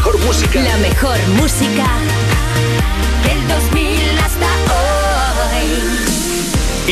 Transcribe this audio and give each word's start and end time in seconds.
mejor 0.00 0.18
música. 0.20 0.62
La 0.62 0.76
mejor 0.78 1.18
música 1.36 1.86
del 3.22 3.48
2000 3.48 4.18
hasta 4.18 4.46
hoy. 4.72 5.64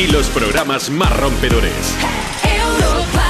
Y 0.03 0.07
los 0.11 0.27
programas 0.27 0.91
más 0.91 1.17
rompedores. 1.17 1.95
Europa. 2.43 3.25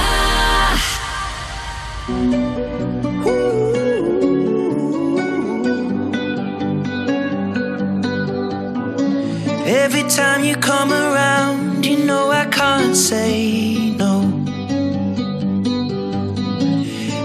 Every 9.64 10.02
time 10.02 10.44
you 10.44 10.56
come 10.56 10.92
around, 10.92 11.86
you 11.86 12.04
know 12.04 12.30
I 12.30 12.44
can't 12.50 12.94
say 12.94 13.89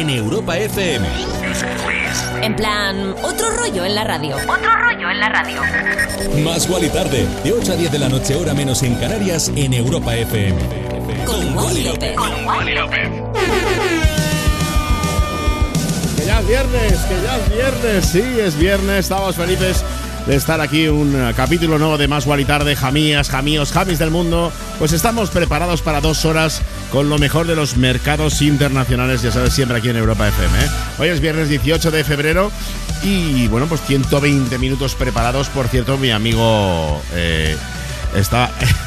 en 0.00 0.10
Europa 0.10 0.58
FM. 0.58 1.08
En 2.42 2.54
plan, 2.54 3.14
otro 3.22 3.50
rollo 3.56 3.84
en 3.84 3.94
la 3.94 4.04
radio. 4.04 4.36
Otro 4.36 4.76
rollo 4.76 5.10
en 5.10 5.20
la 5.20 5.28
radio. 5.30 5.62
Más 6.44 6.68
Wally 6.68 6.90
tarde, 6.90 7.26
de 7.42 7.52
8 7.52 7.72
a 7.72 7.76
10 7.76 7.92
de 7.92 7.98
la 7.98 8.08
noche, 8.10 8.34
hora 8.34 8.52
menos 8.52 8.82
en 8.82 8.94
Canarias, 8.96 9.50
en 9.56 9.72
Europa 9.72 10.14
FM. 10.14 10.60
Con, 11.24 11.54
Con 11.54 11.56
Wally 11.56 11.84
López. 11.84 12.14
Con 12.14 12.46
Wally 12.46 12.74
López. 12.74 13.08
Que 16.18 16.26
ya 16.26 16.40
es 16.40 16.46
viernes, 16.46 16.92
que 16.92 17.22
ya 17.22 17.36
es 17.36 17.54
viernes, 17.54 18.04
sí, 18.04 18.22
es 18.40 18.58
viernes, 18.58 18.98
estamos 18.98 19.34
felices 19.34 19.82
de 20.26 20.34
estar 20.34 20.60
aquí 20.60 20.88
un 20.88 21.14
eh, 21.14 21.32
capítulo 21.36 21.78
nuevo 21.78 21.96
de 21.96 22.08
Más 22.08 22.26
y 22.26 22.44
Tarde, 22.44 22.74
jamías, 22.74 23.30
jamíos, 23.30 23.70
jamis 23.72 23.98
del 23.98 24.10
mundo. 24.10 24.52
Pues 24.78 24.92
estamos 24.92 25.30
preparados 25.30 25.82
para 25.82 26.00
dos 26.00 26.24
horas 26.24 26.62
con 26.90 27.08
lo 27.08 27.18
mejor 27.18 27.46
de 27.46 27.54
los 27.54 27.76
mercados 27.76 28.42
internacionales, 28.42 29.22
ya 29.22 29.30
sabes, 29.30 29.52
siempre 29.52 29.78
aquí 29.78 29.88
en 29.88 29.96
Europa 29.96 30.26
FM. 30.26 30.58
¿eh? 30.58 30.68
Hoy 30.98 31.08
es 31.08 31.20
viernes 31.20 31.48
18 31.48 31.90
de 31.92 32.02
febrero 32.02 32.50
y 33.04 33.46
bueno, 33.48 33.66
pues 33.66 33.80
120 33.82 34.58
minutos 34.58 34.96
preparados. 34.96 35.48
Por 35.48 35.68
cierto, 35.68 35.96
mi 35.96 36.10
amigo 36.10 37.00
eh, 37.14 37.56
está... 38.16 38.50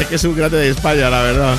es 0.00 0.06
que 0.06 0.14
es 0.14 0.24
un 0.24 0.36
grande 0.36 0.58
de 0.58 0.68
España, 0.68 1.08
la 1.08 1.22
verdad. 1.22 1.56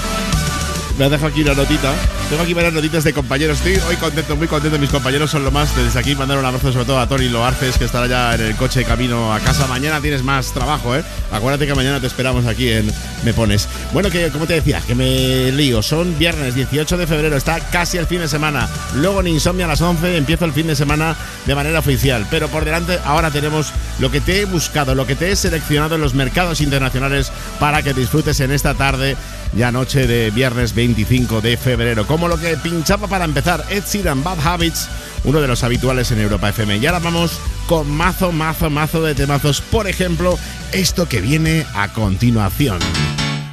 Me 0.98 1.06
ha 1.06 1.10
dejado 1.10 1.30
aquí 1.30 1.42
una 1.42 1.56
notita. 1.56 1.92
Tengo 2.31 2.44
aquí 2.44 2.54
varias 2.54 2.72
notitas 2.72 3.04
de 3.04 3.12
compañeros. 3.12 3.57
Estoy 3.57 3.75
hoy 3.89 3.98
contento, 3.98 4.38
muy 4.38 4.48
contento. 4.48 4.80
Mis 4.80 4.89
compañeros 4.89 5.30
son 5.30 5.44
lo 5.44 5.51
más. 5.51 5.75
Desde 5.75 6.00
aquí 6.00 6.16
mandar 6.16 6.38
un 6.38 6.45
abrazo 6.45 6.72
sobre 6.72 6.86
todo 6.86 6.98
a 6.98 7.06
Tony 7.06 7.28
Loarces, 7.28 7.78
que 7.78 7.83
estará 7.83 8.07
ya 8.07 8.33
en 8.33 8.39
el 8.39 8.56
coche 8.56 8.86
camino 8.86 9.33
a 9.33 9.42
casa. 9.42 9.68
Mañana 9.68 10.00
tienes 10.00 10.24
más 10.24 10.54
trabajo, 10.54 10.95
¿eh? 10.95 11.04
Acuérdate 11.33 11.68
que 11.68 11.75
mañana 11.75 12.00
te 12.00 12.07
esperamos 12.07 12.45
aquí 12.45 12.69
en 12.69 12.89
Me 13.25 13.33
Pones. 13.33 13.68
Bueno, 13.92 14.10
que 14.10 14.30
como 14.30 14.48
te 14.48 14.54
decía, 14.54 14.81
que 14.88 14.95
me 14.95 15.51
lío. 15.51 15.81
Son 15.81 16.18
viernes 16.18 16.56
18 16.56 16.95
de 16.95 17.06
febrero, 17.06 17.36
está 17.36 17.60
casi 17.60 17.98
el 17.98 18.07
fin 18.07 18.19
de 18.19 18.30
semana. 18.30 18.69
Luego 18.95 19.19
en 19.19 19.28
Insomnia 19.28 19.66
a 19.66 19.68
las 19.68 19.81
11 19.81 20.16
empiezo 20.16 20.45
el 20.45 20.54
fin 20.54 20.68
de 20.68 20.78
semana 20.78 21.18
de 21.45 21.54
manera 21.54 21.80
oficial. 21.80 22.25
Pero 22.31 22.48
por 22.48 22.63
delante 22.63 22.98
ahora 23.04 23.30
tenemos 23.31 23.74
lo 24.00 24.10
que 24.10 24.22
te 24.22 24.39
he 24.39 24.45
buscado, 24.45 24.95
lo 24.95 25.06
que 25.06 25.18
te 25.18 25.31
he 25.31 25.36
seleccionado 25.36 25.95
en 25.95 26.01
los 26.01 26.13
mercados 26.13 26.62
internacionales 26.62 27.30
para 27.60 27.83
que 27.83 27.94
disfrutes 27.94 28.39
en 28.39 28.54
esta 28.54 28.74
tarde 28.74 29.18
ya 29.53 29.71
noche 29.71 30.07
de 30.07 30.31
viernes 30.31 30.74
25 30.74 31.42
de 31.42 31.57
febrero. 31.57 32.06
Como 32.07 32.27
lo 32.27 32.39
que 32.39 32.57
pinchaba 32.57 33.07
para 33.07 33.25
empezar 33.25 33.63
Ed 33.69 33.83
Sheeran 33.86 34.24
Bad 34.24 34.45
Habits, 34.45 34.88
uno 35.24 35.42
de 35.42 35.48
los 35.48 35.63
habituales 35.63 36.12
en 36.12 36.19
Europa 36.19 36.50
FM. 36.50 36.77
Y 36.77 36.86
ahora 36.86 37.00
vamos 37.00 37.39
con 37.68 37.89
mazo, 37.89 38.31
mazo, 38.31 38.69
mazo 38.69 39.01
de 39.01 39.15
temazos. 39.15 39.62
Por 39.62 39.88
ejemplo, 39.88 40.38
esto 40.71 41.07
que 41.07 41.21
viene 41.21 41.65
a 41.74 41.89
continuación. 41.89 42.80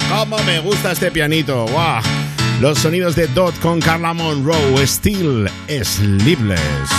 ¡Cómo 0.09 0.37
me 0.43 0.59
gusta 0.59 0.91
este 0.91 1.11
pianito! 1.11 1.65
¡Wow! 1.67 2.01
Los 2.59 2.79
sonidos 2.79 3.15
de 3.15 3.27
Dot 3.27 3.57
con 3.59 3.79
Carla 3.79 4.13
Monroe, 4.13 4.85
Still 4.85 5.49
Sleepless. 5.67 6.98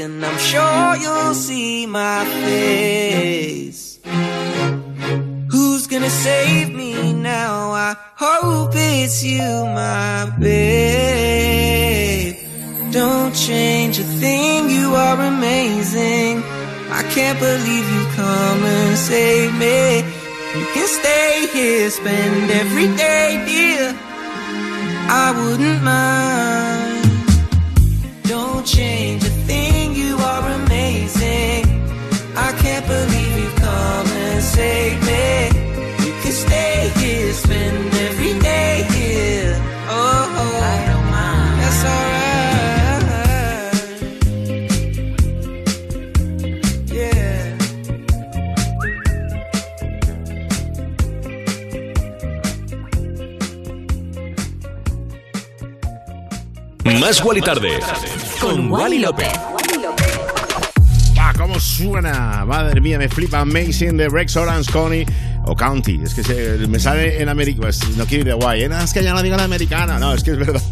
And 0.00 0.29
Más 57.10 57.24
Wally 57.24 57.40
Tarde 57.40 57.80
con 58.40 58.70
Wally 58.70 59.00
López. 59.00 59.32
Ah, 61.18 61.32
¿Cómo 61.36 61.58
suena? 61.58 62.44
Madre 62.44 62.80
mía, 62.80 62.98
me 62.98 63.08
flipa 63.08 63.40
Amazing 63.40 63.96
de 63.96 64.08
Rex 64.08 64.36
Orange 64.36 64.70
Coney 64.70 65.04
o 65.44 65.56
County. 65.56 66.00
Es 66.04 66.14
que 66.14 66.22
se, 66.22 66.68
me 66.68 66.78
sale 66.78 67.20
en 67.20 67.28
América. 67.28 67.62
Pues, 67.62 67.80
no 67.96 68.06
quiero 68.06 68.20
ir 68.20 68.26
de 68.28 68.34
guay. 68.34 68.62
¿eh? 68.62 68.70
es 68.84 68.92
que 68.92 69.02
ya 69.02 69.12
no 69.12 69.24
digo 69.24 69.34
en 69.34 69.40
americana. 69.40 69.98
No, 69.98 70.14
es 70.14 70.22
que 70.22 70.30
es 70.30 70.38
verdad. 70.38 70.62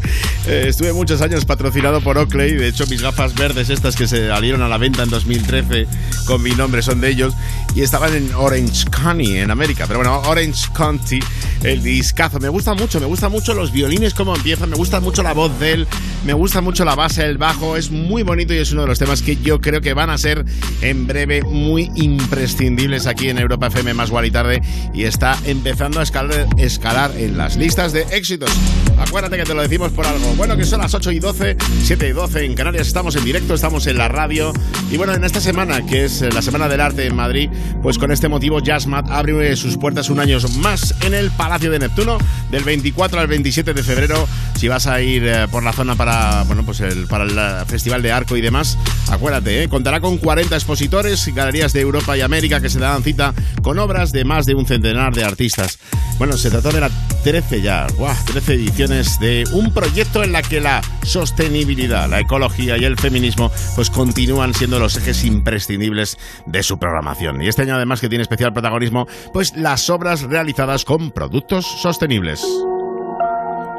Eh, 0.50 0.64
estuve 0.68 0.94
muchos 0.94 1.20
años 1.20 1.44
patrocinado 1.44 2.00
por 2.00 2.16
Oakley. 2.16 2.54
De 2.54 2.68
hecho, 2.68 2.86
mis 2.86 3.02
gafas 3.02 3.34
verdes, 3.34 3.68
estas 3.68 3.96
que 3.96 4.08
se 4.08 4.28
salieron 4.28 4.62
a 4.62 4.68
la 4.68 4.78
venta 4.78 5.02
en 5.02 5.10
2013 5.10 5.86
con 6.24 6.42
mi 6.42 6.52
nombre, 6.52 6.80
son 6.80 7.02
de 7.02 7.10
ellos. 7.10 7.34
Y 7.74 7.82
estaban 7.82 8.14
en 8.14 8.32
Orange 8.34 8.86
County, 8.90 9.36
en 9.36 9.50
América. 9.50 9.84
Pero 9.86 9.98
bueno, 9.98 10.20
Orange 10.22 10.68
County, 10.74 11.20
el 11.64 11.82
discazo. 11.82 12.40
Me 12.40 12.48
gusta 12.48 12.72
mucho, 12.72 12.98
me 12.98 13.04
gusta 13.04 13.28
mucho 13.28 13.52
los 13.52 13.72
violines, 13.72 14.14
cómo 14.14 14.34
empiezan. 14.34 14.70
Me 14.70 14.76
gusta 14.76 15.00
mucho 15.00 15.22
la 15.22 15.34
voz 15.34 15.58
de 15.60 15.72
él. 15.72 15.86
Me 16.24 16.32
gusta 16.32 16.62
mucho 16.62 16.82
la 16.86 16.94
base, 16.94 17.26
el 17.26 17.36
bajo. 17.36 17.76
Es 17.76 17.90
muy 17.90 18.22
bonito 18.22 18.54
y 18.54 18.56
es 18.56 18.72
uno 18.72 18.82
de 18.82 18.88
los 18.88 18.98
temas 18.98 19.20
que 19.20 19.36
yo 19.36 19.60
creo 19.60 19.82
que 19.82 19.92
van 19.92 20.08
a 20.08 20.16
ser 20.16 20.46
en 20.80 21.06
breve 21.06 21.42
muy 21.42 21.90
imprescindibles 21.94 23.06
aquí 23.06 23.28
en 23.28 23.38
Europa 23.38 23.66
FM 23.66 23.92
más 23.92 24.10
y 24.24 24.30
tarde 24.30 24.62
y 24.94 25.04
está 25.04 25.38
empezando 25.44 26.00
a 26.00 26.04
escalar, 26.04 26.46
escalar 26.56 27.12
en 27.18 27.36
las 27.36 27.56
listas 27.56 27.92
de 27.92 28.06
éxitos. 28.12 28.50
Acuérdate 28.98 29.36
que 29.36 29.44
te 29.44 29.52
lo 29.52 29.60
decimos 29.60 29.92
por 29.92 30.06
algo. 30.06 30.37
Bueno, 30.38 30.56
que 30.56 30.64
son 30.64 30.80
las 30.80 30.94
8 30.94 31.10
y 31.10 31.18
12, 31.18 31.56
7 31.82 32.08
y 32.08 32.12
12 32.12 32.44
en 32.44 32.54
Canarias, 32.54 32.86
estamos 32.86 33.16
en 33.16 33.24
directo, 33.24 33.54
estamos 33.54 33.88
en 33.88 33.98
la 33.98 34.06
radio. 34.06 34.52
Y 34.88 34.96
bueno, 34.96 35.12
en 35.12 35.24
esta 35.24 35.40
semana, 35.40 35.84
que 35.84 36.04
es 36.04 36.20
la 36.32 36.42
Semana 36.42 36.68
del 36.68 36.80
Arte 36.80 37.06
en 37.06 37.16
Madrid, 37.16 37.50
pues 37.82 37.98
con 37.98 38.12
este 38.12 38.28
motivo 38.28 38.60
Jazzmat 38.60 39.10
abre 39.10 39.56
sus 39.56 39.76
puertas 39.76 40.10
un 40.10 40.20
año 40.20 40.38
más 40.60 40.94
en 41.02 41.14
el 41.14 41.32
Palacio 41.32 41.72
de 41.72 41.80
Neptuno, 41.80 42.18
del 42.52 42.62
24 42.62 43.18
al 43.18 43.26
27 43.26 43.74
de 43.74 43.82
febrero. 43.82 44.28
Si 44.56 44.68
vas 44.68 44.86
a 44.86 45.00
ir 45.02 45.26
eh, 45.26 45.48
por 45.50 45.64
la 45.64 45.72
zona 45.72 45.96
para, 45.96 46.44
bueno, 46.44 46.64
pues 46.64 46.80
el, 46.82 47.08
para 47.08 47.24
el 47.24 47.66
Festival 47.66 48.00
de 48.00 48.12
Arco 48.12 48.36
y 48.36 48.40
demás, 48.40 48.78
acuérdate, 49.10 49.64
¿eh? 49.64 49.68
contará 49.68 50.00
con 50.00 50.18
40 50.18 50.54
expositores 50.54 51.34
galerías 51.34 51.72
de 51.72 51.80
Europa 51.80 52.16
y 52.16 52.20
América 52.20 52.60
que 52.60 52.70
se 52.70 52.78
dan 52.78 53.02
cita 53.02 53.34
con 53.60 53.80
obras 53.80 54.12
de 54.12 54.24
más 54.24 54.46
de 54.46 54.54
un 54.54 54.66
centenar 54.66 55.16
de 55.16 55.24
artistas. 55.24 55.80
Bueno, 56.18 56.36
se 56.36 56.50
trata 56.50 56.70
de 56.70 56.80
la 56.80 56.90
13 57.24 57.60
ya, 57.62 57.86
13 58.32 58.54
ediciones 58.54 59.18
de 59.20 59.44
un 59.52 59.72
proyecto 59.72 60.22
en 60.22 60.27
la 60.32 60.42
que 60.42 60.60
la 60.60 60.80
sostenibilidad, 61.02 62.08
la 62.08 62.20
ecología 62.20 62.76
y 62.76 62.84
el 62.84 62.98
feminismo 62.98 63.50
pues 63.74 63.90
continúan 63.90 64.54
siendo 64.54 64.78
los 64.78 64.96
ejes 64.96 65.24
imprescindibles 65.24 66.18
de 66.46 66.62
su 66.62 66.78
programación. 66.78 67.42
Y 67.42 67.48
este 67.48 67.62
año 67.62 67.74
además 67.74 68.00
que 68.00 68.08
tiene 68.08 68.22
especial 68.22 68.52
protagonismo 68.52 69.06
pues 69.32 69.56
las 69.56 69.90
obras 69.90 70.22
realizadas 70.22 70.84
con 70.84 71.10
productos 71.10 71.66
sostenibles. 71.66 72.42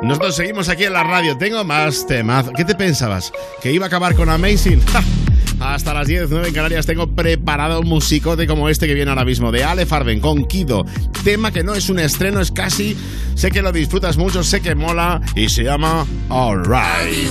Nosotros 0.01 0.36
seguimos 0.36 0.70
aquí 0.70 0.86
en 0.86 0.94
la 0.94 1.03
radio. 1.03 1.38
Tengo 1.38 1.63
más 1.63 2.08
temas. 2.08 2.50
¿Qué 2.56 2.63
te 2.63 2.75
pensabas? 2.75 3.34
¿Que 3.62 3.72
iba 3.74 3.86
a 3.86 3.88
acabar 3.88 4.15
con 4.15 4.29
Amazing? 4.29 4.82
Hasta 5.60 5.94
las 5.94 6.08
10, 6.08 6.30
9 6.30 6.48
en 6.48 6.54
Canarias 6.54 6.86
tengo 6.86 7.08
preparado 7.08 7.82
un 7.82 7.88
musicote 7.88 8.48
como 8.48 8.70
este 8.70 8.88
que 8.88 8.94
viene 8.94 9.12
ahora 9.12 9.25
mismo, 9.25 9.51
de 9.51 9.63
Ale 9.63 9.86
Farben 9.86 10.20
con 10.20 10.46
Kido. 10.46 10.86
Tema 11.24 11.51
que 11.51 11.63
no 11.63 11.75
es 11.75 11.89
un 11.89 12.00
estreno, 12.00 12.39
es 12.39 12.51
casi. 12.51 12.96
Sé 13.36 13.51
que 13.51 13.62
lo 13.62 13.72
disfrutas 13.72 14.18
mucho, 14.18 14.44
sé 14.44 14.62
que 14.62 14.75
mola 14.75 15.22
y 15.36 15.50
se 15.50 15.63
llama 15.63 16.06
Alright. 16.30 17.30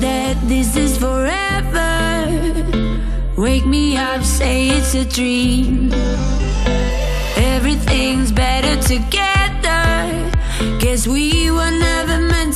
that 0.00 0.36
this 0.48 0.76
is 0.76 0.98
forever. 0.98 1.55
Wake 3.36 3.66
me 3.66 3.98
up, 3.98 4.22
say 4.22 4.68
it's 4.68 4.94
a 4.94 5.04
dream. 5.04 5.92
Everything's 7.36 8.32
better 8.32 8.80
together. 8.80 10.32
Guess 10.80 11.06
we 11.06 11.50
were 11.50 11.70
never 11.70 12.18
meant 12.18 12.55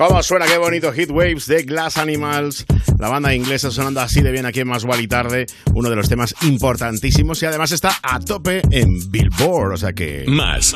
¿Cómo 0.00 0.22
suena? 0.22 0.46
Qué 0.46 0.56
bonito 0.56 0.90
Hit 0.92 1.10
Waves 1.10 1.46
de 1.46 1.62
Glass 1.62 1.98
Animals. 1.98 2.64
La 2.98 3.10
banda 3.10 3.34
inglesa 3.34 3.70
sonando 3.70 4.00
así 4.00 4.22
de 4.22 4.32
bien 4.32 4.46
aquí 4.46 4.60
en 4.60 4.68
Más 4.68 4.86
y 4.98 5.06
Tarde. 5.06 5.44
Uno 5.74 5.90
de 5.90 5.96
los 5.96 6.08
temas 6.08 6.34
importantísimos 6.40 7.42
y 7.42 7.46
además 7.46 7.70
está 7.70 7.98
a 8.02 8.18
tope 8.18 8.62
en 8.70 9.10
Billboard. 9.10 9.74
O 9.74 9.76
sea 9.76 9.92
que. 9.92 10.24
Más. 10.26 10.74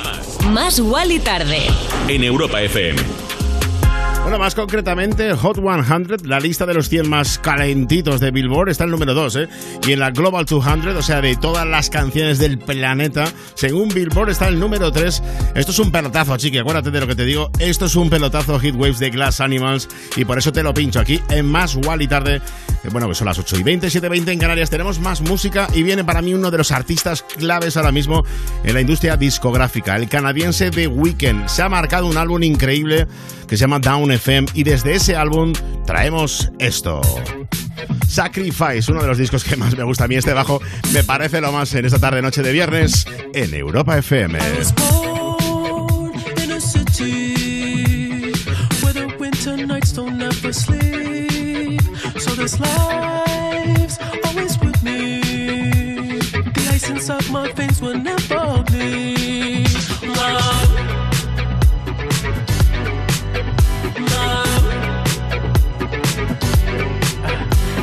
Más 0.50 0.78
y 0.78 1.18
Tarde. 1.20 1.62
En 2.06 2.22
Europa 2.22 2.60
FM. 2.60 3.23
Bueno, 4.24 4.38
más 4.38 4.54
concretamente, 4.54 5.34
Hot 5.34 5.58
100, 5.58 6.26
la 6.26 6.40
lista 6.40 6.64
de 6.64 6.72
los 6.72 6.88
100 6.88 7.10
más 7.10 7.38
calentitos 7.38 8.20
de 8.20 8.30
Billboard, 8.30 8.70
está 8.70 8.84
el 8.84 8.90
número 8.90 9.12
2, 9.12 9.36
¿eh? 9.36 9.48
Y 9.86 9.92
en 9.92 10.00
la 10.00 10.12
Global 10.12 10.46
200, 10.46 10.96
o 10.96 11.02
sea, 11.02 11.20
de 11.20 11.36
todas 11.36 11.66
las 11.66 11.90
canciones 11.90 12.38
del 12.38 12.56
planeta, 12.58 13.30
según 13.52 13.90
Billboard 13.90 14.30
está 14.30 14.48
el 14.48 14.58
número 14.58 14.90
3. 14.90 15.22
Esto 15.54 15.72
es 15.72 15.78
un 15.78 15.92
pelotazo, 15.92 16.38
chiqui, 16.38 16.56
acuérdate 16.56 16.90
de 16.90 17.00
lo 17.00 17.06
que 17.06 17.14
te 17.14 17.26
digo. 17.26 17.50
Esto 17.58 17.84
es 17.84 17.96
un 17.96 18.08
pelotazo 18.08 18.58
Hit 18.58 18.74
Waves 18.76 18.98
de 18.98 19.10
Glass 19.10 19.42
Animals 19.42 19.90
y 20.16 20.24
por 20.24 20.38
eso 20.38 20.52
te 20.52 20.62
lo 20.62 20.72
pincho 20.72 21.00
aquí 21.00 21.20
en 21.28 21.44
Más 21.44 21.76
y 21.76 22.08
Tarde. 22.08 22.40
Bueno, 22.90 23.08
que 23.08 23.14
son 23.14 23.26
las 23.26 23.38
8 23.38 23.58
y 23.58 23.62
20, 23.62 23.90
7 23.90 24.08
20 24.08 24.32
en 24.32 24.38
Canarias. 24.38 24.70
Tenemos 24.70 24.98
más 25.00 25.20
música 25.20 25.68
y 25.74 25.82
viene 25.82 26.04
para 26.04 26.22
mí 26.22 26.34
uno 26.34 26.50
de 26.50 26.58
los 26.58 26.70
artistas 26.72 27.22
claves 27.22 27.76
ahora 27.76 27.92
mismo 27.92 28.24
en 28.62 28.74
la 28.74 28.80
industria 28.80 29.16
discográfica, 29.16 29.96
el 29.96 30.08
canadiense 30.08 30.70
The 30.70 30.86
Weeknd. 30.86 31.48
Se 31.48 31.62
ha 31.62 31.68
marcado 31.68 32.06
un 32.06 32.16
álbum 32.16 32.42
increíble 32.42 33.06
que 33.46 33.56
se 33.56 33.62
llama 33.62 33.78
Down 33.78 34.12
FM 34.12 34.48
y 34.54 34.62
desde 34.62 34.94
ese 34.94 35.16
álbum 35.16 35.52
traemos 35.86 36.50
esto. 36.58 37.00
Sacrifice, 38.08 38.90
uno 38.90 39.02
de 39.02 39.08
los 39.08 39.18
discos 39.18 39.44
que 39.44 39.56
más 39.56 39.76
me 39.76 39.82
gusta 39.84 40.04
a 40.04 40.08
mí. 40.08 40.14
Este 40.14 40.32
bajo 40.32 40.60
me 40.92 41.02
parece 41.04 41.40
lo 41.40 41.52
más 41.52 41.74
en 41.74 41.84
esta 41.84 41.98
tarde 41.98 42.22
noche 42.22 42.42
de 42.42 42.52
viernes 42.52 43.06
en 43.32 43.54
Europa 43.54 43.98
FM. 43.98 44.38
precious 52.44 52.60
lives 52.60 53.98
always 54.26 54.58
with 54.58 54.82
me. 54.82 55.20
The 56.20 56.66
license 56.70 57.08
of 57.08 57.30
my 57.30 57.50
face 57.52 57.80
will 57.80 57.96
never 57.96 58.62
be 58.70 59.64
love. 60.02 60.70
Love. 64.12 64.66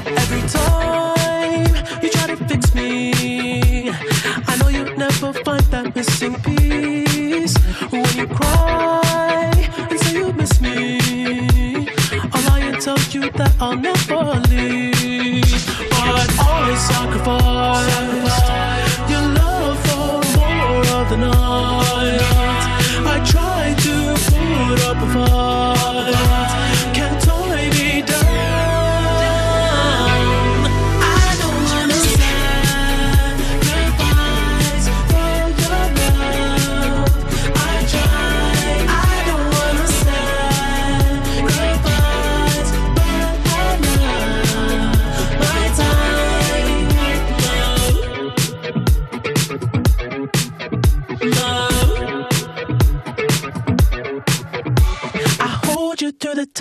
Every 0.06 0.44
time 0.50 2.04
you 2.04 2.10
try 2.12 2.28
to 2.28 2.38
fix 2.48 2.76
me, 2.76 3.90
I 3.90 4.56
know 4.58 4.68
you'll 4.68 4.96
never 4.96 5.34
find 5.44 5.64
that 5.72 5.96
missing 5.96 6.36
piece 6.42 7.58
when 7.90 8.16
you 8.16 8.28
cry. 8.28 8.51
told 12.82 13.14
you 13.14 13.30
that 13.30 13.56
I'll 13.60 13.78
never 13.78 14.42
leave. 14.50 15.44
But 15.92 16.30
always 16.42 16.82
sacrifice 16.82 17.94
your 19.08 19.22
love 19.38 19.78
for 19.86 20.18
more 20.36 20.86
of 21.00 21.10
the 21.12 21.18
night. 21.18 22.22
I 23.06 23.18
try 23.24 23.76
to 23.86 23.96
put 24.26 24.80
up 24.90 24.98
a 24.98 25.08
fight. 25.14 26.51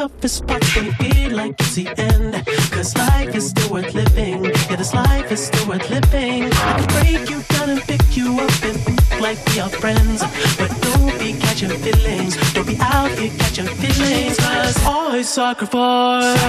Spot 0.09 0.65
when 0.75 0.87
you 0.87 0.93
feel 0.93 1.37
like 1.37 1.55
it's 1.61 1.75
the 1.75 1.89
end. 1.99 2.33
Cause 2.71 2.97
life 2.97 3.35
is 3.35 3.51
still 3.51 3.71
worth 3.71 3.93
living. 3.93 4.45
Yeah, 4.45 4.77
this 4.77 4.95
life 4.95 5.31
is 5.31 5.47
still 5.47 5.69
worth 5.69 5.91
living. 5.91 6.45
I 6.45 6.73
can 6.79 6.87
break 6.95 7.29
you 7.29 7.43
down 7.43 7.71
and 7.71 7.83
pick 7.83 8.17
you 8.17 8.41
up 8.41 8.63
and 8.63 9.21
like 9.21 9.39
we 9.49 9.61
are 9.61 9.69
friends. 9.69 10.23
But 10.57 10.71
don't 10.81 11.19
be 11.19 11.35
catching 11.39 11.71
feelings. 11.71 12.35
Don't 12.55 12.67
be 12.67 12.79
out 12.81 13.11
here 13.19 13.31
catching 13.39 13.67
feelings. 13.67 14.39
Cause 14.39 14.79
I 14.87 15.23
sacrifice 15.23 16.41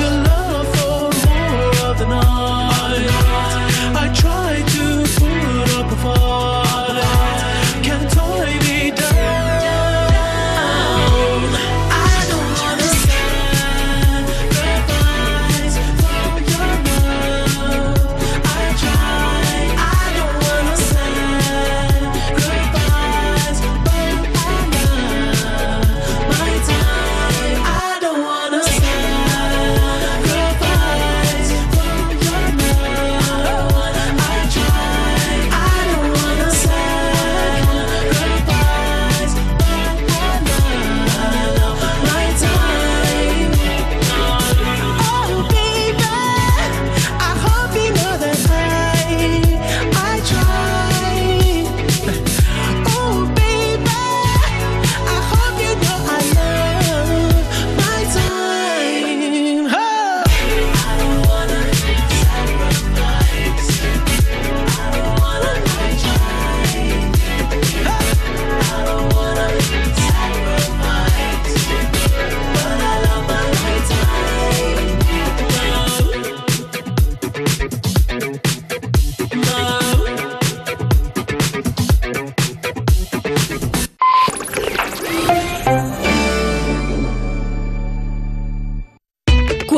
your 0.00 0.10
love 0.10 0.66
for 0.76 1.12
more 1.28 1.90
of 1.90 1.98
the 1.98 2.06
night. 2.06 3.08
I 4.02 4.12
try 4.14 4.62
to 4.74 4.84
put 5.20 5.78
up 5.78 5.92
a 5.92 5.96
fight. 5.96 6.51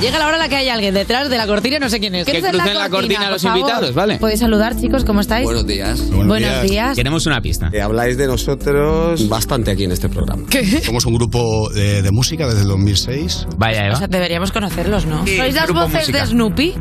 Llega 0.00 0.18
la 0.18 0.26
hora 0.26 0.36
en 0.36 0.42
la 0.42 0.48
que 0.48 0.56
hay 0.56 0.68
alguien 0.68 0.94
detrás 0.94 1.28
de 1.28 1.36
la 1.36 1.46
cortina, 1.46 1.78
no 1.78 1.88
sé 1.90 2.00
quién 2.00 2.14
es. 2.14 2.24
Que 2.24 2.32
¿Quieres 2.32 2.48
hacer 2.48 2.60
crucen 2.60 2.78
la 2.78 2.88
cortina 2.88 3.30
los 3.30 3.42
favor? 3.42 3.58
invitados, 3.58 3.94
¿vale? 3.94 4.18
Podéis 4.18 4.40
saludar, 4.40 4.74
chicos, 4.80 5.04
¿cómo 5.04 5.20
estáis? 5.20 5.44
Buenos 5.44 5.66
días. 5.66 6.08
Buenos 6.10 6.62
días. 6.62 6.96
Queremos 6.96 7.26
una 7.26 7.40
pista. 7.40 7.68
Eh, 7.72 7.80
habláis 7.82 8.16
de 8.16 8.26
nosotros 8.26 9.28
bastante 9.28 9.70
aquí 9.70 9.84
en 9.84 9.92
este 9.92 10.08
programa. 10.08 10.44
Somos 10.82 11.04
un 11.06 11.14
grupo 11.14 11.68
de, 11.70 12.02
de 12.02 12.10
música 12.10 12.46
desde 12.46 12.62
el 12.62 12.68
2006. 12.68 13.46
Vaya, 13.58 13.82
O 13.82 13.86
Eva. 13.86 13.96
sea, 13.96 14.06
deberíamos 14.08 14.52
conocerlos, 14.52 15.04
¿no? 15.06 15.26
Sí, 15.26 15.36
¿Sois 15.36 15.54
las 15.54 15.64
grupo 15.66 15.80
voces 15.82 16.00
música. 16.08 16.20
de 16.20 16.26
Snoopy? 16.26 16.74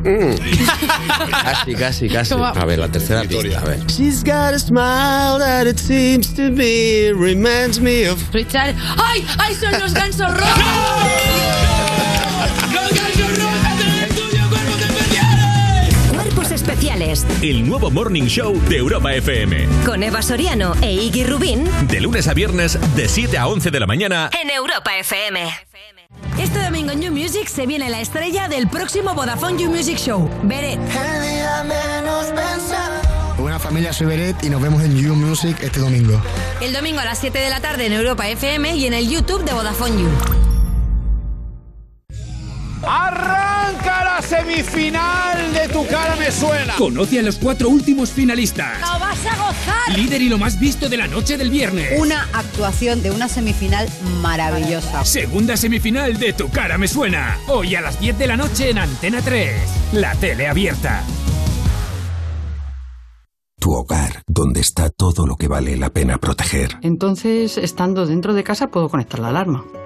Casi, 1.43 1.73
casi, 1.75 2.09
casi. 2.09 2.33
¿Cómo? 2.33 2.45
A 2.45 2.65
ver, 2.65 2.79
la 2.79 2.87
tercera 2.89 3.21
pista, 3.23 3.59
a 3.59 3.63
ver. 3.65 3.85
She's 3.87 4.23
got 4.23 4.53
a 4.53 4.59
smile 4.59 5.37
that 5.39 5.67
it 5.67 5.77
seems 5.77 6.33
to 6.35 6.43
me 6.51 7.11
reminds 7.11 7.79
me 7.79 8.07
of 8.07 8.17
Richard. 8.33 8.75
¡Ay! 8.97 9.25
¡Ay, 9.37 9.55
son 9.55 9.79
los 9.79 9.93
gansos 9.93 10.31
rojos! 10.33 10.98
El 17.01 17.65
nuevo 17.65 17.89
Morning 17.89 18.25
Show 18.25 18.59
de 18.67 18.75
Europa 18.75 19.13
FM. 19.13 19.67
con 19.85 20.03
Eva 20.03 20.21
Soriano 20.21 20.73
e 20.81 20.91
Iggy 20.91 21.23
Rubín 21.23 21.63
De 21.87 22.01
lunes 22.01 22.27
a 22.27 22.33
viernes, 22.33 22.77
de 22.97 23.07
7 23.07 23.37
a 23.37 23.47
11 23.47 23.71
de 23.71 23.79
la 23.79 23.87
mañana. 23.87 24.29
en 24.41 24.49
Europa 24.49 24.97
FM. 24.97 25.49
Este 26.37 26.61
domingo 26.61 26.91
en 26.91 27.01
You 27.01 27.13
Music 27.13 27.47
se 27.47 27.65
viene 27.65 27.89
la 27.89 28.01
estrella 28.01 28.49
del 28.49 28.67
próximo 28.67 29.13
Vodafone 29.15 29.63
You 29.63 29.71
Music 29.71 29.97
Show, 29.97 30.29
Beret. 30.43 30.77
Buena 33.37 33.59
familia, 33.59 33.93
soy 33.93 34.07
Beret 34.07 34.43
y 34.43 34.49
nos 34.49 34.61
vemos 34.61 34.83
en 34.83 34.97
You 34.97 35.15
Music 35.15 35.55
este 35.61 35.79
domingo. 35.79 36.21
El 36.59 36.73
domingo 36.73 36.99
a 36.99 37.05
las 37.05 37.19
7 37.19 37.39
de 37.39 37.49
la 37.49 37.61
tarde 37.61 37.85
en 37.85 37.93
Europa 37.93 38.27
FM 38.27 38.75
y 38.75 38.85
en 38.87 38.93
el 38.93 39.09
YouTube 39.09 39.45
de 39.45 39.53
Vodafone 39.53 40.01
You. 40.01 40.09
Arranca 42.85 44.03
la 44.03 44.21
semifinal 44.21 45.18
me 46.29 46.35
suena. 46.35 46.75
Conoce 46.77 47.19
a 47.19 47.23
los 47.23 47.37
cuatro 47.37 47.69
últimos 47.69 48.11
finalistas. 48.11 48.79
¡Lo 48.81 48.99
vas 48.99 49.25
a 49.25 49.35
gozar! 49.35 49.97
Líder 49.97 50.21
y 50.21 50.29
lo 50.29 50.37
más 50.37 50.59
visto 50.59 50.87
de 50.87 50.95
la 50.95 51.07
noche 51.07 51.37
del 51.37 51.49
viernes. 51.49 51.99
Una 51.99 52.29
actuación 52.33 53.01
de 53.01 53.09
una 53.09 53.27
semifinal 53.27 53.89
maravillosa. 54.21 55.03
Segunda 55.05 55.57
semifinal 55.57 56.19
de 56.19 56.33
Tu 56.33 56.47
cara 56.49 56.77
me 56.77 56.87
suena. 56.87 57.37
Hoy 57.47 57.73
a 57.73 57.81
las 57.81 57.99
10 57.99 58.19
de 58.19 58.27
la 58.27 58.37
noche 58.37 58.69
en 58.69 58.77
Antena 58.77 59.23
3. 59.23 59.55
La 59.93 60.13
tele 60.15 60.47
abierta. 60.47 61.03
Tu 63.59 63.73
hogar, 63.73 64.21
donde 64.27 64.61
está 64.61 64.91
todo 64.91 65.25
lo 65.25 65.35
que 65.35 65.47
vale 65.47 65.77
la 65.77 65.89
pena 65.89 66.19
proteger. 66.19 66.77
Entonces, 66.83 67.57
estando 67.57 68.05
dentro 68.05 68.35
de 68.35 68.43
casa, 68.43 68.67
puedo 68.67 68.87
conectar 68.87 69.19
la 69.19 69.29
alarma. 69.29 69.65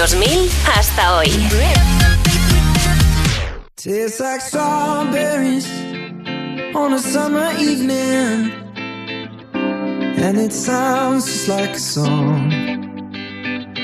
Del 0.00 0.08
2000 0.08 0.50
hasta 0.64 1.18
hoy. 1.18 1.28
Tastes 3.76 4.18
like 4.18 4.40
strawberries 4.40 5.68
on 6.74 6.94
a 6.94 6.98
summer 6.98 7.52
evening, 7.58 8.50
and 9.52 10.38
it 10.38 10.54
sounds 10.54 11.26
just 11.26 11.48
like 11.48 11.72
a 11.72 11.78
song. 11.78 12.50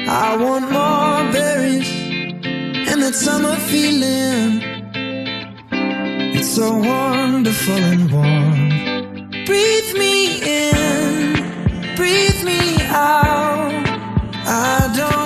I 0.09 0.37
want 0.39 0.71
more 0.73 1.33
berries 1.33 1.91
and 2.89 3.03
that 3.03 3.15
summer 3.15 3.57
feeling. 3.69 4.63
It's 6.35 6.49
so 6.49 6.73
wonderful 6.73 7.75
and 7.93 8.11
warm. 8.11 8.71
Breathe 9.45 9.93
me 9.99 10.41
in, 10.41 11.95
breathe 11.95 12.43
me 12.43 12.81
out. 12.89 13.85
I 14.47 14.95
don't 14.97 15.26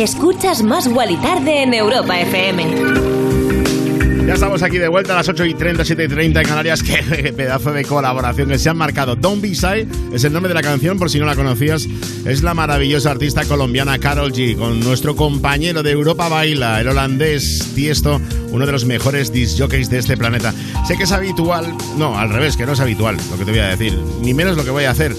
Escuchas 0.00 0.62
Más 0.62 0.88
Guali 0.88 1.18
Tarde 1.18 1.62
en 1.62 1.74
Europa 1.74 2.18
FM. 2.18 2.64
Ya 4.26 4.32
estamos 4.32 4.62
aquí 4.62 4.78
de 4.78 4.88
vuelta 4.88 5.12
a 5.12 5.16
las 5.16 5.28
8 5.28 5.44
y 5.44 5.52
30, 5.52 5.84
7 5.84 6.04
y 6.04 6.08
30 6.08 6.40
en 6.40 6.48
Canarias. 6.48 6.82
Qué 6.82 7.34
pedazo 7.34 7.70
de 7.72 7.84
colaboración 7.84 8.48
que 8.48 8.58
se 8.58 8.70
han 8.70 8.78
marcado. 8.78 9.14
Don't 9.14 9.42
Be 9.42 9.50
Shy 9.50 9.86
es 10.14 10.24
el 10.24 10.32
nombre 10.32 10.48
de 10.48 10.54
la 10.54 10.62
canción, 10.62 10.98
por 10.98 11.10
si 11.10 11.18
no 11.18 11.26
la 11.26 11.36
conocías. 11.36 11.86
Es 12.24 12.42
la 12.42 12.54
maravillosa 12.54 13.10
artista 13.10 13.44
colombiana 13.44 13.98
Carol 13.98 14.32
G, 14.32 14.56
con 14.56 14.80
nuestro 14.80 15.14
compañero 15.16 15.82
de 15.82 15.90
Europa 15.90 16.30
Baila, 16.30 16.80
el 16.80 16.88
holandés 16.88 17.72
Tiesto, 17.74 18.22
uno 18.52 18.64
de 18.64 18.72
los 18.72 18.86
mejores 18.86 19.34
disc 19.34 19.58
jockeys 19.58 19.90
de 19.90 19.98
este 19.98 20.16
planeta. 20.16 20.54
Sé 20.88 20.96
que 20.96 21.02
es 21.02 21.12
habitual, 21.12 21.76
no, 21.98 22.18
al 22.18 22.30
revés, 22.30 22.56
que 22.56 22.64
no 22.64 22.72
es 22.72 22.80
habitual 22.80 23.18
lo 23.30 23.36
que 23.36 23.44
te 23.44 23.50
voy 23.50 23.60
a 23.60 23.68
decir, 23.68 23.98
ni 24.22 24.32
menos 24.32 24.56
lo 24.56 24.64
que 24.64 24.70
voy 24.70 24.84
a 24.84 24.92
hacer. 24.92 25.14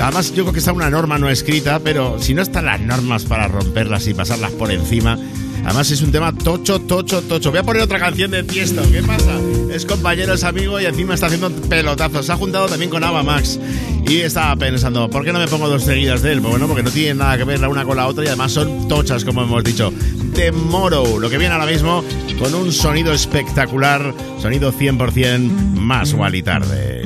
Además, 0.00 0.32
yo 0.34 0.44
creo 0.44 0.52
que 0.52 0.58
está 0.58 0.72
una 0.72 0.90
norma 0.90 1.18
no 1.18 1.28
escrita, 1.28 1.78
pero 1.78 2.20
si 2.20 2.34
no 2.34 2.42
están 2.42 2.66
las 2.66 2.80
normas 2.80 3.24
para 3.24 3.48
romperlas 3.48 4.06
y 4.06 4.14
pasarlas 4.14 4.52
por 4.52 4.70
encima. 4.70 5.18
Además, 5.64 5.90
es 5.90 6.02
un 6.02 6.12
tema 6.12 6.30
tocho, 6.32 6.80
tocho, 6.80 7.22
tocho. 7.22 7.50
Voy 7.50 7.60
a 7.60 7.62
poner 7.62 7.82
otra 7.82 7.98
canción 7.98 8.30
de 8.30 8.42
Tiesto. 8.42 8.82
¿Qué 8.90 9.02
pasa? 9.02 9.40
Es 9.72 9.86
compañero, 9.86 10.34
es 10.34 10.44
amigo 10.44 10.78
y 10.78 10.84
encima 10.84 11.14
está 11.14 11.26
haciendo 11.26 11.50
pelotazos. 11.50 12.26
Se 12.26 12.32
ha 12.32 12.36
juntado 12.36 12.66
también 12.66 12.90
con 12.90 13.02
Ava 13.02 13.22
Max. 13.22 13.58
Y 14.06 14.20
estaba 14.20 14.54
pensando, 14.56 15.08
¿por 15.08 15.24
qué 15.24 15.32
no 15.32 15.38
me 15.38 15.48
pongo 15.48 15.68
dos 15.68 15.84
seguidas 15.84 16.20
de 16.20 16.32
él? 16.32 16.40
Pues 16.40 16.50
bueno, 16.50 16.66
porque 16.66 16.82
no 16.82 16.90
tienen 16.90 17.16
nada 17.18 17.38
que 17.38 17.44
ver 17.44 17.60
la 17.60 17.70
una 17.70 17.84
con 17.84 17.96
la 17.96 18.06
otra 18.06 18.24
y 18.24 18.26
además 18.26 18.52
son 18.52 18.86
tochas, 18.88 19.24
como 19.24 19.42
hemos 19.42 19.64
dicho. 19.64 19.90
The 20.34 20.52
Moro, 20.52 21.18
lo 21.18 21.30
que 21.30 21.38
viene 21.38 21.54
ahora 21.54 21.66
mismo 21.66 22.04
con 22.38 22.54
un 22.54 22.70
sonido 22.70 23.14
espectacular, 23.14 24.14
sonido 24.42 24.70
100% 24.70 25.38
más 25.76 26.10
igual 26.10 26.34
y 26.34 26.42
tarde. 26.42 27.04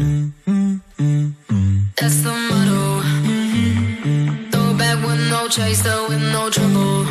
No 5.48 5.54
chaser, 5.54 6.08
with 6.08 6.20
no 6.20 6.50
trouble. 6.50 7.04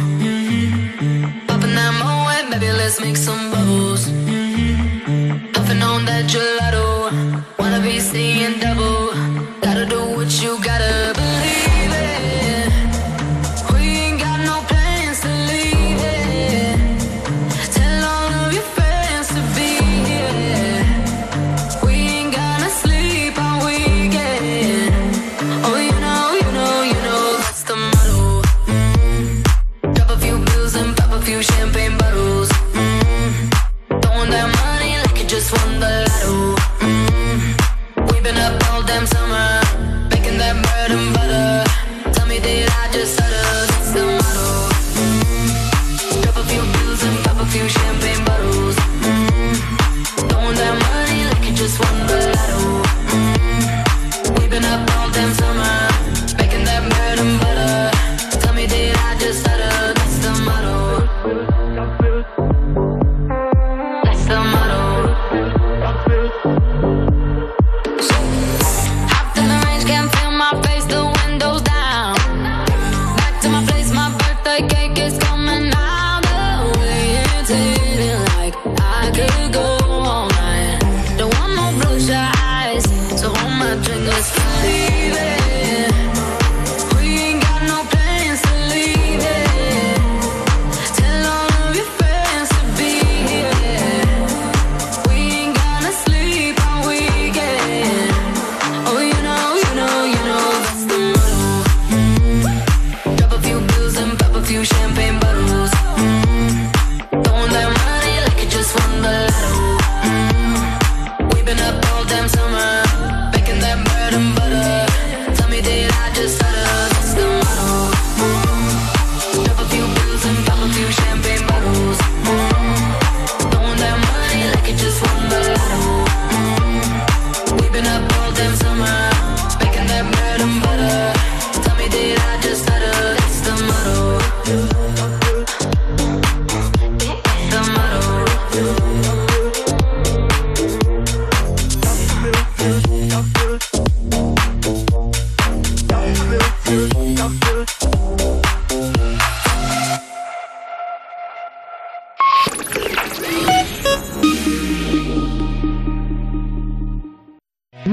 Popping 1.47 1.73
that 1.76 1.93
moe, 2.00 2.50
baby, 2.52 2.71
let's 2.71 3.00
make 3.00 3.17
some 3.17 3.52
bubbles. 3.52 4.06
Puffing 5.54 5.82
on 5.82 6.06
that 6.06 6.26
gelato. 6.28 7.04
Wanna 7.58 7.82
be 7.82 8.00
seeing 8.00 8.60
double. 8.60 8.96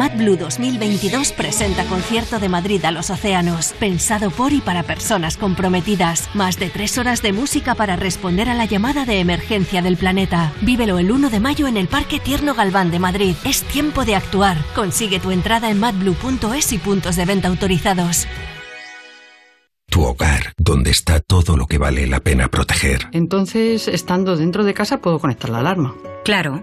MadBlue 0.05 0.37
2022 0.37 1.33
presenta 1.33 1.87
concierto 1.87 2.39
de 2.39 2.51
Madrid 2.51 2.85
a 2.85 2.91
los 2.91 3.09
océanos, 3.09 3.73
pensado 3.81 4.31
por 4.31 4.53
y 4.53 4.61
para 4.61 4.83
personas 4.83 5.39
comprometidas. 5.39 6.29
Más 6.35 6.59
de 6.59 6.69
tres 6.69 6.99
horas 6.99 7.23
de 7.23 7.33
música 7.33 7.75
para 7.75 7.97
responder 7.97 8.51
a 8.51 8.55
la 8.55 8.67
llamada 8.67 9.07
de 9.07 9.21
emergencia 9.21 9.81
del 9.81 9.97
planeta. 9.97 10.53
Vívelo 10.61 10.99
el 10.99 11.11
1 11.11 11.31
de 11.31 11.41
mayo 11.41 11.67
en 11.69 11.79
el 11.79 11.89
Parque 11.89 12.21
Tierno 12.21 12.55
Galván 12.55 12.91
de 12.91 12.99
Madrid. 12.99 13.35
Es 13.47 13.63
tiempo 13.63 14.05
de 14.05 14.15
actuar. 14.15 14.59
Consigue 14.75 15.21
tu 15.21 15.31
entrada 15.31 15.71
en 15.71 15.81
madblue.es 15.81 16.75
y 16.75 16.77
puntos 16.77 17.17
de 17.17 17.25
venta 17.25 17.49
autorizados. 17.49 18.29
Tu 19.89 20.03
hogar, 20.03 20.53
donde 20.59 20.91
está 20.91 21.21
todo 21.21 21.57
lo 21.57 21.67
que 21.67 21.79
vale 21.79 22.07
la 22.07 22.21
pena 22.21 22.49
proteger. 22.49 23.09
Entonces, 23.13 23.89
estando 23.89 24.37
dentro 24.37 24.65
de 24.65 24.75
casa, 24.75 24.99
puedo 24.99 25.19
conectar 25.19 25.49
la 25.49 25.61
alarma. 25.61 25.95
Claro. 26.27 26.63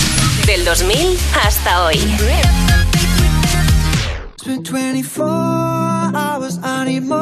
Del 0.63 0.75
2000 0.75 1.17
hasta 1.33 1.85
hoy. 1.85 1.95
It's 4.35 4.43
been 4.45 4.63
24 4.63 5.25
hours, 5.25 6.59
I 6.61 6.85
need 6.85 7.03
more 7.03 7.17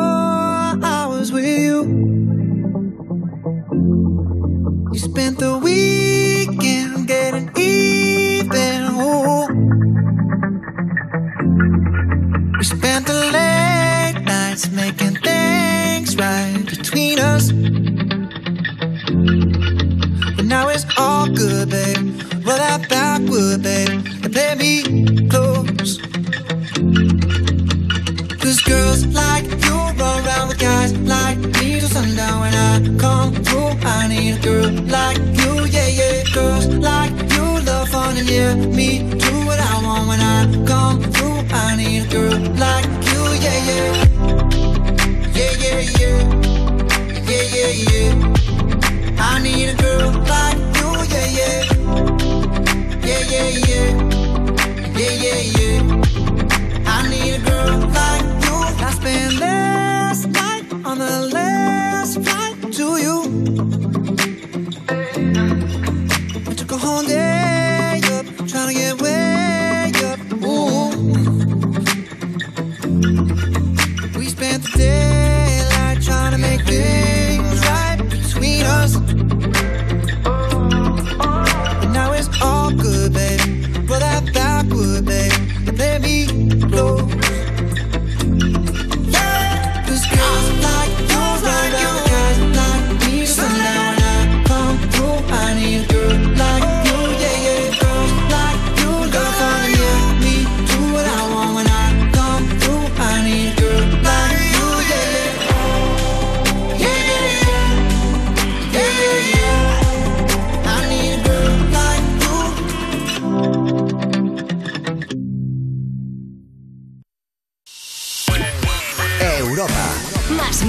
hours 0.84 1.32
with 1.32 1.46
you. 1.46 1.86
You 4.92 5.00
spent 5.00 5.40
the 5.40 5.58
weekend 5.58 7.08
getting 7.08 7.50
even. 7.56 8.90
Ooh. 9.00 9.48
We 12.58 12.64
spent 12.66 13.08
the 13.08 13.32
late 13.32 14.22
nights 14.26 14.70
making 14.72 15.16
things 15.24 16.18
right 16.18 16.66
between 16.66 17.20
us. 17.20 17.54
But 20.36 20.46
now 20.46 20.68
it's 20.68 20.86
all 20.98 21.28
good, 21.28 21.70
babe. 21.70 22.39
Roll 22.50 22.58
that 22.58 22.90
backward, 22.90 23.62
babe, 23.62 23.90
and 24.24 24.34
play 24.34 24.56
me 24.56 24.82
close. 25.30 26.00
Cause 28.42 28.60
girls 28.62 29.06
like 29.06 29.46
you 29.46 29.76
run 30.02 30.26
around 30.26 30.48
with 30.48 30.58
guys 30.58 30.98
like 30.98 31.38
me 31.38 31.80
till 31.80 31.90
sundown 31.90 32.40
when 32.40 32.56
I 32.56 32.98
come 32.98 33.36
through. 33.44 33.78
I 33.86 34.08
need 34.08 34.38
a 34.38 34.42
girl 34.42 34.72
like 34.90 35.20
you, 35.20 35.66
yeah, 35.66 35.90
yeah. 35.90 36.24
Girls 36.34 36.66
like 36.66 37.14
you 37.34 37.46
love 37.70 37.90
fun 37.90 38.18
and 38.18 38.28
yeah, 38.28 38.56
me 38.56 39.08
do 39.12 39.46
what 39.46 39.60
I 39.60 39.84
want 39.86 40.08
when 40.08 40.20
I 40.20 40.66
come 40.66 41.04
through. 41.04 41.46
I 41.54 41.76
need 41.76 42.08
a 42.08 42.10
girl 42.10 42.40
like 42.58 42.90
you, 43.10 43.22
yeah, 43.46 43.60
yeah. 43.70 43.94
Yeah, 45.38 45.54
yeah, 45.66 45.82
yeah. 46.00 46.18
Yeah, 47.30 47.46
yeah, 47.54 47.74
yeah. 47.92 48.39
I 49.22 49.40
need 49.42 49.70
a 49.70 49.76
girl 49.76 50.12
like 50.34 50.58
you, 50.78 50.90
yeah, 51.14 51.28
yeah. 51.40 51.62
Yeah, 53.08 53.24
yeah, 53.34 53.50
yeah. 53.68 53.90
Yeah. 55.00 55.82
I 56.86 57.10
need 57.10 57.34
a 57.36 57.40
girl 57.50 57.80
like 57.98 58.26
you. 58.46 58.56
I 58.86 58.92
spent 58.92 59.40
last 59.40 60.28
night 60.28 60.66
on 60.86 60.98
the 61.00 61.30
last 61.34 62.22
flight 62.24 62.74
to 62.74 62.98
you. 63.06 63.79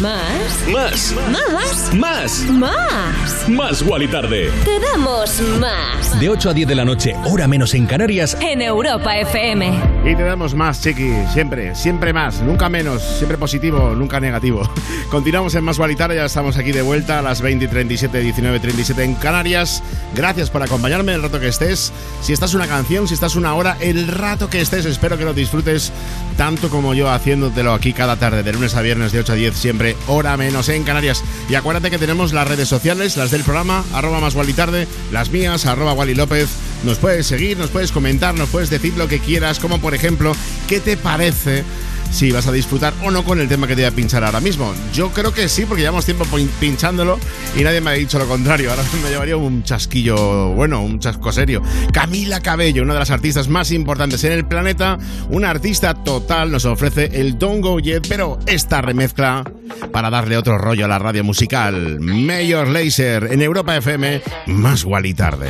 Más. 0.00 0.66
Más. 0.72 1.14
Más. 1.30 1.94
Más. 1.94 2.50
Más. 2.50 3.48
Más 3.48 3.82
Wally 3.82 4.08
Tarde. 4.08 4.50
Te 4.64 4.80
damos 4.80 5.38
más. 5.58 6.18
De 6.18 6.30
8 6.30 6.50
a 6.50 6.54
10 6.54 6.68
de 6.68 6.74
la 6.74 6.86
noche, 6.86 7.14
hora 7.26 7.46
menos 7.46 7.74
en 7.74 7.86
Canarias. 7.86 8.34
En 8.40 8.62
Europa 8.62 9.18
FM. 9.18 10.00
Y 10.06 10.16
te 10.16 10.22
damos 10.22 10.54
más, 10.54 10.80
Chiqui, 10.80 11.12
siempre, 11.34 11.74
siempre 11.74 12.14
más, 12.14 12.40
nunca 12.40 12.70
menos, 12.70 13.02
siempre 13.02 13.36
positivo, 13.36 13.94
nunca 13.94 14.20
negativo. 14.20 14.62
Continuamos 15.10 15.54
en 15.54 15.64
Más 15.64 15.76
Gualitar, 15.76 16.14
ya 16.14 16.24
estamos 16.24 16.56
aquí 16.56 16.72
de 16.72 16.80
vuelta 16.80 17.18
a 17.18 17.22
las 17.22 17.42
20 17.42 17.66
y 17.66 17.68
37, 17.68 18.20
19 18.20 18.56
y 18.56 18.60
37 18.60 19.04
en 19.04 19.14
Canarias. 19.16 19.82
Gracias 20.14 20.48
por 20.48 20.62
acompañarme 20.62 21.12
el 21.12 21.22
rato 21.22 21.38
que 21.40 21.48
estés. 21.48 21.92
Si 22.22 22.32
estás 22.32 22.54
una 22.54 22.66
canción, 22.66 23.06
si 23.06 23.12
estás 23.12 23.36
una 23.36 23.54
hora, 23.54 23.76
el 23.80 24.08
rato 24.08 24.48
que 24.48 24.62
estés, 24.62 24.86
espero 24.86 25.18
que 25.18 25.26
lo 25.26 25.34
disfrutes 25.34 25.92
tanto 26.38 26.70
como 26.70 26.94
yo 26.94 27.10
haciéndotelo 27.10 27.74
aquí 27.74 27.92
cada 27.92 28.16
tarde, 28.16 28.42
de 28.42 28.52
lunes 28.54 28.74
a 28.74 28.80
viernes, 28.80 29.12
de 29.12 29.18
8 29.18 29.32
a 29.32 29.36
10, 29.36 29.54
siempre 29.54 29.89
hora 30.06 30.36
menos 30.36 30.68
en 30.68 30.84
Canarias. 30.84 31.22
Y 31.48 31.54
acuérdate 31.54 31.90
que 31.90 31.98
tenemos 31.98 32.32
las 32.32 32.48
redes 32.48 32.68
sociales, 32.68 33.16
las 33.16 33.30
del 33.30 33.44
programa, 33.44 33.84
arroba 33.92 34.20
más 34.20 34.34
Gualitarde, 34.34 34.86
las 35.12 35.30
mías, 35.30 35.66
arroba 35.66 35.92
Wally 35.92 36.14
López. 36.14 36.48
Nos 36.84 36.98
puedes 36.98 37.26
seguir, 37.26 37.58
nos 37.58 37.70
puedes 37.70 37.92
comentar, 37.92 38.34
nos 38.34 38.48
puedes 38.48 38.70
decir 38.70 38.94
lo 38.96 39.08
que 39.08 39.20
quieras, 39.20 39.58
como 39.58 39.80
por 39.80 39.94
ejemplo, 39.94 40.32
¿qué 40.68 40.80
te 40.80 40.96
parece? 40.96 41.64
Si 42.10 42.32
vas 42.32 42.46
a 42.48 42.52
disfrutar 42.52 42.92
o 43.04 43.10
no 43.10 43.22
con 43.24 43.40
el 43.40 43.48
tema 43.48 43.66
que 43.66 43.76
te 43.76 43.82
voy 43.82 43.90
a 43.90 43.94
pinchar 43.94 44.24
ahora 44.24 44.40
mismo. 44.40 44.74
Yo 44.92 45.10
creo 45.10 45.32
que 45.32 45.48
sí, 45.48 45.64
porque 45.64 45.82
llevamos 45.82 46.04
tiempo 46.04 46.24
pin- 46.24 46.48
pinchándolo 46.58 47.18
y 47.56 47.62
nadie 47.62 47.80
me 47.80 47.90
ha 47.90 47.92
dicho 47.94 48.18
lo 48.18 48.26
contrario. 48.26 48.70
Ahora 48.70 48.82
me 49.02 49.10
llevaría 49.10 49.36
un 49.36 49.62
chasquillo, 49.62 50.52
bueno, 50.52 50.82
un 50.82 50.98
chasco 50.98 51.30
serio. 51.32 51.62
Camila 51.92 52.40
Cabello, 52.40 52.82
una 52.82 52.94
de 52.94 52.98
las 53.00 53.10
artistas 53.10 53.48
más 53.48 53.70
importantes 53.70 54.22
en 54.24 54.32
el 54.32 54.44
planeta, 54.44 54.98
una 55.30 55.50
artista 55.50 55.94
total, 55.94 56.50
nos 56.50 56.64
ofrece 56.64 57.10
el 57.20 57.38
Don't 57.38 57.62
Go 57.62 57.78
Yet, 57.78 58.06
pero 58.08 58.38
esta 58.46 58.82
remezcla 58.82 59.44
para 59.92 60.10
darle 60.10 60.36
otro 60.36 60.58
rollo 60.58 60.84
a 60.84 60.88
la 60.88 60.98
radio 60.98 61.22
musical. 61.24 62.00
Mayor 62.00 62.68
Laser 62.68 63.28
en 63.32 63.40
Europa 63.40 63.76
FM, 63.76 64.20
más 64.46 64.84
Wally 64.84 65.14
tarde. 65.14 65.48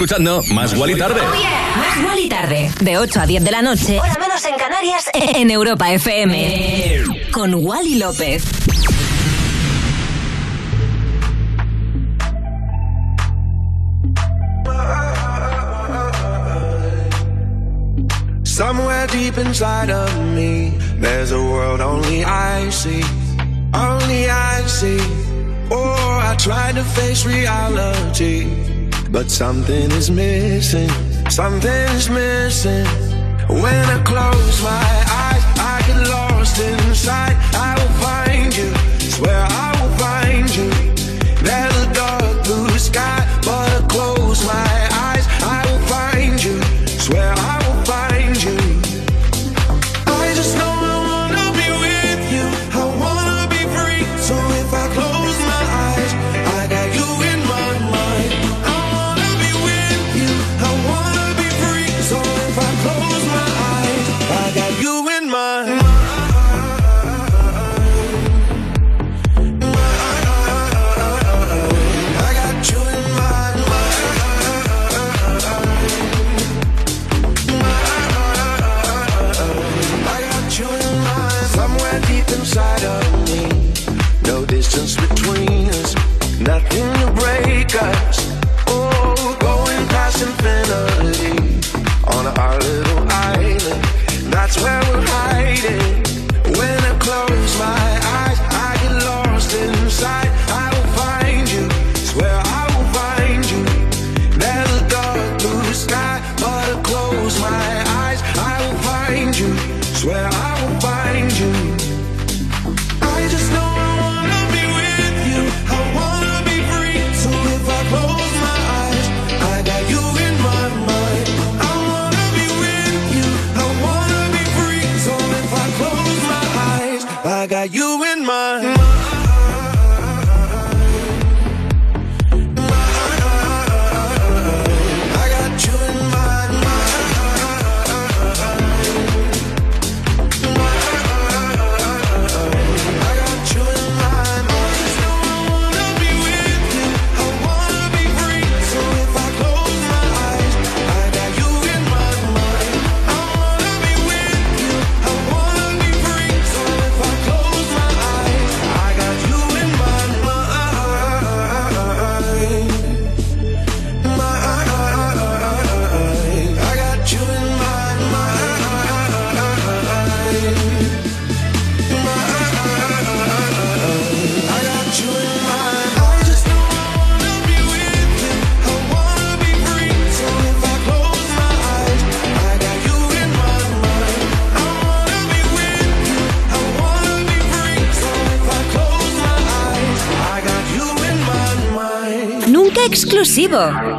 escuchando 0.00 0.42
Más 0.54 0.74
Wally 0.78 0.96
Tarde. 0.96 1.20
Oh 1.20 1.34
yeah. 1.34 1.76
Más 1.76 2.06
Wally 2.08 2.26
Tarde. 2.26 2.70
De 2.80 2.96
8 2.96 3.20
a 3.20 3.26
10 3.26 3.44
de 3.44 3.50
la 3.50 3.60
noche. 3.60 4.00
Hora 4.00 4.16
menos 4.18 4.42
en 4.46 4.56
Canarias. 4.56 5.10
En 5.12 5.50
Europa 5.50 5.92
FM. 5.92 7.04
Con 7.30 7.54
Wally 7.54 7.96
López. 7.96 8.42
Somewhere 18.42 19.06
deep 19.08 19.36
inside 19.36 19.90
of 19.90 20.10
me, 20.34 20.72
there's 20.98 21.32
a 21.32 21.38
world 21.38 21.80
only 21.80 22.24
I 22.24 22.70
see, 22.70 23.02
only 23.74 24.30
I 24.30 24.62
see. 24.66 25.00
Oh, 25.70 26.20
I 26.22 26.36
try 26.38 26.72
to 26.72 26.84
face 26.84 27.26
reality. 27.26 28.69
But 29.12 29.28
something 29.28 29.90
is 29.90 30.08
missing, 30.08 30.88
something 31.28 31.88
is 31.98 32.08
missing. 32.08 32.86
When 33.48 33.84
I 33.96 34.00
close 34.04 34.62
my 34.62 34.90
eyes, 35.26 35.44
I 35.58 35.82
get 35.86 36.08
lost 36.08 36.60
inside. 36.60 37.36
I 37.52 37.74
will 37.74 37.94
find 38.04 38.56
you, 38.56 38.70
swear 39.10 39.49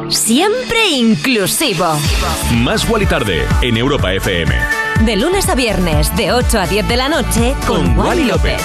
Siempre 0.08 0.88
inclusivo. 0.88 1.84
Más 2.54 2.86
y 3.00 3.06
Tarde 3.06 3.46
en 3.60 3.76
Europa 3.76 4.14
FM. 4.14 4.54
De 5.04 5.16
lunes 5.16 5.48
a 5.50 5.54
viernes, 5.54 6.14
de 6.16 6.32
8 6.32 6.58
a 6.58 6.66
10 6.66 6.88
de 6.88 6.96
la 6.96 7.08
noche, 7.10 7.54
con, 7.66 7.94
con 7.94 7.98
Wally, 7.98 8.24
López. 8.24 8.62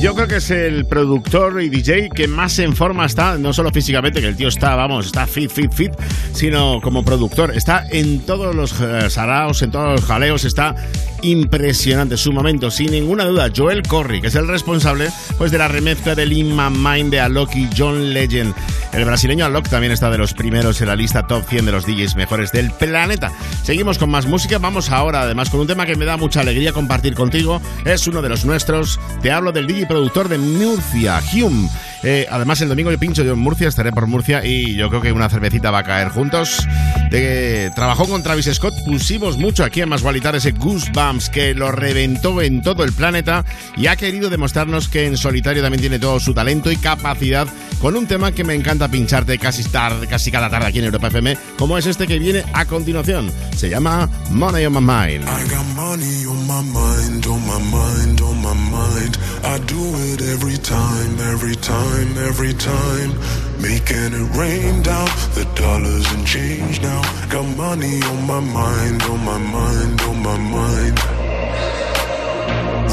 Yo 0.00 0.14
creo 0.14 0.28
que 0.28 0.36
es 0.36 0.50
el 0.50 0.86
productor 0.86 1.60
y 1.60 1.68
DJ 1.68 2.08
que 2.10 2.26
más 2.26 2.58
en 2.58 2.74
forma 2.74 3.04
está, 3.04 3.36
no 3.36 3.52
solo 3.52 3.70
físicamente, 3.70 4.20
que 4.20 4.28
el 4.28 4.36
tío 4.36 4.48
está, 4.48 4.74
vamos, 4.76 5.06
está 5.06 5.26
fit, 5.26 5.50
fit, 5.50 5.72
fit, 5.72 5.92
sino 6.32 6.80
como 6.80 7.04
productor. 7.04 7.56
Está 7.56 7.84
en 7.90 8.20
todos 8.20 8.54
los 8.54 8.80
eh, 8.80 9.10
saraos, 9.10 9.62
en 9.62 9.70
todos 9.70 10.00
los 10.00 10.04
jaleos, 10.04 10.44
está 10.44 10.74
impresionante 11.22 12.16
su 12.16 12.32
momento, 12.32 12.70
sin 12.70 12.90
ninguna 12.90 13.24
duda. 13.24 13.50
Joel 13.54 13.82
Corry, 13.82 14.20
que 14.20 14.28
es 14.28 14.34
el 14.34 14.48
responsable 14.48 15.10
pues, 15.36 15.50
de 15.50 15.58
la 15.58 15.68
remezcla 15.68 16.14
del 16.14 16.32
In 16.32 16.56
My 16.56 16.70
Mind 16.70 17.10
de 17.10 17.20
Alok 17.20 17.54
y 17.56 17.68
John 17.76 18.12
Legend. 18.12 18.54
El 18.92 19.04
brasileño 19.04 19.44
Alok 19.44 19.68
también 19.68 19.92
está 19.92 20.10
de 20.10 20.18
los 20.18 20.34
primeros 20.34 20.80
en 20.80 20.88
la 20.88 20.96
lista 20.96 21.26
top 21.26 21.44
100 21.48 21.66
de 21.66 21.72
los 21.72 21.86
DJs 21.86 22.16
mejores 22.16 22.52
del 22.52 22.70
planeta. 22.70 23.32
Seguimos 23.62 23.98
con 23.98 24.10
más 24.10 24.26
música, 24.26 24.58
vamos 24.58 24.90
ahora 24.90 25.22
además 25.22 25.50
con 25.50 25.60
un 25.60 25.66
tema 25.66 25.86
que 25.86 25.96
me 25.96 26.04
da 26.04 26.16
mucha 26.16 26.40
alegría 26.40 26.72
compartir 26.72 27.14
contigo. 27.14 27.60
Es 27.84 28.06
uno 28.06 28.22
de 28.22 28.28
los 28.28 28.44
nuestros. 28.44 28.98
Te 29.22 29.30
hablo 29.30 29.52
del 29.52 29.66
DJ 29.66 29.86
productor 29.86 30.28
de 30.28 30.38
Murcia, 30.38 31.20
Hume. 31.32 31.68
Eh, 32.02 32.26
además, 32.30 32.60
el 32.60 32.68
domingo 32.68 32.90
yo 32.90 32.98
pincho 32.98 33.22
yo 33.22 33.32
en 33.32 33.38
Murcia, 33.38 33.68
estaré 33.68 33.92
por 33.92 34.06
Murcia 34.06 34.44
y 34.44 34.74
yo 34.74 34.88
creo 34.88 35.00
que 35.00 35.12
una 35.12 35.28
cervecita 35.28 35.70
va 35.70 35.78
a 35.78 35.84
caer 35.84 36.08
juntos. 36.08 36.66
De, 37.10 37.70
trabajó 37.74 38.06
con 38.06 38.22
Travis 38.22 38.50
Scott, 38.52 38.74
pusimos 38.84 39.36
mucho 39.38 39.64
aquí 39.64 39.80
en 39.80 39.88
Masgualitar 39.88 40.36
ese 40.36 40.52
Goosebumps 40.52 41.30
que 41.30 41.54
lo 41.54 41.72
reventó 41.72 42.40
en 42.42 42.62
todo 42.62 42.84
el 42.84 42.92
planeta 42.92 43.44
y 43.76 43.86
ha 43.86 43.96
querido 43.96 44.30
demostrarnos 44.30 44.88
que 44.88 45.06
en 45.06 45.16
solitario 45.16 45.62
también 45.62 45.80
tiene 45.80 45.98
todo 45.98 46.20
su 46.20 46.34
talento 46.34 46.70
y 46.70 46.76
capacidad 46.76 47.48
con 47.80 47.96
un 47.96 48.06
tema 48.06 48.32
que 48.32 48.44
me 48.44 48.54
encanta 48.54 48.88
pincharte 48.88 49.38
casi, 49.38 49.64
tarde, 49.64 50.06
casi 50.06 50.30
cada 50.30 50.50
tarde 50.50 50.66
aquí 50.66 50.78
en 50.78 50.86
Europa 50.86 51.08
FM, 51.08 51.36
como 51.56 51.78
es 51.78 51.86
este 51.86 52.06
que 52.06 52.18
viene 52.18 52.44
a 52.52 52.64
continuación. 52.64 53.30
Se 53.56 53.68
llama 53.68 54.08
Money 54.30 54.66
on 54.66 54.72
My 54.74 54.80
Mind. 54.80 55.24
I 55.24 55.48
got 55.48 55.64
money 55.74 56.26
on 56.26 56.46
my 56.46 56.62
mind, 56.62 57.26
on 57.26 57.40
my 57.46 57.58
mind, 57.70 58.20
on 58.20 58.42
my 58.42 58.54
mind. 58.54 59.18
I 59.44 59.58
do 59.66 59.94
it 60.12 60.20
every 60.22 60.58
time, 60.58 61.18
every 61.32 61.56
time, 61.56 61.87
every 61.92 62.52
time. 62.54 63.12
Making 63.60 64.12
it 64.14 64.36
rain 64.36 64.82
down, 64.82 65.08
the 65.34 65.44
dollars 65.54 66.06
and 66.12 66.26
change 66.26 66.80
now. 66.80 67.02
Got 67.28 67.46
money 67.56 68.00
on 68.02 68.26
my 68.26 68.40
mind, 68.40 69.02
on 69.02 69.24
my 69.24 69.38
mind, 69.38 70.00
on 70.02 70.22
my 70.22 70.38
mind. 70.38 70.98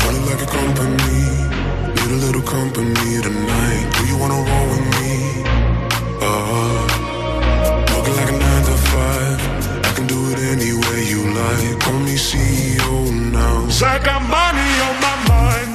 Running 0.02 0.26
like 0.26 0.41
a 0.41 0.50
company, 0.60 1.22
need 1.96 2.12
a 2.18 2.20
little 2.26 2.41
company 2.41 3.22
tonight. 3.22 3.86
Do 3.98 4.02
you 4.08 4.18
wanna 4.18 4.41
roll 4.50 4.68
with 4.74 4.86
me? 4.96 5.14
Uh, 6.28 6.82
working 7.93 8.16
like 8.16 8.32
a 8.36 8.38
nine 8.46 8.64
to 8.70 8.78
five. 8.91 9.39
I 9.88 9.91
can 9.96 10.08
do 10.08 10.20
it 10.32 10.39
any 10.54 10.74
way 10.74 11.00
you 11.14 11.22
like. 11.41 11.80
Call 11.84 12.00
me 12.00 12.16
CEO 12.18 13.12
now. 13.38 13.66
'Cause 13.66 13.84
I 13.84 14.00
got 14.00 14.22
money 14.39 14.72
on 14.88 14.96
my 15.08 15.16
mind, 15.32 15.74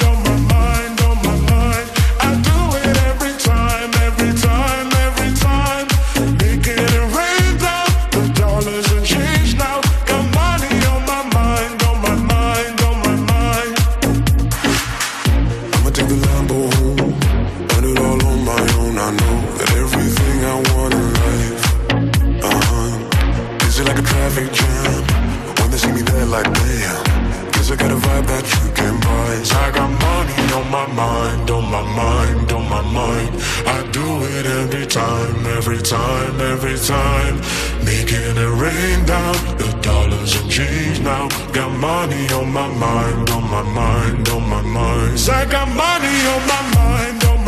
my 30.71 30.87
mind, 30.93 31.51
on 31.51 31.64
my 31.71 31.83
mind, 31.83 32.53
on 32.53 32.68
my 32.71 32.83
mind. 32.83 33.31
I 33.66 33.87
do 33.91 34.07
it 34.23 34.47
every 34.47 34.87
time, 34.87 35.45
every 35.59 35.83
time, 35.83 36.41
every 36.41 36.79
time. 36.79 37.37
Making 37.85 38.37
it 38.37 38.53
rain 38.64 39.05
down, 39.05 39.35
the 39.59 39.77
dollars 39.83 40.37
and 40.37 40.49
change 40.49 41.01
now. 41.01 41.29
Got 41.53 41.73
money 41.73 42.29
on 42.33 42.53
my 42.53 42.68
mind, 42.68 43.31
on 43.31 43.51
my 43.51 43.62
mind, 43.62 44.29
on 44.29 44.49
my 44.49 44.62
mind. 44.62 45.18
I 45.29 45.45
got 45.45 45.68
money 45.68 46.16
on 46.35 46.43
my 46.47 46.62
mind, 46.79 47.25
on 47.25 47.39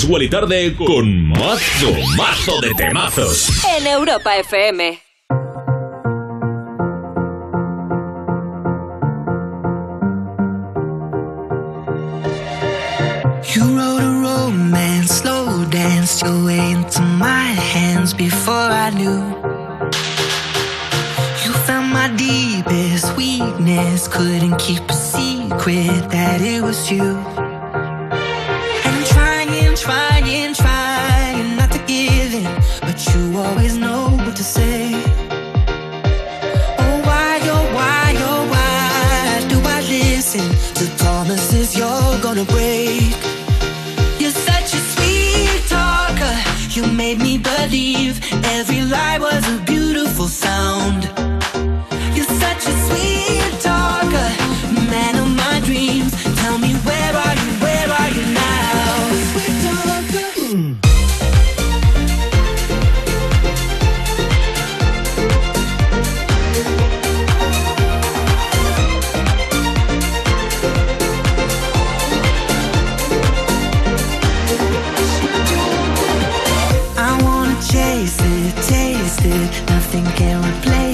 Más 0.00 0.08
Wally 0.08 0.30
Tarde 0.30 0.74
con 0.74 1.28
mazo, 1.28 1.92
mazo 2.16 2.58
de 2.62 2.72
temazos. 2.74 3.50
En 3.76 3.86
Europa 3.86 4.34
FM. 4.38 4.98
You 13.54 13.76
wrote 13.76 14.02
a 14.02 14.10
romance, 14.22 15.20
slow 15.20 15.66
danced 15.66 16.22
your 16.22 16.46
way 16.46 16.72
into 16.72 17.02
my 17.02 17.52
hands 17.52 18.14
before 18.14 18.54
I 18.54 18.88
knew. 18.94 19.20
You 21.44 21.52
found 21.66 21.92
my 21.92 22.08
deepest 22.16 23.14
weakness, 23.18 24.08
couldn't 24.08 24.56
keep 24.56 24.88
a 24.88 24.94
secret 24.94 26.08
that 26.08 26.40
it 26.40 26.62
was 26.62 26.90
you. 26.90 27.18
Believe 47.70 48.18
every 48.58 48.82
lie 48.82 49.18
was 49.20 49.46
a 49.48 49.58
beautiful 49.64 50.26
sound. 50.26 51.04
You're 52.16 52.32
such 52.44 52.62
a 52.66 52.74
sweet 52.86 53.59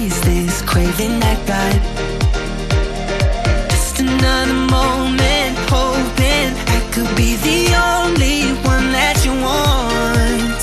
replace 0.07 0.21
this 0.21 0.63
craving 0.63 1.23
I 1.23 1.35
got. 1.47 1.81
Just 3.71 4.01
another 4.01 4.55
moment, 4.55 5.57
hoping 5.71 6.49
I 6.77 6.81
could 6.93 7.11
be 7.17 7.37
the 7.37 7.75
only 7.75 8.53
one 8.63 8.93
that 8.93 9.17
you 9.25 9.33
want. 9.33 10.61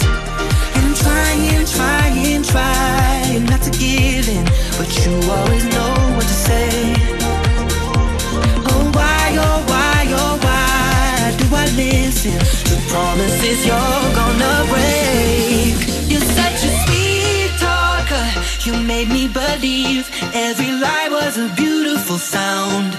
And 0.78 0.96
trying, 0.96 1.66
trying, 1.66 2.44
trying 2.44 3.46
not 3.46 3.62
to 3.64 3.72
give 3.72 4.28
in, 4.30 4.46
but 4.78 4.90
you 5.04 5.14
always 5.32 5.66
know 5.76 5.94
what 6.16 6.28
to 6.32 6.38
say. 6.48 6.96
Oh 8.72 8.92
why, 8.94 9.36
oh 9.48 9.60
why, 9.72 10.06
oh 10.22 10.38
why 10.46 11.36
do 11.40 11.46
I 11.56 11.66
listen 11.76 12.40
to 12.68 12.76
promises 12.92 13.66
you're 13.66 14.14
gonna 14.16 14.66
break? 14.70 15.53
You 18.66 18.72
made 18.82 19.10
me 19.10 19.28
believe 19.28 20.10
every 20.34 20.72
lie 20.72 21.10
was 21.12 21.38
a 21.38 21.54
beautiful 21.54 22.18
sound. 22.18 22.98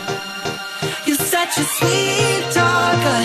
You're 1.07 1.17
such 1.17 1.57
a 1.57 1.65
sweet 1.65 2.45
talker, 2.53 3.21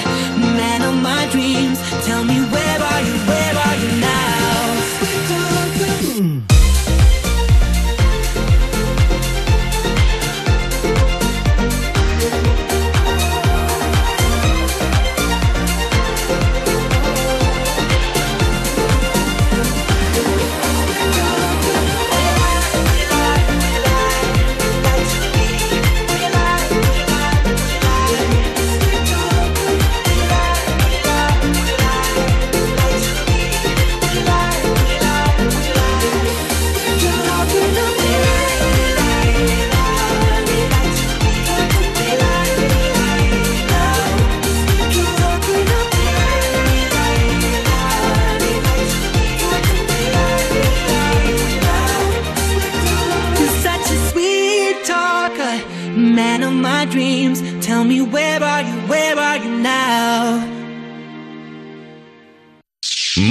man 0.56 0.82
of 0.84 0.96
my 1.04 1.28
dreams. 1.32 1.80
Tell 2.06 2.24
me 2.24 2.40
where 2.40 2.82
are 2.92 3.02
you, 3.02 3.14
where 3.28 3.56
are 3.58 3.76
you 3.76 4.00
now? 4.00 4.29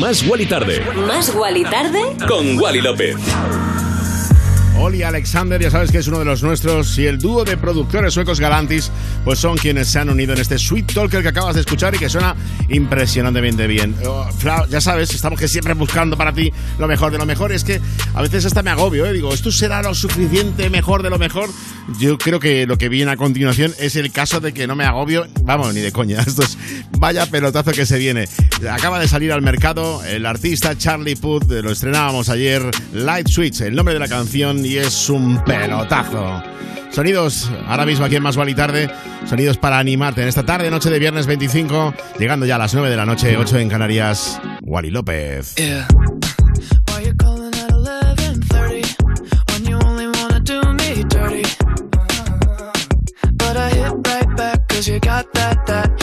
Más 0.08 0.26
Wally 0.26 0.46
Tarde. 0.46 0.82
Más 1.06 1.34
Wally 1.34 1.64
Tarde. 1.64 2.00
Con 2.26 2.58
Wally 2.58 2.80
López. 2.80 3.14
Oli 4.80 5.02
Alexander, 5.02 5.60
ya 5.60 5.70
sabes 5.70 5.92
que 5.92 5.98
es 5.98 6.08
uno 6.08 6.18
de 6.20 6.24
los 6.24 6.42
nuestros, 6.42 6.96
y 6.96 7.04
el 7.04 7.18
dúo 7.18 7.44
de 7.44 7.58
productores 7.58 8.14
suecos 8.14 8.40
Galantis 8.40 8.90
pues 9.24 9.38
son 9.38 9.56
quienes 9.56 9.88
se 9.88 9.98
han 9.98 10.08
unido 10.08 10.32
en 10.32 10.40
este 10.40 10.58
Sweet 10.58 10.92
Talker 10.92 11.22
que 11.22 11.28
acabas 11.28 11.54
de 11.54 11.60
escuchar 11.60 11.94
y 11.94 11.98
que 11.98 12.08
suena 12.08 12.34
impresionantemente 12.68 13.66
bien. 13.66 13.94
Oh, 14.06 14.28
ya 14.68 14.80
sabes, 14.80 15.12
estamos 15.14 15.38
que 15.38 15.48
siempre 15.48 15.74
buscando 15.74 16.16
para 16.16 16.32
ti 16.32 16.52
lo 16.78 16.86
mejor 16.88 17.12
de 17.12 17.18
lo 17.18 17.26
mejor. 17.26 17.52
Es 17.52 17.64
que 17.64 17.80
a 18.14 18.22
veces 18.22 18.44
hasta 18.46 18.62
me 18.62 18.70
agobio, 18.70 19.06
¿eh? 19.06 19.12
digo, 19.12 19.32
¿esto 19.32 19.50
será 19.50 19.82
lo 19.82 19.94
suficiente 19.94 20.70
mejor 20.70 21.02
de 21.02 21.10
lo 21.10 21.18
mejor? 21.18 21.50
Yo 21.98 22.18
creo 22.18 22.40
que 22.40 22.66
lo 22.66 22.78
que 22.78 22.88
viene 22.88 23.10
a 23.10 23.16
continuación 23.16 23.74
es 23.78 23.96
el 23.96 24.12
caso 24.12 24.40
de 24.40 24.52
que 24.52 24.66
no 24.66 24.76
me 24.76 24.84
agobio, 24.84 25.26
vamos, 25.42 25.74
ni 25.74 25.80
de 25.80 25.92
coña. 25.92 26.20
Esto 26.26 26.42
es 26.42 26.58
vaya 26.98 27.26
pelotazo 27.26 27.72
que 27.72 27.86
se 27.86 27.98
viene. 27.98 28.28
Acaba 28.70 28.98
de 28.98 29.08
salir 29.08 29.32
al 29.32 29.42
mercado 29.42 30.02
el 30.04 30.26
artista 30.26 30.76
Charlie 30.76 31.16
Puth, 31.16 31.50
eh, 31.50 31.62
lo 31.62 31.70
estrenábamos 31.70 32.28
ayer, 32.28 32.62
Light 32.92 33.28
Switch, 33.28 33.60
el 33.60 33.74
nombre 33.74 33.94
de 33.94 34.00
la 34.00 34.08
canción 34.08 34.64
y 34.64 34.76
es 34.76 35.08
un 35.08 35.42
pelotazo. 35.44 36.42
Sonidos, 36.90 37.50
ahora 37.66 37.86
mismo 37.86 38.04
aquí 38.04 38.16
en 38.16 38.22
Más 38.22 38.36
Gual 38.36 38.48
y 38.48 38.54
Tarde, 38.54 38.90
sonidos 39.26 39.56
para 39.58 39.78
animarte 39.78 40.22
en 40.22 40.28
esta 40.28 40.44
tarde, 40.44 40.70
noche 40.70 40.90
de 40.90 40.98
viernes 40.98 41.26
25, 41.26 41.94
llegando 42.18 42.46
ya 42.46 42.56
a 42.56 42.58
las 42.58 42.74
9 42.74 42.90
de 42.90 42.96
la 42.96 43.06
noche, 43.06 43.36
8 43.36 43.58
en 43.58 43.68
Canarias, 43.68 44.40
Wally 44.62 44.90
López. 44.90 45.54
Yeah. 45.56 45.86
you 54.88 54.98
got 55.00 55.30
that, 55.34 55.66
that 55.66 55.97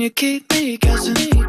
you 0.00 0.10
keep 0.10 0.50
me 0.52 0.78
guessing. 0.78 1.39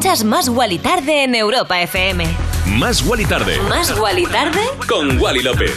escuchas 0.00 0.24
Más 0.24 0.48
Wally 0.48 0.78
Tarde 0.78 1.24
en 1.24 1.34
Europa 1.34 1.78
FM. 1.82 2.24
Más 2.78 3.04
Wally 3.04 3.26
Tarde. 3.26 3.60
Más 3.68 3.94
Wally 3.98 4.24
Tarde. 4.24 4.60
Con 4.88 5.20
Wally 5.20 5.42
López. 5.42 5.72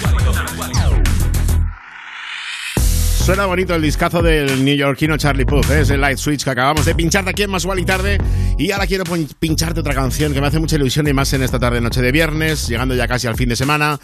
Suena 3.25 3.47
bonito 3.47 3.75
el 3.75 3.81
discazo 3.81 4.21
del 4.21 4.63
neoyorquino 4.63 5.17
Charlie 5.17 5.45
Puth, 5.45 5.69
¿eh? 5.71 5.81
es 5.81 5.89
el 5.89 5.99
Light 5.99 6.19
Switch 6.19 6.45
que 6.45 6.49
acabamos 6.49 6.85
de 6.85 6.95
pinchar 6.95 7.25
de 7.25 7.31
aquí 7.31 7.43
en 7.43 7.51
Más 7.51 7.65
Wally 7.65 7.83
Tarde 7.83 8.17
y 8.57 8.71
ahora 8.71 8.85
quiero 8.85 9.03
pincharte 9.39 9.79
otra 9.79 9.93
canción 9.93 10.33
que 10.33 10.39
me 10.39 10.47
hace 10.47 10.59
mucha 10.59 10.75
ilusión 10.75 11.07
y 11.07 11.13
más 11.13 11.33
en 11.33 11.41
esta 11.43 11.59
tarde 11.59 11.81
noche 11.81 12.01
de 12.01 12.11
viernes, 12.11 12.67
llegando 12.67 12.95
ya 12.95 13.07
casi 13.07 13.27
al 13.27 13.35
fin 13.35 13.49
de 13.49 13.55
semana. 13.55 13.99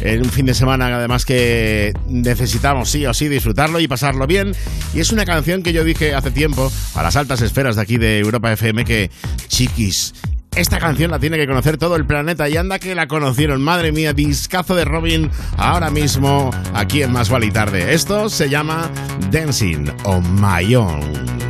En 0.00 0.22
un 0.22 0.30
fin 0.30 0.46
de 0.46 0.54
semana 0.54 0.86
además 0.86 1.24
que 1.26 1.92
necesitamos 2.06 2.90
sí 2.90 3.04
o 3.04 3.12
sí 3.12 3.28
disfrutarlo 3.28 3.78
y 3.78 3.88
pasarlo 3.88 4.26
bien. 4.26 4.54
Y 4.94 5.00
es 5.00 5.12
una 5.12 5.24
canción 5.24 5.62
que 5.62 5.72
yo 5.72 5.84
dije 5.84 6.14
hace 6.14 6.30
tiempo 6.30 6.72
a 6.94 7.02
las 7.02 7.16
altas 7.16 7.42
esferas 7.42 7.76
de 7.76 7.82
aquí 7.82 7.98
de 7.98 8.18
Europa 8.18 8.50
FM 8.52 8.84
que, 8.84 9.10
chiquis, 9.48 10.14
esta 10.56 10.78
canción 10.78 11.10
la 11.10 11.18
tiene 11.18 11.36
que 11.36 11.46
conocer 11.46 11.76
todo 11.76 11.96
el 11.96 12.06
planeta 12.06 12.48
y 12.48 12.56
anda 12.56 12.78
que 12.78 12.94
la 12.94 13.06
conocieron. 13.06 13.62
Madre 13.62 13.92
mía, 13.92 14.12
discazo 14.12 14.74
de 14.74 14.84
Robin 14.84 15.30
ahora 15.56 15.90
mismo 15.90 16.50
aquí 16.74 17.02
en 17.02 17.12
Más 17.12 17.30
y 17.30 17.50
Tarde. 17.50 17.94
Esto 17.94 18.28
se 18.28 18.48
llama 18.48 18.90
Dancing 19.30 19.86
on 20.04 20.40
My 20.40 20.74
Own. 20.74 21.49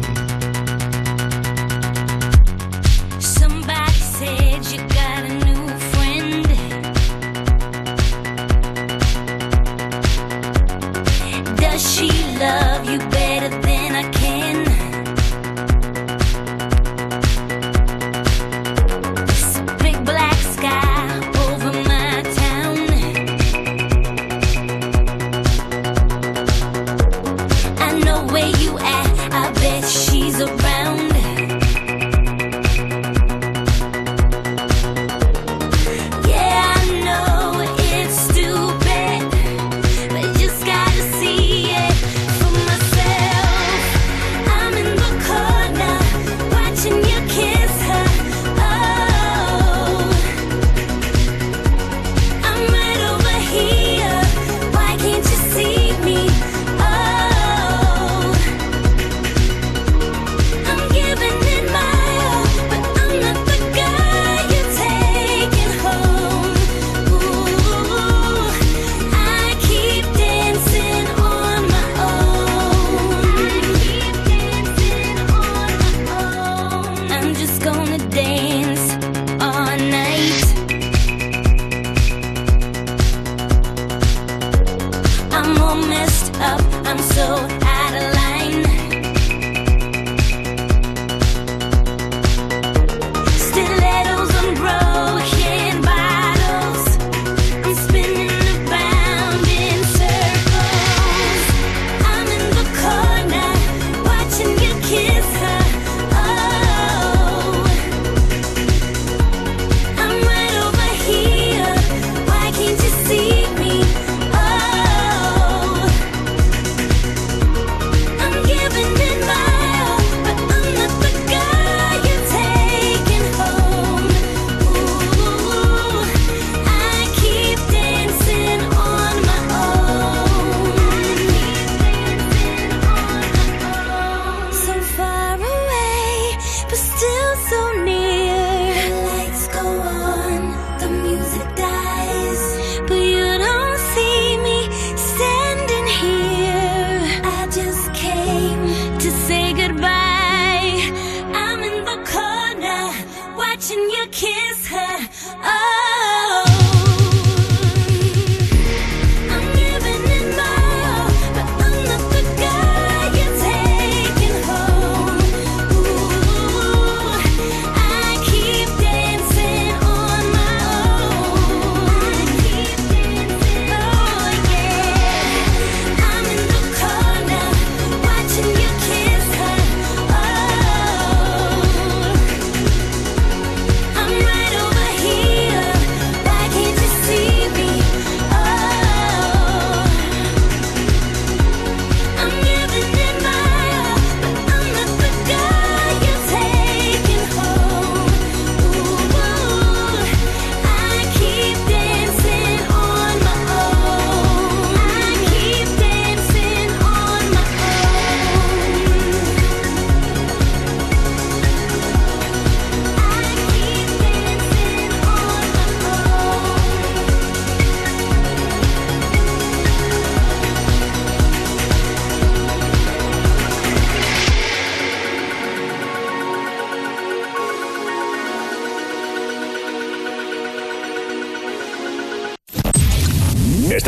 up. 86.41 86.70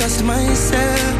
trust 0.00 0.24
myself. 0.24 1.19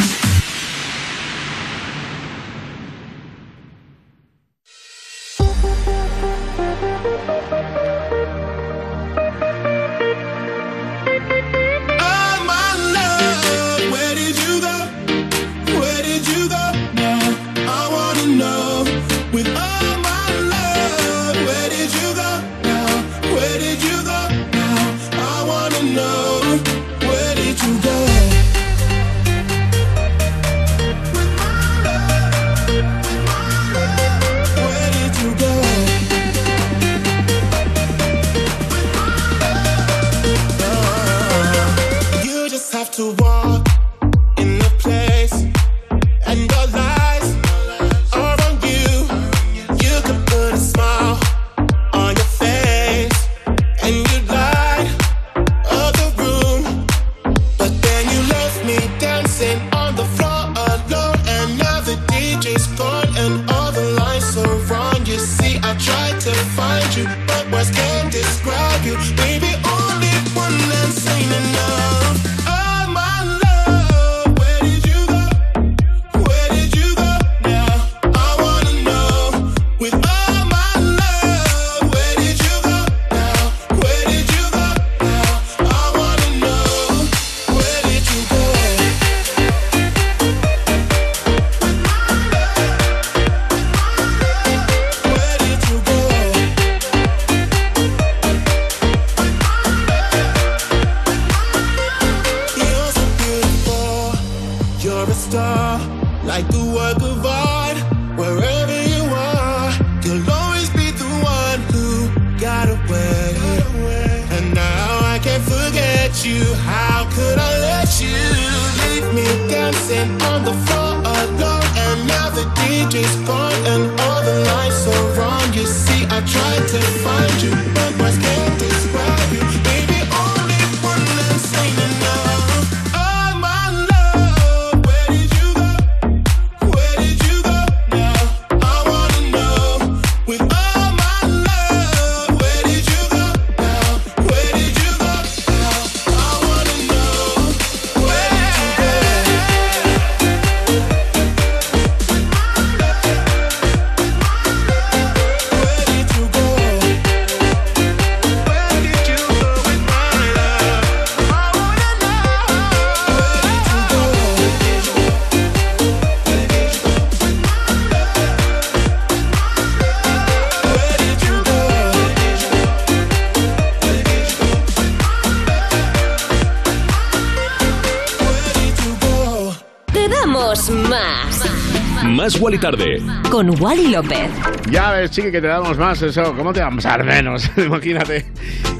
Guali 182.41 182.57
Tarde. 182.57 182.99
Con 183.29 183.51
Wally 183.61 183.89
López. 183.89 184.31
Ya 184.71 184.89
ves, 184.93 185.11
chiqui, 185.11 185.31
que 185.31 185.41
te 185.41 185.45
damos 185.45 185.77
más 185.77 186.01
eso. 186.01 186.35
¿Cómo 186.35 186.51
te 186.51 186.59
vamos 186.59 186.83
a 186.87 186.89
dar 186.89 187.03
menos? 187.03 187.47
Imagínate. 187.55 188.30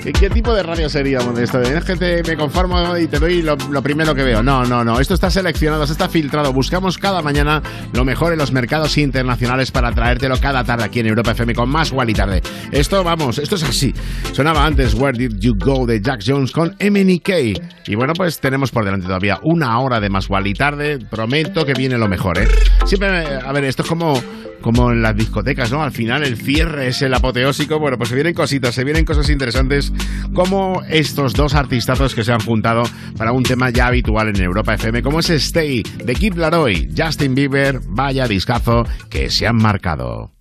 ¿Qué, 0.04 0.12
qué 0.14 0.30
tipo 0.32 0.52
de 0.54 0.64
radio 0.64 0.90
seríamos 0.90 1.36
de 1.36 1.44
esto? 1.44 1.62
Es 1.62 1.84
que 1.86 2.24
me 2.28 2.36
conformo 2.36 2.98
y 2.98 3.08
te 3.08 3.20
doy 3.20 3.44
lo, 3.44 3.56
primero 3.84 4.16
que 4.16 4.24
veo. 4.24 4.42
No, 4.42 4.64
no, 4.66 4.84
no. 4.84 5.00
Esto 5.00 5.14
está 5.14 5.30
seleccionado, 5.30 5.84
esto 5.84 5.94
está 5.94 6.10
filtrado. 6.10 6.52
Buscamos 6.54 6.98
cada 6.98 7.22
mañana 7.22 7.62
lo 7.94 8.04
mejor 8.04 8.34
en 8.34 8.40
los 8.40 8.52
mercados 8.52 8.98
internacionales 8.98 9.70
para 9.70 9.92
traértelo 9.92 10.40
cada 10.40 10.64
tarde 10.64 10.86
aquí 10.86 11.02
en 11.02 11.08
Europa 11.08 11.32
FM 11.32 11.54
con 11.54 11.70
más 11.70 11.92
Wally 11.92 12.14
Tarde. 12.14 12.42
Esto, 12.72 13.04
vamos, 13.04 13.38
esto 13.38 13.56
es 13.56 13.64
así. 13.64 13.94
Sonaba 14.34 14.66
antes 14.66 14.96
Where 14.96 15.16
Did 15.16 15.38
You 15.40 15.54
Go 15.56 15.86
de 15.86 16.02
Jack 16.02 16.22
Jones 16.26 16.52
con 16.52 16.76
MNK. 16.80 17.30
Y 17.88 17.96
bueno, 17.96 18.14
pues 18.16 18.40
tenemos 18.40 18.72
por 18.72 18.84
delante 18.84 19.06
todavía 19.06 19.40
una 19.44 19.80
hora 19.80 20.00
de 20.00 20.10
más 20.10 20.28
Wally 20.30 20.54
Tarde. 20.54 20.98
Prometo 20.98 21.64
que 21.64 21.74
viene 21.74 22.00
lo 22.00 22.08
mejor, 22.08 22.40
¿eh? 22.40 22.48
Siempre, 22.86 23.26
a 23.38 23.52
ver, 23.52 23.66
esto 23.66 23.84
es 23.84 23.90
como 23.90 24.20
como 24.62 24.92
en 24.92 25.02
las 25.02 25.16
discotecas, 25.16 25.72
¿no? 25.72 25.82
Al 25.84 25.92
final 25.92 26.24
el 26.24 26.38
cierre 26.38 26.88
es 26.88 27.02
el 27.02 27.14
apoteósico. 27.14 27.80
Bueno, 27.80 27.98
pues 27.98 28.10
se 28.10 28.16
vienen 28.16 28.34
cositas, 28.34 28.76
se 28.76 28.84
vienen 28.84 29.06
cosas 29.06 29.30
interesantes 29.30 29.92
como 30.34 30.82
estos 30.90 31.34
dos 31.34 31.54
artistazos 31.56 32.16
que 32.16 32.24
se 32.24 32.32
han 32.32 32.40
juntado 32.40 32.84
para 33.18 33.32
un 33.32 33.44
tema 33.44 33.70
ya 33.70 33.88
habitual 33.88 34.30
en 34.30 34.42
Europa 34.42 34.74
FM, 34.76 35.02
como 35.02 35.20
es 35.20 35.30
Stay 35.30 35.84
de 35.84 36.14
Kid 36.16 36.36
Laroi, 36.36 36.90
Justin 36.98 37.36
Bieber, 37.36 37.80
vaya 37.88 38.28
discazo 38.28 38.84
que 39.10 39.30
se 39.30 39.48
han 39.48 39.58
marcado. 39.58 40.41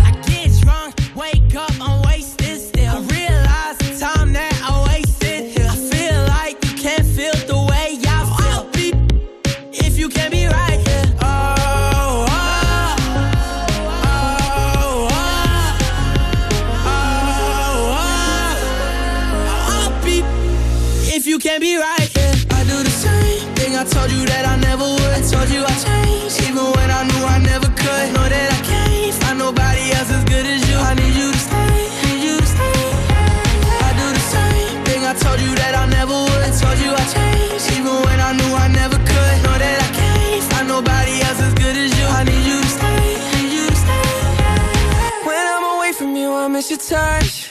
miss 46.61 46.69
your 46.69 46.77
touch. 46.77 47.50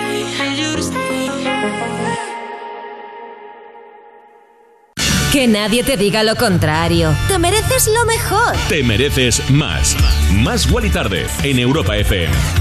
Que 5.31 5.47
nadie 5.47 5.81
te 5.85 5.95
diga 5.95 6.23
lo 6.23 6.35
contrario. 6.35 7.15
Te 7.29 7.39
mereces 7.39 7.87
lo 7.87 8.05
mejor. 8.05 8.53
Te 8.67 8.83
mereces 8.83 9.49
más. 9.49 9.95
Más 10.33 10.67
igual 10.67 10.85
y 10.85 10.89
tarde 10.89 11.25
en 11.43 11.57
Europa 11.57 11.95
FM. 11.95 12.60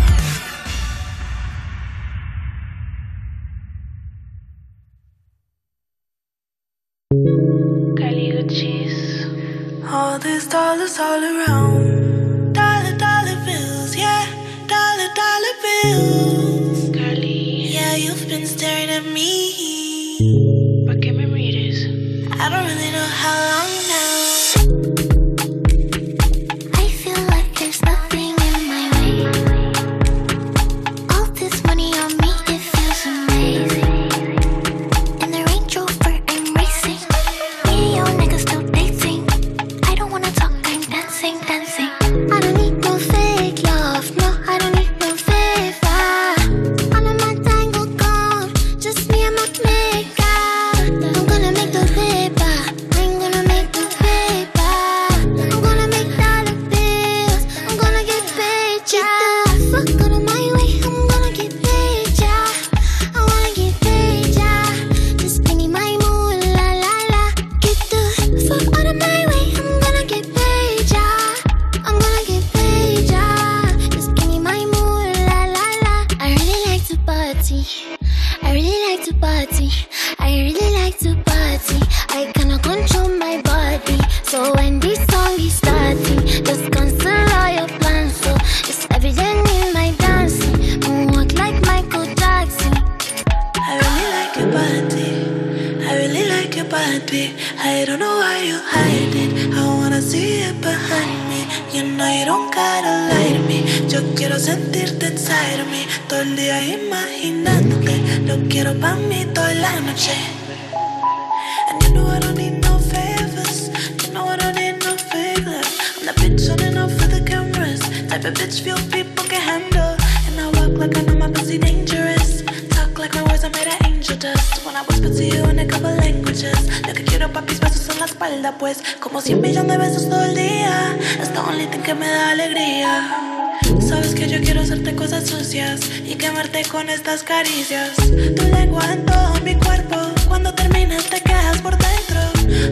con 136.80 136.88
estas 136.88 137.22
caricias. 137.22 137.94
Tu 138.36 138.44
lengua 138.56 138.82
en 138.90 139.04
todo 139.04 139.34
mi 139.44 139.54
cuerpo, 139.54 139.96
cuando 140.26 140.54
terminas 140.54 141.04
te 141.04 141.20
quedas 141.20 141.60
por 141.60 141.76
dentro. 141.76 142.20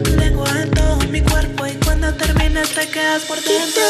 Tu 0.03 0.15
lengua 0.15 0.49
en 0.63 0.71
todo 0.71 0.97
mi 1.11 1.21
cuerpo 1.21 1.67
y 1.67 1.73
cuando 1.85 2.11
terminas 2.15 2.69
te 2.69 2.87
quedas 2.87 3.21
por 3.25 3.37
dentro. 3.37 3.88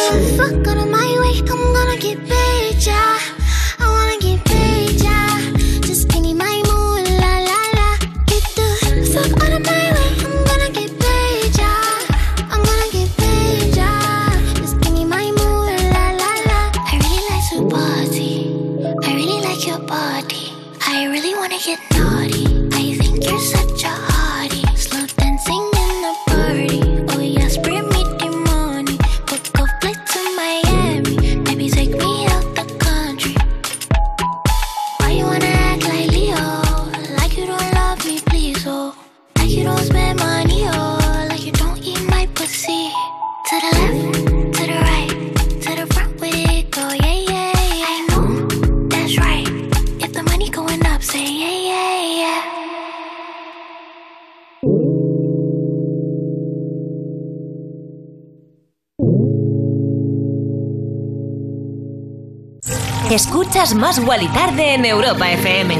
es 63.99 64.07
Wally 64.07 64.27
Tarde 64.27 64.75
en 64.75 64.85
Europa 64.85 65.31
FM. 65.31 65.75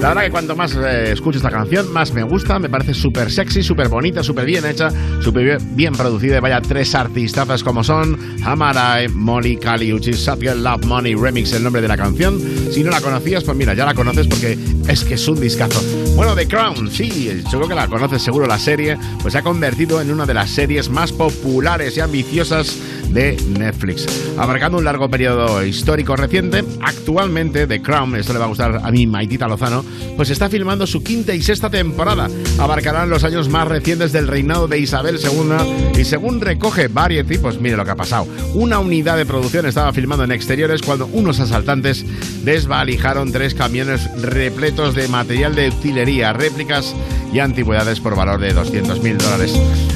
La 0.00 0.08
verdad 0.08 0.22
que 0.22 0.30
cuanto 0.30 0.54
más 0.54 0.76
eh, 0.76 1.12
escucho 1.12 1.38
esta 1.38 1.50
canción, 1.50 1.92
más 1.92 2.12
me 2.12 2.22
gusta. 2.22 2.58
Me 2.58 2.68
parece 2.68 2.94
súper 2.94 3.32
sexy, 3.32 3.62
súper 3.62 3.88
bonita, 3.88 4.22
súper 4.22 4.44
bien 4.44 4.64
hecha, 4.64 4.90
súper 5.20 5.44
bien, 5.44 5.76
bien, 5.76 5.92
producida. 5.92 6.36
Y 6.36 6.40
vaya 6.40 6.60
tres 6.60 6.94
artistazas 6.94 7.64
como 7.64 7.82
son 7.82 8.16
Hamarai, 8.44 9.08
Molly, 9.08 9.56
Kaliuchi, 9.56 10.12
Satgirl, 10.12 10.62
Love 10.62 10.84
Money, 10.84 11.14
Remix, 11.16 11.52
el 11.52 11.64
nombre 11.64 11.82
de 11.82 11.88
la 11.88 11.96
canción. 11.96 12.40
Si 12.70 12.84
no 12.84 12.90
la 12.90 13.00
conocías, 13.00 13.42
pues 13.42 13.56
mira, 13.56 13.74
ya 13.74 13.84
la 13.84 13.94
conoces 13.94 14.28
porque 14.28 14.56
es 14.88 15.04
que 15.04 15.14
es 15.14 15.26
un 15.26 15.40
discazo. 15.40 15.80
Bueno, 16.14 16.36
The 16.36 16.46
Crown, 16.46 16.90
sí, 16.90 17.42
seguro 17.50 17.68
que 17.68 17.74
la 17.74 17.88
conoces, 17.88 18.22
seguro 18.22 18.46
la 18.46 18.58
serie, 18.58 18.96
pues 19.20 19.32
se 19.32 19.38
ha 19.38 19.42
convertido 19.42 20.00
en 20.00 20.12
una 20.12 20.26
de 20.26 20.34
las 20.34 20.50
series 20.50 20.88
más 20.90 21.12
populares 21.12 21.96
y 21.96 22.00
ambiciosas 22.00 22.78
de 23.10 23.36
Netflix. 23.58 24.06
Abarcando 24.36 24.78
un 24.78 24.84
largo 24.84 25.08
periodo 25.08 25.64
histórico 25.64 26.16
reciente, 26.16 26.64
actualmente 26.82 27.66
The 27.66 27.82
Crown, 27.82 28.16
esto 28.16 28.32
le 28.32 28.38
va 28.38 28.46
a 28.46 28.48
gustar 28.48 28.80
a 28.82 28.90
mí, 28.90 29.06
Maitita 29.06 29.48
Lozano, 29.48 29.84
pues 30.16 30.30
está 30.30 30.48
filmando 30.48 30.86
su 30.86 31.02
quinta 31.02 31.34
y 31.34 31.42
sexta 31.42 31.70
temporada. 31.70 32.28
Abarcarán 32.58 33.10
los 33.10 33.24
años 33.24 33.48
más 33.48 33.66
recientes 33.68 34.12
del 34.12 34.28
reinado 34.28 34.68
de 34.68 34.78
Isabel 34.78 35.18
II 35.22 36.00
y 36.00 36.04
según 36.04 36.40
recoge 36.40 36.88
Variety, 36.88 37.38
pues 37.38 37.60
mire 37.60 37.76
lo 37.76 37.84
que 37.84 37.90
ha 37.90 37.96
pasado. 37.96 38.26
Una 38.54 38.78
unidad 38.78 39.16
de 39.16 39.26
producción 39.26 39.66
estaba 39.66 39.92
filmando 39.92 40.24
en 40.24 40.32
exteriores 40.32 40.82
cuando 40.82 41.06
unos 41.06 41.40
asaltantes 41.40 42.04
desvalijaron 42.44 43.32
tres 43.32 43.54
camiones 43.54 44.08
repletos 44.20 44.94
de 44.94 45.08
material 45.08 45.54
de 45.54 45.68
utilería, 45.68 46.32
réplicas 46.32 46.94
y 47.32 47.38
antigüedades 47.40 48.00
por 48.00 48.16
valor 48.16 48.40
de 48.40 48.52
200 48.52 49.02
mil 49.02 49.18
dólares. 49.18 49.54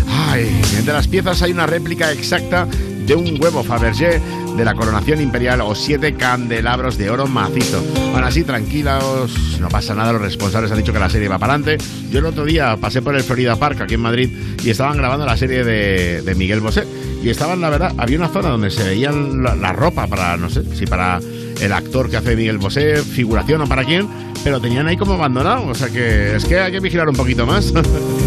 Ay, 0.09 0.49
entre 0.79 0.93
las 0.93 1.09
piezas 1.09 1.43
hay 1.43 1.53
una 1.53 1.67
réplica 1.67 2.13
exacta 2.13 2.67
de 3.07 3.15
un 3.15 3.41
huevo 3.41 3.63
Fabergé 3.63 4.21
de 4.57 4.65
la 4.65 4.75
coronación 4.75 5.21
imperial 5.21 5.61
o 5.63 5.75
siete 5.75 6.15
candelabros 6.15 6.99
de 6.99 7.11
oro 7.11 7.27
macizo. 7.27 7.83
Aún 8.15 8.25
así, 8.25 8.45
tranquilos, 8.45 9.59
no 9.61 9.69
pasa 9.69 9.95
nada, 9.95 10.13
los 10.13 10.23
responsables 10.23 10.71
han 10.71 10.79
dicho 10.79 10.93
que 10.93 10.99
la 10.99 11.11
serie 11.11 11.29
va 11.29 11.39
para 11.39 11.55
adelante. 11.55 11.83
Yo 12.11 12.19
el 12.19 12.27
otro 12.27 12.45
día 12.45 12.77
pasé 12.77 13.03
por 13.03 13.15
el 13.15 13.23
Florida 13.23 13.57
Park 13.57 13.81
aquí 13.81 13.95
en 13.95 14.01
Madrid 14.01 14.31
y 14.63 14.71
estaban 14.71 14.97
grabando 14.97 15.27
la 15.27 15.37
serie 15.37 15.65
de, 15.65 16.23
de 16.23 16.35
Miguel 16.35 16.61
Bosé. 16.61 16.85
Y 17.23 17.31
estaban, 17.31 17.61
la 17.61 17.71
verdad, 17.71 17.95
había 17.99 18.19
una 18.19 18.29
zona 18.29 18.49
donde 18.49 18.71
se 18.71 18.83
veían 18.83 19.43
la, 19.43 19.55
la 19.55 19.73
ropa 19.73 20.07
para, 20.09 20.37
no 20.37 20.51
sé, 20.51 20.65
si 20.75 20.87
para 20.87 21.21
el 21.61 21.73
actor 21.73 22.11
que 22.11 22.17
hace 22.17 22.35
Miguel 22.35 22.59
Bosé, 22.59 22.97
figuración 22.97 23.63
o 23.63 23.67
para 23.67 23.85
quién, 23.85 24.09
pero 24.43 24.61
tenían 24.61 24.89
ahí 24.89 24.97
como 24.97 25.15
abandonado. 25.15 25.67
O 25.69 25.75
sea 25.75 25.89
que 25.89 26.37
es 26.37 26.45
que 26.45 26.59
hay 26.59 26.73
que 26.73 26.81
vigilar 26.81 27.09
un 27.09 27.17
poquito 27.17 27.47
más. 27.47 27.73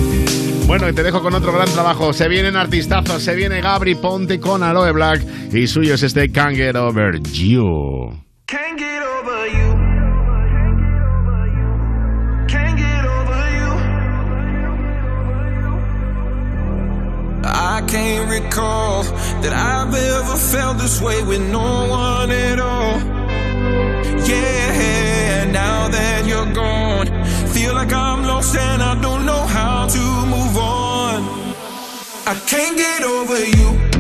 Bueno, 0.67 0.89
y 0.89 0.93
te 0.93 1.03
dejo 1.03 1.21
con 1.21 1.35
otro 1.35 1.51
gran 1.51 1.69
trabajo. 1.69 2.11
Se 2.11 2.27
vienen 2.27 2.55
artistazos, 2.55 3.21
se 3.21 3.35
viene 3.35 3.61
Gabri 3.61 3.93
Ponte 3.93 4.39
con 4.39 4.63
Aloe 4.63 4.91
Black 4.91 5.21
y 5.53 5.67
suyo 5.67 5.93
es 5.93 6.01
este 6.01 6.31
Can't 6.31 6.55
Get 6.55 6.75
Over 6.75 7.21
You. 7.21 8.19
Can't 8.47 8.77
get 8.77 9.01
over 9.03 9.47
you. 9.47 9.75
Can't 12.47 12.77
get 12.77 13.05
over 13.05 13.51
you. 13.57 13.73
I 17.43 17.81
can't 17.87 18.29
recall 18.29 19.03
that 19.41 19.53
I've 19.53 19.93
ever 19.93 20.35
felt 20.35 20.79
this 20.79 20.99
way 20.99 21.23
with 21.23 21.41
no 21.51 21.87
one 21.89 22.31
at 22.31 22.59
all. 22.59 22.99
Yeah, 24.27 25.45
now 25.51 25.89
that 25.89 26.25
you're 26.25 26.51
gone, 26.53 27.07
feel 27.49 27.75
like 27.75 27.93
I'm 27.93 28.23
lost 28.23 28.55
and 28.55 28.81
I 28.81 28.99
don't 28.99 29.25
know 29.25 29.45
how 29.45 29.87
to. 29.87 30.14
I 32.27 32.33
can't 32.47 32.75
get 32.75 33.03
over 33.03 33.37
you. 33.37 33.94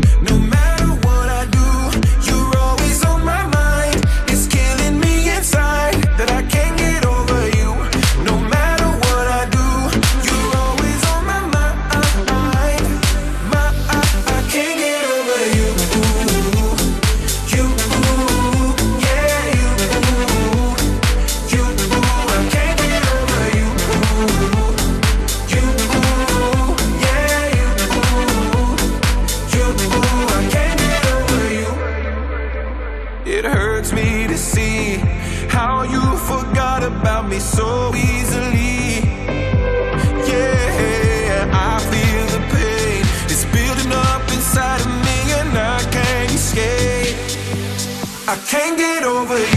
Can't 48.43 48.77
get 48.77 49.03
over 49.03 49.39
you. 49.39 49.54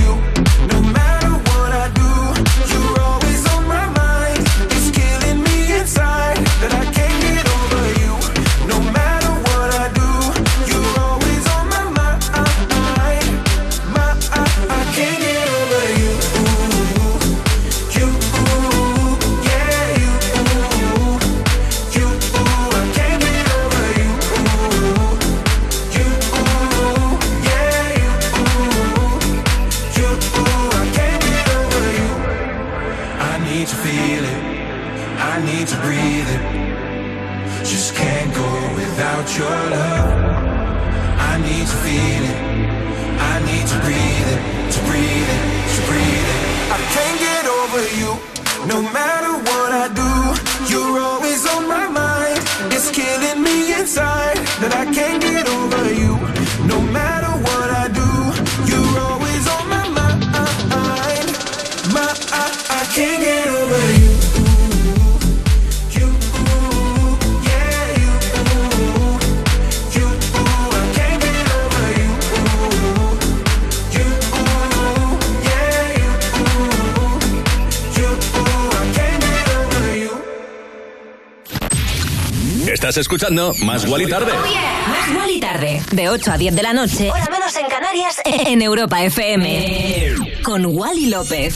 Estás 82.89 83.03
escuchando 83.03 83.53
Más 83.65 83.85
Gual 83.85 84.01
y 84.01 84.07
Tarde. 84.07 84.33
Más 84.33 85.15
Gual 85.15 85.31
y 85.31 85.39
Tarde, 85.39 85.83
de 85.93 86.09
8 86.09 86.33
a 86.33 86.39
10 86.39 86.57
de 86.57 86.63
la 86.63 86.73
noche, 86.73 87.11
hora 87.11 87.27
menos 87.31 87.55
en 87.57 87.67
Canarias, 87.67 88.17
en 88.25 88.63
Europa 88.63 89.03
FM. 89.03 90.15
Con 90.43 90.65
Wally 90.65 91.11
López. 91.11 91.55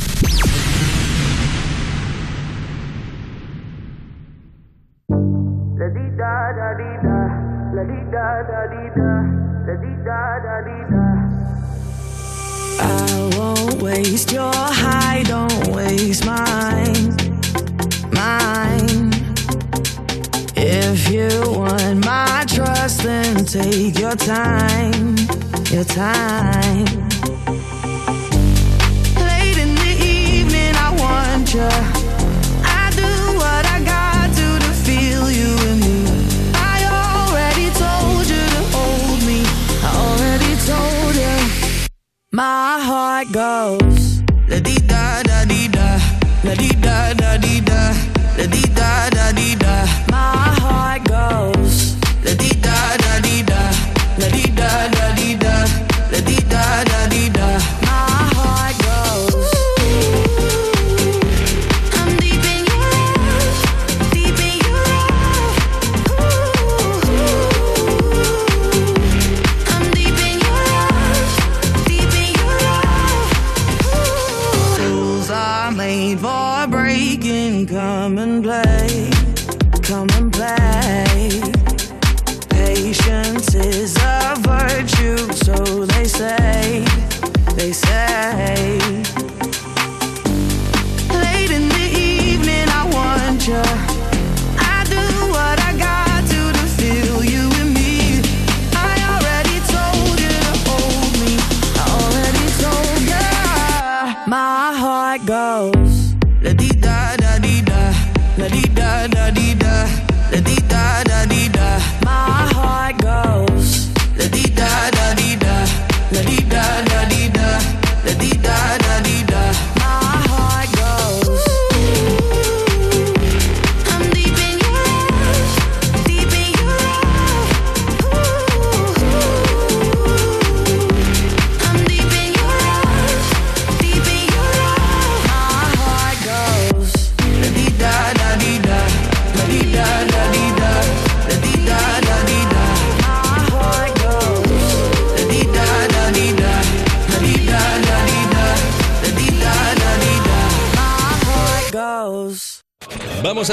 Your 24.12 24.18
time, 24.18 25.16
your 25.70 25.84
time. 25.84 26.84
Late 29.16 29.56
in 29.56 29.74
the 29.74 29.94
evening, 30.04 30.74
I 30.76 30.94
want 31.00 31.54
you. 31.54 31.70
I 32.62 32.92
do 32.94 33.10
what 33.40 33.64
I 33.64 33.80
got 33.82 34.28
to 34.36 34.58
to 34.64 34.72
feel 34.84 35.30
you 35.30 35.56
me. 35.80 35.96
I 36.52 36.76
already 37.00 37.70
told 37.84 38.26
you 38.28 38.44
to 38.54 38.62
hold 38.76 39.20
me. 39.24 39.40
I 39.80 39.90
already 40.04 40.56
told 40.66 41.14
you. 41.16 41.86
My 42.32 42.80
heart 42.88 43.32
goes 43.32 44.20
la 44.46 44.58
di 44.58 44.76
da 44.86 45.22
da 45.22 45.46
di 45.46 45.68
da, 45.68 45.98
La 46.44 46.54
di 46.54 46.68
da 46.68 46.81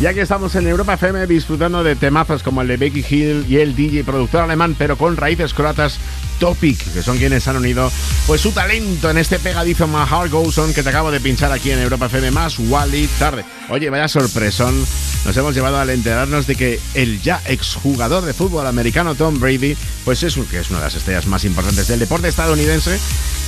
Ya 0.00 0.14
que 0.14 0.20
estamos 0.20 0.54
en 0.54 0.68
Europa 0.68 0.94
FM 0.94 1.26
disfrutando 1.26 1.82
de 1.82 1.96
temazos 1.96 2.44
como 2.44 2.62
el 2.62 2.68
de 2.68 2.76
Becky 2.76 3.04
Hill 3.10 3.46
y 3.48 3.56
el 3.56 3.74
DJ 3.74 4.04
productor 4.04 4.42
alemán, 4.42 4.76
pero 4.78 4.96
con 4.96 5.16
raíces 5.16 5.52
croatas, 5.52 5.98
Topic, 6.38 6.78
que 6.92 7.02
son 7.02 7.18
quienes 7.18 7.48
han 7.48 7.56
unido 7.56 7.90
pues 8.28 8.40
su 8.40 8.52
talento 8.52 9.10
en 9.10 9.18
este 9.18 9.40
pegadizo 9.40 9.88
My 9.88 10.06
Heart 10.08 10.32
que 10.72 10.84
te 10.84 10.88
acabo 10.88 11.10
de 11.10 11.18
pinchar 11.18 11.50
aquí 11.50 11.72
en 11.72 11.80
Europa 11.80 12.06
FM 12.06 12.30
más 12.30 12.60
Wally 12.60 13.08
tarde. 13.18 13.44
Oye, 13.70 13.90
vaya 13.90 14.06
sorpresón. 14.06 14.86
Nos 15.24 15.36
hemos 15.36 15.52
llevado 15.52 15.80
al 15.80 15.90
enterarnos 15.90 16.46
de 16.46 16.54
que 16.54 16.78
el 16.94 17.20
ya 17.20 17.42
exjugador 17.46 18.24
de 18.24 18.34
fútbol 18.34 18.68
americano 18.68 19.16
Tom 19.16 19.40
Brady, 19.40 19.76
pues 20.04 20.22
es, 20.22 20.38
que 20.48 20.60
es 20.60 20.70
una 20.70 20.78
de 20.78 20.84
las 20.84 20.94
estrellas 20.94 21.26
más 21.26 21.44
importantes 21.44 21.88
del 21.88 21.98
deporte 21.98 22.28
estadounidense, 22.28 23.00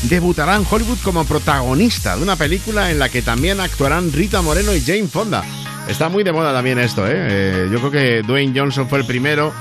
debutará 0.03 0.57
en 0.57 0.67
Hollywood 0.69 0.99
como 1.05 1.25
protagonista 1.25 2.17
de 2.17 2.25
una 2.25 2.35
película 2.35 2.91
en 2.91 2.99
la 2.99 3.09
que 3.09 3.23
también 3.23 3.61
actuarán 3.61 4.13
Rita 4.13 4.43
Moreno 4.43 4.75
y 4.75 4.81
Jane 4.81 5.07
Fonda. 5.07 5.45
Está 5.91 6.09
muy 6.09 6.23
de 6.23 6.33
moda 6.33 6.53
también 6.53 6.79
esto, 6.79 7.05
¿eh? 7.07 7.13
Eh, 7.15 7.69
yo 7.71 7.79
creo 7.81 7.91
que 7.91 8.23
Dwayne 8.23 8.59
Johnson 8.59 8.89
fue 8.89 9.01
el 9.01 9.05
primero. 9.05 9.53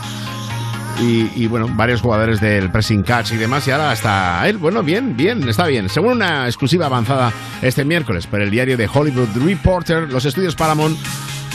Y, 1.01 1.31
y, 1.35 1.47
bueno, 1.47 1.67
varios 1.71 2.01
jugadores 2.01 2.39
del 2.39 2.69
pressing 2.71 3.03
catch 3.03 3.31
y 3.31 3.37
demás, 3.37 3.65
y 3.67 3.71
ahora 3.71 3.93
está 3.93 4.47
él. 4.47 4.57
Bueno, 4.57 4.83
bien, 4.83 5.15
bien, 5.15 5.47
está 5.47 5.65
bien. 5.65 5.89
Según 5.89 6.11
una 6.11 6.45
exclusiva 6.45 6.85
avanzada 6.85 7.31
este 7.61 7.83
miércoles 7.83 8.27
por 8.27 8.41
el 8.41 8.51
diario 8.51 8.77
de 8.77 8.89
Hollywood 8.91 9.29
Reporter, 9.43 10.11
los 10.11 10.25
estudios 10.25 10.55
Paramount 10.55 10.97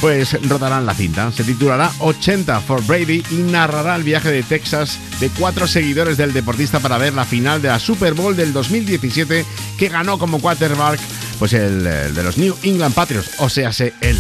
pues 0.01 0.37
rodarán 0.49 0.87
la 0.87 0.95
cinta. 0.95 1.31
Se 1.31 1.45
titulará 1.45 1.91
80 2.01 2.61
for 2.61 2.85
Brady 2.85 3.23
y 3.31 3.37
narrará 3.37 3.97
el 3.97 4.03
viaje 4.03 4.31
de 4.31 4.43
Texas 4.43 4.99
de 5.21 5.31
cuatro 5.31 5.67
seguidores 5.67 6.17
del 6.17 6.33
deportista 6.33 6.81
para 6.81 6.99
ver 6.99 7.15
la 7.15 7.25
final 7.25 7.63
de 7.63 7.69
la 7.69 7.79
Super 7.79 8.15
Bowl 8.15 8.35
del 8.35 8.53
2017 8.53 9.45
que 9.79 9.89
ganó 9.89 10.19
como 10.19 10.41
quarterback 10.41 10.99
pues 11.39 11.53
el, 11.53 11.87
el 11.87 12.15
de 12.15 12.23
los 12.23 12.39
New 12.39 12.57
England 12.63 12.95
Patriots, 12.95 13.31
o 13.39 13.49
sea, 13.49 13.71
él. 14.01 14.19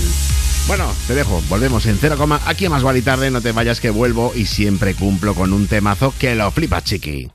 Bueno, 0.66 0.90
te 1.06 1.14
dejo, 1.14 1.42
volvemos 1.48 1.84
en 1.86 1.98
cero 1.98 2.16
coma. 2.16 2.40
Aquí 2.46 2.64
a 2.64 2.70
más 2.70 2.82
vale 2.82 3.02
tarde, 3.02 3.30
no 3.30 3.40
te 3.40 3.52
vayas 3.52 3.80
que 3.80 3.90
vuelvo 3.90 4.32
y 4.34 4.46
siempre 4.46 4.94
cumplo 4.94 5.34
con 5.34 5.52
un 5.52 5.66
temazo 5.66 6.14
que 6.18 6.34
lo 6.34 6.50
flipa, 6.50 6.82
chiqui. 6.82 7.30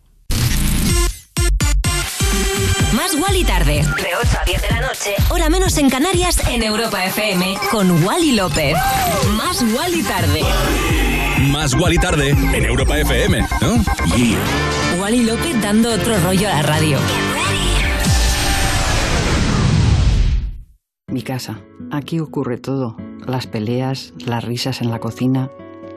Más 2.93 3.13
Wally 3.13 3.43
tarde. 3.43 3.83
De 3.83 4.15
8 4.19 4.37
a 4.41 4.45
10 4.45 4.61
de 4.61 4.67
la 4.69 4.81
noche. 4.81 5.15
Hora 5.29 5.49
menos 5.49 5.77
en 5.77 5.89
Canarias 5.89 6.39
en 6.47 6.63
Europa 6.63 7.05
FM. 7.05 7.57
Con 7.69 8.03
Wally 8.03 8.31
López. 8.31 8.75
Más 9.37 9.61
Wally 9.61 10.01
tarde. 10.01 10.41
Más 11.51 11.73
Wally 11.75 11.97
Tarde 11.97 12.29
en 12.31 12.65
Europa 12.65 12.97
FM, 12.97 13.47
¿no? 13.61 13.83
Yeah. 14.17 14.99
Wally 14.99 15.23
López 15.23 15.61
dando 15.61 15.93
otro 15.93 16.19
rollo 16.19 16.49
a 16.49 16.55
la 16.55 16.61
radio. 16.63 16.97
Mi 21.07 21.21
casa. 21.21 21.61
Aquí 21.91 22.19
ocurre 22.19 22.57
todo. 22.57 22.97
Las 23.25 23.47
peleas, 23.47 24.13
las 24.25 24.43
risas 24.43 24.81
en 24.81 24.91
la 24.91 24.99
cocina. 24.99 25.49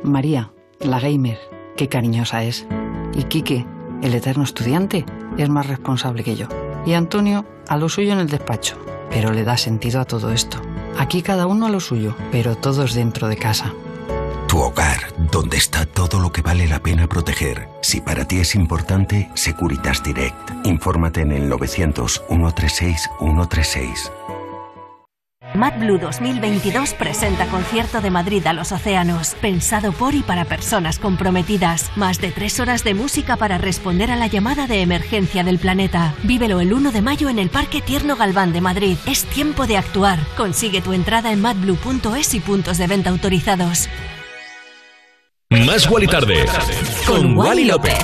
María, 0.02 0.52
la 0.80 1.00
gamer, 1.00 1.38
qué 1.76 1.88
cariñosa 1.88 2.44
es. 2.44 2.66
Y 3.14 3.24
Quique, 3.24 3.66
el 4.02 4.14
eterno 4.14 4.44
estudiante, 4.44 5.04
es 5.38 5.48
más 5.48 5.66
responsable 5.66 6.24
que 6.24 6.36
yo. 6.36 6.46
Y 6.84 6.94
Antonio, 6.94 7.44
a 7.68 7.76
lo 7.76 7.88
suyo 7.88 8.12
en 8.12 8.18
el 8.18 8.28
despacho. 8.28 8.76
Pero 9.10 9.32
le 9.32 9.44
da 9.44 9.56
sentido 9.56 10.00
a 10.00 10.04
todo 10.04 10.32
esto. 10.32 10.58
Aquí 10.98 11.22
cada 11.22 11.46
uno 11.46 11.66
a 11.66 11.70
lo 11.70 11.80
suyo, 11.80 12.14
pero 12.30 12.56
todos 12.56 12.94
dentro 12.94 13.28
de 13.28 13.36
casa. 13.36 13.72
Tu 14.48 14.58
hogar, 14.58 15.14
donde 15.30 15.56
está 15.56 15.86
todo 15.86 16.20
lo 16.20 16.30
que 16.30 16.42
vale 16.42 16.66
la 16.66 16.80
pena 16.82 17.06
proteger. 17.06 17.68
Si 17.80 18.00
para 18.00 18.26
ti 18.26 18.38
es 18.38 18.54
importante, 18.54 19.30
Securitas 19.34 20.02
Direct. 20.02 20.66
Infórmate 20.66 21.22
en 21.22 21.32
el 21.32 21.48
900 21.48 22.22
136 22.28 23.10
136. 23.18 24.12
MadBlue 25.54 25.98
2022 25.98 26.94
presenta 26.94 27.46
concierto 27.46 28.00
de 28.00 28.10
Madrid 28.10 28.46
a 28.46 28.52
los 28.52 28.72
océanos, 28.72 29.34
pensado 29.40 29.92
por 29.92 30.14
y 30.14 30.22
para 30.22 30.44
personas 30.44 30.98
comprometidas. 30.98 31.90
Más 31.96 32.20
de 32.20 32.30
tres 32.30 32.58
horas 32.60 32.84
de 32.84 32.94
música 32.94 33.36
para 33.36 33.58
responder 33.58 34.10
a 34.10 34.16
la 34.16 34.26
llamada 34.26 34.66
de 34.66 34.80
emergencia 34.80 35.44
del 35.44 35.58
planeta. 35.58 36.14
Vívelo 36.22 36.60
el 36.60 36.72
1 36.72 36.92
de 36.92 37.02
mayo 37.02 37.28
en 37.28 37.38
el 37.38 37.50
Parque 37.50 37.80
Tierno 37.80 38.16
Galván 38.16 38.52
de 38.52 38.60
Madrid. 38.60 38.96
Es 39.06 39.24
tiempo 39.24 39.66
de 39.66 39.76
actuar. 39.76 40.18
Consigue 40.36 40.80
tu 40.80 40.92
entrada 40.92 41.32
en 41.32 41.40
madblue.es 41.42 42.34
y 42.34 42.40
puntos 42.40 42.78
de 42.78 42.86
venta 42.86 43.10
autorizados. 43.10 43.88
Más 45.50 45.88
Wally 45.88 46.06
Tarde 46.06 46.46
con 47.06 47.36
Wally 47.36 47.66
López. 47.66 47.98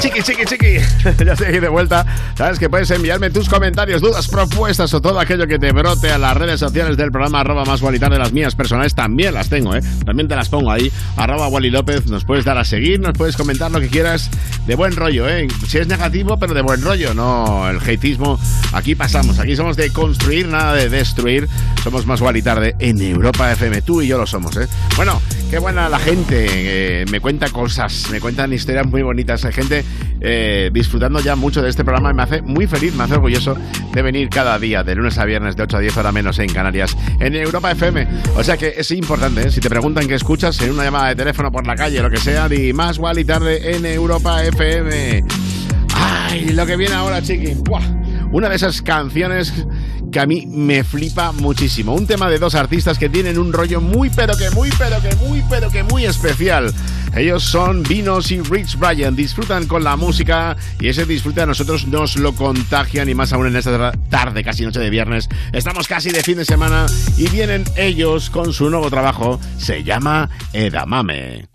Chiqui, 0.00 0.22
chiqui, 0.22 0.44
chiqui. 0.46 0.78
ya 1.24 1.32
estoy 1.32 1.48
aquí 1.48 1.60
de 1.60 1.68
vuelta. 1.68 2.06
Sabes 2.34 2.58
que 2.58 2.70
puedes 2.70 2.90
enviarme 2.90 3.28
tus 3.28 3.50
comentarios, 3.50 4.00
dudas, 4.00 4.28
propuestas 4.28 4.94
o 4.94 5.00
todo 5.02 5.20
aquello 5.20 5.46
que 5.46 5.58
te 5.58 5.72
brote 5.72 6.10
a 6.10 6.16
las 6.16 6.34
redes 6.34 6.58
sociales 6.58 6.96
del 6.96 7.12
programa 7.12 7.40
arroba 7.40 7.66
más 7.66 7.80
Tarde. 7.80 8.18
Las 8.18 8.32
mías 8.32 8.54
personales 8.54 8.94
también 8.94 9.34
las 9.34 9.50
tengo, 9.50 9.74
¿eh? 9.74 9.82
También 10.06 10.26
te 10.26 10.36
las 10.36 10.48
pongo 10.48 10.70
ahí. 10.70 10.90
Arroba 11.16 11.48
Wally 11.48 11.70
López. 11.70 12.06
Nos 12.06 12.24
puedes 12.24 12.46
dar 12.46 12.56
a 12.56 12.64
seguir, 12.64 12.98
nos 12.98 13.12
puedes 13.12 13.36
comentar 13.36 13.70
lo 13.70 13.78
que 13.78 13.88
quieras 13.88 14.30
de 14.66 14.74
buen 14.74 14.96
rollo, 14.96 15.28
¿eh? 15.28 15.48
Si 15.68 15.76
es 15.76 15.86
negativo, 15.86 16.38
pero 16.38 16.54
de 16.54 16.62
buen 16.62 16.80
rollo, 16.80 17.12
no 17.12 17.68
el 17.68 17.76
hateismo. 17.76 18.40
Aquí 18.72 18.94
pasamos. 18.94 19.38
Aquí 19.38 19.54
somos 19.54 19.76
de 19.76 19.92
construir, 19.92 20.48
nada 20.48 20.74
de 20.74 20.88
destruir. 20.88 21.46
Somos 21.84 22.06
más 22.06 22.22
Wally 22.22 22.40
Tarde 22.40 22.74
en 22.78 23.02
Europa 23.02 23.52
FM. 23.52 23.82
Tú 23.82 24.00
y 24.00 24.06
yo 24.06 24.16
lo 24.16 24.26
somos, 24.26 24.56
¿eh? 24.56 24.66
Bueno, 24.96 25.20
Qué 25.50 25.58
buena 25.58 25.88
la 25.88 25.98
gente, 25.98 26.46
eh, 27.02 27.04
me 27.10 27.18
cuenta 27.18 27.48
cosas, 27.48 28.06
me 28.12 28.20
cuentan 28.20 28.52
historias 28.52 28.86
muy 28.86 29.02
bonitas. 29.02 29.44
Hay 29.44 29.52
gente 29.52 29.84
eh, 30.20 30.70
disfrutando 30.72 31.18
ya 31.18 31.34
mucho 31.34 31.60
de 31.60 31.68
este 31.68 31.82
programa 31.82 32.12
y 32.12 32.14
me 32.14 32.22
hace 32.22 32.40
muy 32.40 32.68
feliz, 32.68 32.94
me 32.94 33.02
hace 33.02 33.14
orgulloso 33.14 33.56
de 33.92 34.00
venir 34.00 34.28
cada 34.28 34.56
día, 34.60 34.84
de 34.84 34.94
lunes 34.94 35.18
a 35.18 35.24
viernes, 35.24 35.56
de 35.56 35.64
8 35.64 35.78
a 35.78 35.80
10 35.80 35.96
horas 35.96 36.12
menos 36.12 36.38
en 36.38 36.52
Canarias, 36.52 36.96
en 37.18 37.34
Europa 37.34 37.72
FM. 37.72 38.06
O 38.36 38.44
sea 38.44 38.56
que 38.56 38.74
es 38.76 38.92
importante, 38.92 39.48
¿eh? 39.48 39.50
si 39.50 39.60
te 39.60 39.68
preguntan 39.68 40.06
qué 40.06 40.14
escuchas 40.14 40.60
en 40.62 40.70
una 40.70 40.84
llamada 40.84 41.08
de 41.08 41.16
teléfono 41.16 41.50
por 41.50 41.66
la 41.66 41.74
calle, 41.74 42.00
lo 42.00 42.10
que 42.10 42.18
sea, 42.18 42.48
di 42.48 42.72
más 42.72 42.98
igual 42.98 43.18
y 43.18 43.24
tarde 43.24 43.74
en 43.74 43.84
Europa 43.86 44.44
FM. 44.44 45.24
Ay, 45.96 46.50
lo 46.50 46.64
que 46.64 46.76
viene 46.76 46.94
ahora, 46.94 47.22
chiqui. 47.22 47.56
Una 48.30 48.48
de 48.48 48.54
esas 48.54 48.82
canciones 48.82 49.52
que 50.10 50.20
a 50.20 50.26
mí 50.26 50.46
me 50.46 50.84
flipa 50.84 51.32
muchísimo. 51.32 51.94
Un 51.94 52.06
tema 52.06 52.28
de 52.28 52.38
dos 52.38 52.54
artistas 52.54 52.98
que 52.98 53.08
tienen 53.08 53.38
un 53.38 53.52
rollo 53.52 53.80
muy, 53.80 54.10
pero 54.10 54.36
que 54.36 54.50
muy, 54.50 54.70
pero 54.78 55.00
que 55.00 55.14
muy, 55.16 55.42
pero 55.48 55.70
que 55.70 55.82
muy 55.82 56.04
especial. 56.04 56.72
Ellos 57.14 57.44
son 57.44 57.82
Vinos 57.82 58.30
y 58.30 58.40
Rich 58.40 58.78
Brian. 58.78 59.16
Disfrutan 59.16 59.66
con 59.66 59.84
la 59.84 59.96
música 59.96 60.56
y 60.78 60.88
ese 60.88 61.04
disfrute 61.04 61.40
a 61.40 61.46
nosotros 61.46 61.86
nos 61.86 62.16
lo 62.16 62.34
contagian 62.34 63.08
y 63.08 63.14
más 63.14 63.32
aún 63.32 63.46
en 63.46 63.56
esta 63.56 63.92
tarde, 64.10 64.44
casi 64.44 64.64
noche 64.64 64.80
de 64.80 64.90
viernes. 64.90 65.28
Estamos 65.52 65.88
casi 65.88 66.10
de 66.10 66.22
fin 66.22 66.36
de 66.36 66.44
semana 66.44 66.86
y 67.16 67.28
vienen 67.28 67.64
ellos 67.76 68.30
con 68.30 68.52
su 68.52 68.70
nuevo 68.70 68.90
trabajo. 68.90 69.40
Se 69.58 69.82
llama 69.82 70.30
Edamame. 70.52 71.50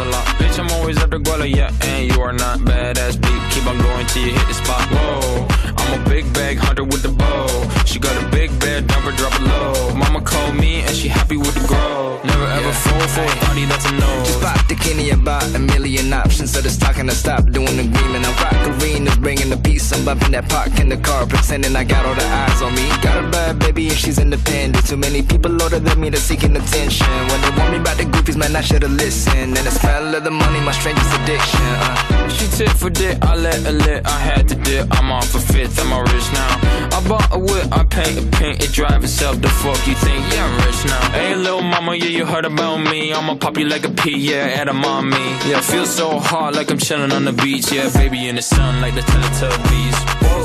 A 0.00 0.04
lot. 0.04 0.39
Bitch, 0.50 0.58
I'm 0.58 0.70
always 0.80 0.98
at 0.98 1.10
the 1.10 1.18
guala, 1.18 1.48
yeah, 1.48 1.70
and 1.82 2.10
you 2.10 2.20
are 2.20 2.32
not 2.32 2.58
badass 2.60 3.20
beat. 3.22 3.40
Keep 3.52 3.66
on 3.66 3.78
going 3.78 4.06
till 4.06 4.26
you 4.26 4.32
hit 4.32 4.46
the 4.48 4.54
spot. 4.54 4.82
Whoa, 4.90 5.46
I'm 5.76 6.00
a 6.00 6.08
big 6.08 6.32
bag 6.34 6.58
hunter 6.58 6.82
with 6.82 7.02
the 7.02 7.08
bow. 7.08 7.46
She 7.84 8.00
got 8.00 8.20
a 8.20 8.26
big 8.30 8.50
bed, 8.58 8.88
never 8.88 9.12
drop 9.12 9.32
it 9.34 9.42
low. 9.42 9.94
Mama 9.94 10.20
called 10.20 10.56
me 10.56 10.80
and 10.82 10.94
she 10.94 11.06
happy 11.08 11.36
with 11.36 11.54
the 11.54 11.66
grow. 11.68 12.20
Never 12.24 12.46
ever 12.46 12.72
fall 12.72 13.06
for 13.14 13.22
a 13.22 13.34
thotty, 13.46 13.64
that's 13.66 13.86
a 13.86 13.92
no. 13.92 14.10
Just 14.24 14.40
bought 14.40 14.68
the 14.68 14.74
Kenny 14.74 15.10
about 15.10 15.46
a 15.54 15.58
million 15.58 16.12
options. 16.12 16.52
So 16.52 16.60
just 16.60 16.80
talking 16.80 17.06
to 17.06 17.14
stop 17.14 17.44
doing 17.50 17.78
agreement. 17.78 18.26
I'm 18.26 18.34
rock 18.42 18.82
arenas, 18.82 19.18
bringing 19.18 19.50
the 19.50 19.56
peace. 19.56 19.92
I'm 19.92 20.04
bumping 20.04 20.32
that 20.32 20.48
park 20.48 20.78
in 20.80 20.88
the 20.88 20.96
car, 20.96 21.26
pretending 21.26 21.76
I 21.76 21.84
got 21.84 22.04
all 22.06 22.14
the 22.14 22.26
eyes 22.26 22.62
on 22.62 22.74
me. 22.74 22.88
Got 23.02 23.24
a 23.24 23.28
bad 23.30 23.58
baby 23.60 23.88
and 23.88 23.96
she's 23.96 24.18
independent. 24.18 24.86
Too 24.86 24.96
many 24.96 25.22
people 25.22 25.50
older 25.62 25.78
than 25.78 26.00
me 26.00 26.10
that's 26.10 26.22
seeking 26.22 26.56
attention. 26.56 27.06
When 27.30 27.40
they 27.42 27.50
want 27.58 27.70
me 27.72 27.78
about 27.78 27.98
the 27.98 28.04
goofies, 28.04 28.36
man, 28.36 28.56
I 28.56 28.60
should've 28.60 28.90
listened. 28.90 29.56
And 29.58 29.66
the 29.66 29.70
smell 29.70 30.14
of 30.14 30.24
the 30.24 30.30
money, 30.40 30.60
my 30.60 30.72
strangest 30.72 31.12
addiction. 31.18 31.60
Uh. 31.62 32.28
She 32.30 32.46
tit 32.56 32.70
for 32.70 32.90
dick, 32.90 33.18
I 33.22 33.34
let 33.36 33.60
her 33.62 33.72
lit. 33.72 34.06
I 34.06 34.18
had 34.18 34.48
to 34.48 34.54
dip, 34.54 34.86
I'm 34.96 35.10
off 35.12 35.34
a 35.34 35.40
fifth, 35.40 35.78
I'm 35.80 35.92
all 35.92 36.04
rich 36.04 36.28
now. 36.32 36.52
I 36.96 37.04
bought 37.08 37.28
a 37.32 37.38
whip, 37.38 37.66
I 37.72 37.84
paint 37.84 38.18
a 38.18 38.36
paint, 38.38 38.62
it 38.64 38.72
drive 38.72 39.02
itself. 39.04 39.40
The 39.42 39.48
fuck 39.48 39.80
you 39.86 39.94
think? 39.94 40.20
Yeah, 40.32 40.46
I'm 40.46 40.56
rich 40.66 40.80
now. 40.86 41.10
Hey, 41.10 41.34
little 41.34 41.62
mama, 41.62 41.94
yeah, 41.96 42.06
you 42.18 42.24
heard 42.24 42.44
about 42.44 42.78
me. 42.78 43.12
I'ma 43.12 43.34
pop 43.34 43.58
you 43.58 43.66
like 43.66 43.84
a 43.84 43.90
pea, 43.90 44.16
yeah, 44.16 44.60
at 44.60 44.68
a 44.68 44.72
mommy. 44.72 45.16
Yeah, 45.48 45.60
feel 45.60 45.86
so 45.86 46.18
hot 46.18 46.54
like 46.54 46.70
I'm 46.70 46.78
chilling 46.78 47.12
on 47.12 47.24
the 47.24 47.32
beach. 47.32 47.72
Yeah, 47.72 47.90
baby 47.90 48.28
in 48.28 48.36
the 48.36 48.42
sun 48.42 48.80
like 48.80 48.94
the 48.94 49.02
Teletubbies. 49.02 49.96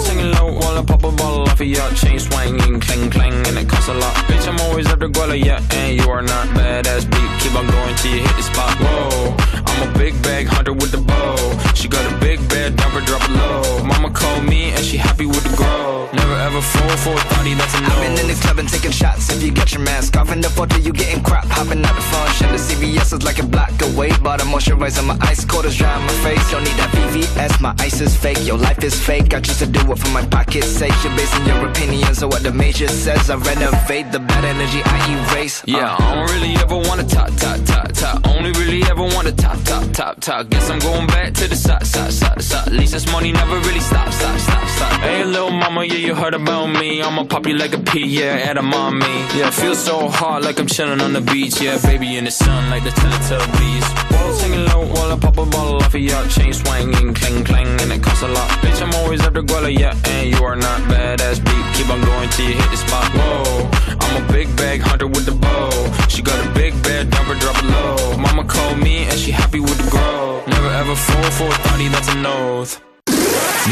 Singing 0.05 0.35
I 0.47 0.84
pop 0.84 1.03
a 1.03 1.11
bottle 1.11 1.43
off 1.43 1.59
of 1.59 1.67
your 1.67 1.89
chain 1.91 2.19
swinging, 2.19 2.80
clang 2.80 3.09
clang, 3.09 3.34
and 3.47 3.57
it 3.57 3.67
costs 3.67 3.88
a 3.88 3.93
lot. 3.93 4.13
Bitch, 4.27 4.47
I'm 4.47 4.59
always 4.61 4.88
at 4.88 4.99
the 4.99 5.07
guala, 5.07 5.41
yeah, 5.43 5.61
and 5.72 5.99
you 5.99 6.09
are 6.09 6.22
not 6.22 6.47
badass 6.49 7.09
beat. 7.09 7.31
Keep 7.41 7.55
on 7.55 7.67
going 7.67 7.95
till 7.95 8.13
you 8.13 8.22
hit 8.22 8.35
the 8.35 8.43
spot. 8.43 8.77
Whoa, 8.77 9.35
I'm 9.65 9.89
a 9.89 9.97
big 9.97 10.13
bag 10.22 10.47
hunter 10.47 10.73
with 10.73 10.91
the 10.91 10.97
bow. 10.97 11.35
She 11.73 11.88
got 11.88 12.05
a 12.11 12.15
big 12.17 12.47
bed, 12.49 12.76
never 12.77 13.01
drop 13.01 13.23
it 13.23 13.31
low. 13.31 13.84
Mama 13.84 14.11
called 14.11 14.43
me 14.45 14.72
and 14.72 14.84
she 14.85 14.97
happy 14.97 15.26
with 15.26 15.43
the 15.43 15.55
grow. 15.55 16.09
Never 16.13 16.35
ever 16.35 16.61
fall 16.61 16.97
for 16.97 17.13
a 17.13 17.23
thotty, 17.34 17.53
that's 17.53 17.73
a 17.76 17.81
no. 17.81 17.88
I've 17.88 18.01
been 18.01 18.19
in 18.19 18.27
the 18.27 18.39
club 18.41 18.59
and 18.59 18.69
taking 18.69 18.91
shots. 18.91 19.30
If 19.30 19.41
you 19.41 19.51
got 19.51 19.72
your 19.72 19.81
mask 19.81 20.15
off 20.17 20.31
in 20.31 20.41
the 20.41 20.49
photo, 20.49 20.77
you 20.77 20.93
getting 20.93 21.23
crap. 21.23 21.45
Hopping 21.45 21.84
out 21.84 21.95
the 21.95 22.01
function. 22.01 22.51
The 22.51 22.57
CVS 22.57 23.13
is 23.13 23.23
like 23.23 23.39
a 23.39 23.45
block 23.45 23.73
away. 23.81 24.09
Bought 24.23 24.41
a 24.41 24.45
moisturizer, 24.45 25.05
my 25.05 25.17
ice 25.22 25.43
cold 25.45 25.65
is 25.65 25.76
dry 25.76 25.93
on 25.93 26.01
my 26.03 26.15
face. 26.23 26.51
Don't 26.51 26.63
need 26.63 26.77
that 26.77 26.91
VVS, 26.91 27.61
my 27.61 27.73
ice 27.80 28.01
is 28.01 28.15
fake. 28.15 28.45
Your 28.45 28.57
life 28.57 28.84
is 28.84 28.95
fake. 28.99 29.34
I 29.34 29.39
choose 29.41 29.59
to 29.59 29.65
do 29.65 29.80
it 29.91 29.97
for 29.99 30.09
my 30.09 30.26
pocket's 30.36 30.68
sake. 30.68 30.98
You're 31.03 31.16
basing 31.16 31.45
your 31.45 31.62
opinions 31.70 32.22
on 32.22 32.30
what 32.30 32.44
the 32.44 32.52
major 32.52 32.90
says. 32.90 33.30
I 33.30 33.36
renovate 33.36 34.12
the 34.12 34.20
bad 34.20 34.44
energy 34.44 34.82
I 34.84 34.98
erase. 35.16 35.64
Uh. 35.64 35.78
Yeah, 35.78 35.95
I 35.98 36.16
don't 36.16 36.30
really 36.36 36.53
ever 36.64 36.78
wanna 36.88 37.06
top, 37.16 37.32
top, 37.44 37.60
top, 37.72 37.88
top. 38.02 38.28
Only 38.36 38.52
really 38.62 38.82
ever 38.91 39.06
wanna 39.16 39.32
top, 39.32 39.60
top, 39.64 39.86
top, 39.94 40.20
top. 40.20 40.49
Guess 40.49 40.70
I'm 40.70 40.80
going 40.80 41.07
back 41.07 41.34
to 41.40 41.48
the 41.48 41.56
side, 41.56 41.88
side, 41.88 42.12
side, 42.12 42.41
side. 42.41 42.68
At 42.68 42.74
least 42.74 42.94
this 42.94 43.07
money 43.16 43.32
never 43.32 43.57
really 43.68 43.80
stop, 43.80 44.12
stop, 44.12 44.38
stop, 44.40 44.68
stop. 44.76 45.02
Hey, 45.02 45.24
little 45.24 45.52
mama, 45.52 45.86
yeah, 45.86 46.02
you 46.07 46.14
heard 46.14 46.34
about 46.34 46.68
me. 46.68 47.02
I'ma 47.02 47.24
pop 47.24 47.48
you 47.48 47.56
like 47.56 47.74
a 47.74 47.80
pea, 47.80 48.06
yeah, 48.06 48.49
at 48.49 48.57
a 48.57 48.62
mommy. 48.62 49.16
Yeah, 49.40 49.49
feel 49.52 49.76
so 49.76 50.10
hot 50.10 50.44
like 50.44 50.60
I'm 50.60 50.68
chilling 50.68 51.02
on 51.02 51.14
the 51.14 51.22
beach. 51.22 51.62
Yeah, 51.62 51.78
baby 51.90 52.18
in 52.18 52.26
the 52.26 52.32
sun 52.32 52.70
like 52.70 52.84
the 52.84 52.94
Teletubbies. 52.99 53.88
Whoa, 54.12 54.34
singing 54.34 54.66
low 54.66 54.86
while 54.94 55.12
I 55.14 55.18
pop 55.18 55.38
a 55.38 55.45
bottle 55.45 55.78
off 55.78 55.95
of 55.95 56.02
your 56.02 56.24
chain 56.28 56.52
swinging, 56.53 57.14
clang 57.14 57.44
clang, 57.45 57.68
and 57.82 57.91
it 57.91 58.02
costs 58.03 58.24
a 58.24 58.28
lot. 58.28 58.49
Bitch, 58.62 58.82
I'm 58.82 58.94
always 58.95 59.22
at 59.22 59.34
the 59.34 59.41
guala, 59.41 59.72
yeah, 59.78 59.94
and 60.06 60.24
you 60.30 60.43
are 60.43 60.56
not 60.56 60.81
badass 60.91 61.43
beat. 61.43 61.65
Keep 61.76 61.89
on 61.89 62.02
going 62.02 62.30
till 62.30 62.47
you 62.49 62.56
hit 62.56 62.69
the 62.72 62.77
spot. 62.77 63.07
Whoa, 63.14 63.69
I'm 63.99 64.23
a 64.23 64.31
big 64.31 64.56
bag 64.56 64.81
hunter 64.81 65.07
with 65.07 65.26
the 65.26 65.31
bow. 65.31 65.69
She 66.07 66.22
got 66.22 66.38
a 66.45 66.49
big 66.53 66.73
bed, 66.84 67.10
never 67.11 67.35
drop 67.35 67.57
it 67.57 67.65
low. 67.65 68.18
Mama 68.18 68.43
called 68.45 68.80
me 68.80 69.06
and 69.06 69.18
she 69.19 69.31
happy 69.31 69.60
with 69.60 69.77
the 69.77 69.89
grow. 69.89 70.43
Never 70.47 70.69
ever 70.81 70.95
fall 70.95 71.31
for 71.31 71.47
a 71.47 71.57
thotty, 71.65 71.88
that's 71.89 72.10
a 72.10 72.15
nose. 72.15 72.80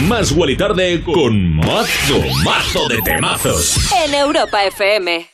Más 0.07 0.31
y 0.31 0.57
tarde 0.57 1.03
con 1.03 1.55
mazo, 1.55 2.19
mazo 2.43 2.87
de 2.87 2.99
temazos. 3.01 3.77
En 4.05 4.13
Europa 4.13 4.65
FM. 4.65 5.27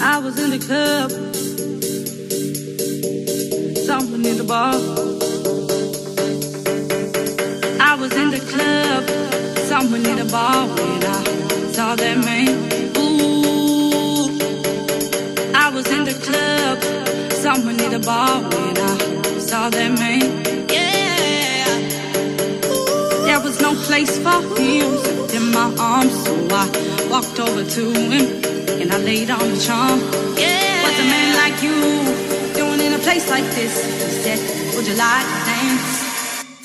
I 0.00 0.18
was 0.18 0.38
in 0.38 0.50
the 0.50 0.58
club, 0.58 1.10
someone 3.84 4.24
in 4.24 4.38
the 4.38 4.44
bar. 4.44 5.17
I 7.98 8.00
was 8.00 8.14
in 8.14 8.30
the 8.30 8.38
club, 8.38 9.02
someone 9.66 10.06
in 10.06 10.18
the 10.18 10.24
bar 10.26 10.68
when 10.68 11.02
I 11.02 11.72
saw 11.72 11.96
that 11.96 12.16
man. 12.24 12.46
Ooh, 12.96 14.38
I 15.52 15.68
was 15.74 15.84
in 15.90 16.04
the 16.04 16.14
club, 16.14 16.78
someone 17.32 17.80
in 17.80 17.90
the 17.90 17.98
bar 17.98 18.40
when 18.40 18.78
I 18.78 19.38
saw 19.40 19.68
that 19.68 19.98
man. 19.98 20.20
Yeah, 20.70 21.66
there 23.26 23.40
was 23.40 23.60
no 23.60 23.74
place 23.74 24.16
for 24.16 24.42
him 24.54 24.94
in 25.34 25.50
my 25.50 25.74
arms, 25.80 26.14
so 26.22 26.34
I 26.52 27.08
walked 27.10 27.40
over 27.40 27.64
to 27.64 27.82
him 27.90 28.44
and 28.80 28.92
I 28.92 28.98
laid 28.98 29.28
on 29.30 29.40
the 29.40 29.58
charm. 29.58 29.98
Yeah. 30.38 30.84
What's 30.84 31.00
a 31.00 31.02
man 31.02 31.34
like 31.42 31.60
you 31.64 31.74
doing 32.54 32.80
in 32.80 32.92
a 32.92 33.00
place 33.00 33.28
like 33.28 33.48
this? 33.56 33.74
He 33.84 34.22
said, 34.22 34.38
Would 34.76 34.86
you 34.86 34.94
like 34.94 35.26
to 35.26 35.44
dance? 35.50 35.97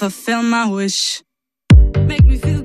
Fulfill 0.03 0.43
my 0.43 0.65
wish. 0.67 1.23
Make 1.95 2.25
me 2.25 2.35
feel 2.37 2.62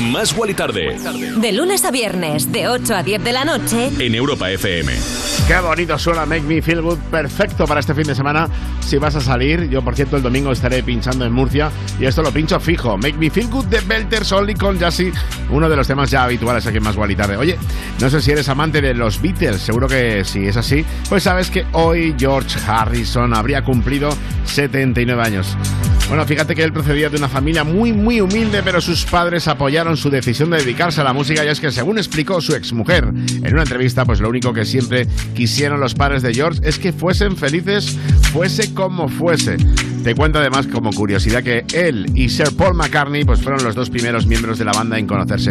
Más 0.00 0.32
Wally 0.36 0.54
Tarde 0.54 0.96
De 1.40 1.52
lunes 1.52 1.84
a 1.84 1.90
viernes, 1.90 2.52
de 2.52 2.68
8 2.68 2.94
a 2.94 3.02
10 3.02 3.24
de 3.24 3.32
la 3.32 3.44
noche. 3.44 3.90
en 3.98 4.14
Europa 4.14 4.50
FM. 4.50 4.92
Qué 5.46 5.58
bonito 5.60 5.98
suena 5.98 6.24
Make 6.24 6.42
Me 6.42 6.62
Feel 6.62 6.82
Good, 6.82 6.98
perfecto 7.10 7.66
para 7.66 7.80
este 7.80 7.94
fin 7.94 8.04
de 8.04 8.14
semana. 8.14 8.48
Si 8.80 8.96
vas 8.98 9.16
a 9.16 9.20
salir, 9.20 9.68
yo 9.68 9.82
por 9.82 9.96
cierto 9.96 10.16
el 10.16 10.22
domingo 10.22 10.52
estaré 10.52 10.82
pinchando 10.82 11.24
en 11.24 11.32
Murcia 11.32 11.70
y 11.98 12.06
esto 12.06 12.22
lo 12.22 12.30
pincho 12.30 12.60
fijo. 12.60 12.96
Make 12.96 13.18
Me 13.18 13.30
Feel 13.30 13.48
Good 13.48 13.66
de 13.66 13.80
Belters 13.80 14.30
Only 14.30 14.54
con 14.54 14.78
Jassy, 14.78 15.10
uno 15.50 15.68
de 15.68 15.76
los 15.76 15.86
temas 15.86 16.10
ya 16.10 16.24
habituales 16.24 16.66
aquí 16.66 16.76
en 16.76 16.84
Más 16.84 16.96
y 17.08 17.16
Tarde. 17.16 17.36
Oye, 17.36 17.58
no 18.00 18.08
sé 18.08 18.20
si 18.20 18.30
eres 18.30 18.48
amante 18.48 18.80
de 18.80 18.94
los 18.94 19.20
Beatles, 19.20 19.60
seguro 19.60 19.88
que 19.88 20.24
si 20.24 20.46
es 20.46 20.56
así, 20.56 20.84
pues 21.08 21.24
sabes 21.24 21.50
que 21.50 21.66
hoy 21.72 22.14
George 22.18 22.58
Harrison 22.66 23.34
habría 23.34 23.64
cumplido 23.64 24.10
79 24.44 25.22
años. 25.22 25.56
Bueno, 26.08 26.24
fíjate 26.24 26.54
que 26.54 26.62
él 26.62 26.72
procedía 26.72 27.10
de 27.10 27.18
una 27.18 27.28
familia 27.28 27.64
muy, 27.64 27.92
muy 27.92 28.22
humilde, 28.22 28.62
pero 28.64 28.80
sus 28.80 29.04
padres 29.04 29.46
apoyaron 29.46 29.94
su 29.98 30.08
decisión 30.08 30.48
de 30.48 30.56
dedicarse 30.56 31.02
a 31.02 31.04
la 31.04 31.12
música 31.12 31.44
y 31.44 31.48
es 31.48 31.60
que, 31.60 31.70
según 31.70 31.98
explicó 31.98 32.40
su 32.40 32.54
exmujer 32.54 33.04
en 33.04 33.52
una 33.52 33.62
entrevista, 33.62 34.06
pues 34.06 34.18
lo 34.18 34.30
único 34.30 34.54
que 34.54 34.64
siempre 34.64 35.06
quisieron 35.34 35.80
los 35.80 35.94
padres 35.94 36.22
de 36.22 36.32
George 36.32 36.60
es 36.62 36.78
que 36.78 36.94
fuesen 36.94 37.36
felices, 37.36 37.98
fuese 38.32 38.72
como 38.72 39.08
fuese. 39.08 39.58
Te 40.02 40.14
cuento 40.14 40.38
además 40.38 40.66
como 40.66 40.90
curiosidad 40.92 41.42
que 41.42 41.66
él 41.74 42.06
y 42.14 42.30
Sir 42.30 42.56
Paul 42.56 42.74
McCartney 42.74 43.24
pues 43.24 43.42
fueron 43.42 43.62
los 43.62 43.74
dos 43.74 43.90
primeros 43.90 44.26
miembros 44.26 44.58
de 44.58 44.64
la 44.64 44.72
banda 44.72 44.98
en 44.98 45.06
conocerse. 45.06 45.50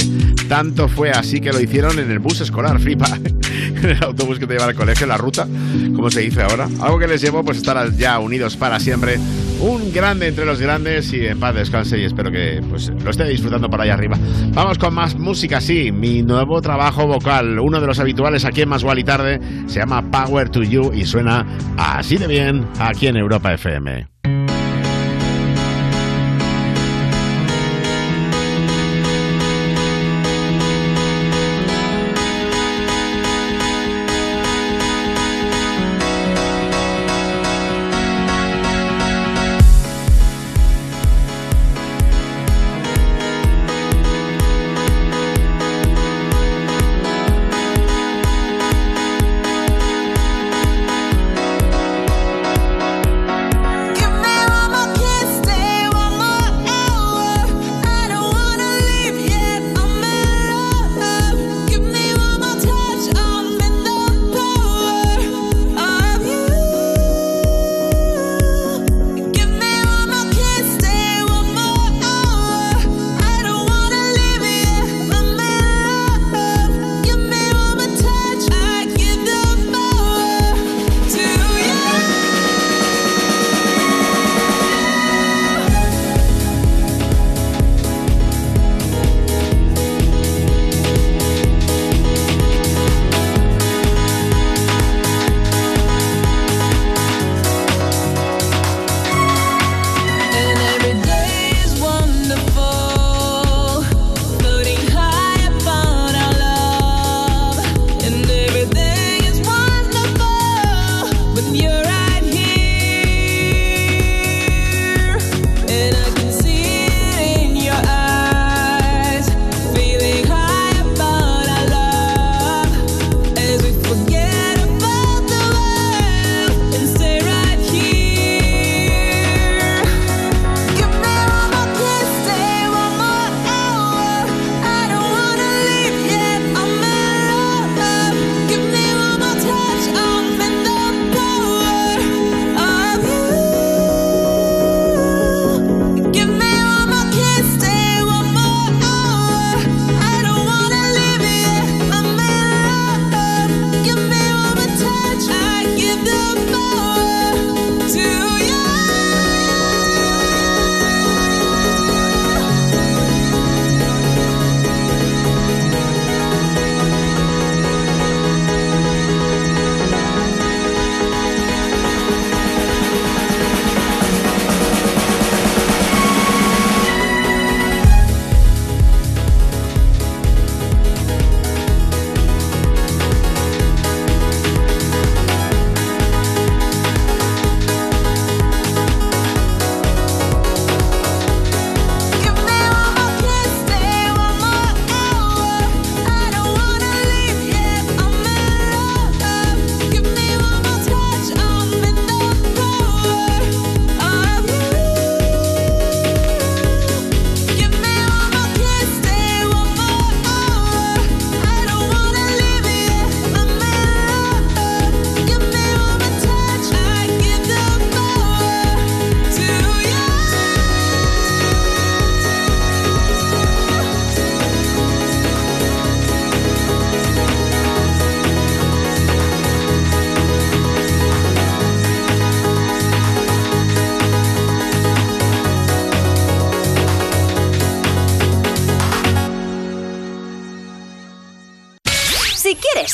Tanto 0.49 0.87
fue 0.87 1.11
así 1.11 1.39
que 1.39 1.51
lo 1.51 1.59
hicieron 1.59 1.99
en 1.99 2.09
el 2.09 2.17
bus 2.17 2.41
escolar, 2.41 2.79
flipa, 2.79 3.19
en 3.83 3.89
el 3.89 4.03
autobús 4.03 4.39
que 4.39 4.47
te 4.47 4.53
lleva 4.53 4.65
al 4.65 4.75
colegio, 4.75 5.07
la 5.07 5.17
ruta, 5.17 5.47
como 5.95 6.09
se 6.09 6.21
dice 6.21 6.41
ahora. 6.41 6.67
Algo 6.81 6.99
que 6.99 7.07
les 7.07 7.21
llevó 7.21 7.43
pues 7.43 7.57
estar 7.57 7.91
ya 7.95 8.19
unidos 8.19 8.55
para 8.57 8.79
siempre. 8.79 9.17
Un 9.59 9.91
grande 9.91 10.27
entre 10.27 10.45
los 10.45 10.61
grandes 10.61 11.11
y 11.13 11.25
en 11.25 11.39
paz 11.39 11.55
descanse 11.55 11.97
y 11.97 12.05
espero 12.05 12.31
que 12.31 12.61
pues 12.69 12.89
lo 12.89 13.09
esté 13.09 13.25
disfrutando 13.25 13.69
por 13.69 13.81
ahí 13.81 13.89
arriba. 13.89 14.17
Vamos 14.53 14.77
con 14.77 14.93
más 14.93 15.17
música, 15.17 15.59
sí, 15.59 15.91
mi 15.91 16.21
nuevo 16.21 16.61
trabajo 16.61 17.07
vocal, 17.07 17.59
uno 17.59 17.81
de 17.81 17.87
los 17.87 17.99
habituales 17.99 18.45
aquí 18.45 18.61
en 18.61 18.69
Más 18.69 18.83
y 18.83 19.03
Tarde, 19.03 19.39
se 19.67 19.79
llama 19.79 20.03
Power 20.11 20.49
to 20.49 20.61
You 20.63 20.91
y 20.93 21.05
suena 21.05 21.45
así 21.77 22.17
de 22.17 22.27
bien 22.27 22.65
aquí 22.79 23.07
en 23.07 23.17
Europa 23.17 23.53
FM. 23.53 24.07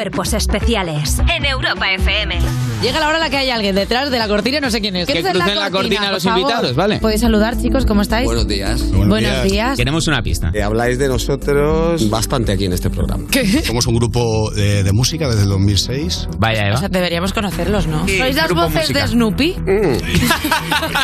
Cuerpos 0.00 0.32
especiales. 0.32 1.18
En 1.28 1.44
Europa 1.44 1.92
FM. 1.92 2.38
Llega 2.80 3.00
la 3.00 3.08
hora 3.08 3.18
en 3.18 3.20
la 3.24 3.28
que 3.28 3.36
hay 3.36 3.50
alguien 3.50 3.74
detrás 3.74 4.10
de 4.10 4.18
la 4.18 4.26
cortina 4.28 4.58
no 4.58 4.70
sé 4.70 4.80
quién 4.80 4.96
es. 4.96 5.06
Que 5.06 5.12
¿Quieres 5.12 5.28
hacer 5.28 5.42
crucen 5.42 5.58
la 5.60 5.70
cortina 5.70 6.08
a 6.08 6.12
los 6.12 6.22
favor? 6.24 6.40
invitados, 6.40 6.74
¿vale? 6.74 6.98
Podéis 7.00 7.20
saludar, 7.20 7.60
chicos, 7.60 7.84
¿cómo 7.84 8.00
estáis? 8.00 8.24
Buenos 8.24 8.48
días. 8.48 8.90
Buenos 8.92 9.42
días. 9.42 9.76
Tenemos 9.76 10.06
una 10.08 10.22
pista. 10.22 10.52
habláis 10.64 10.98
de 10.98 11.06
nosotros 11.08 12.08
bastante 12.08 12.52
aquí 12.52 12.64
en 12.64 12.72
este 12.72 12.88
programa. 12.88 13.26
¿Qué? 13.30 13.44
Somos 13.62 13.86
un 13.88 13.96
grupo 13.96 14.50
de, 14.52 14.82
de 14.84 14.92
música 14.92 15.28
desde 15.28 15.42
el 15.42 15.50
2006. 15.50 16.28
Vaya, 16.38 16.72
O 16.72 16.78
sea, 16.78 16.88
deberíamos 16.88 17.34
conocerlos, 17.34 17.86
¿no? 17.86 18.08
Sí, 18.08 18.16
¿Sois 18.16 18.34
las 18.36 18.50
voces 18.54 18.74
musical. 18.88 19.02
de 19.02 19.08
Snoopy? 19.08 19.52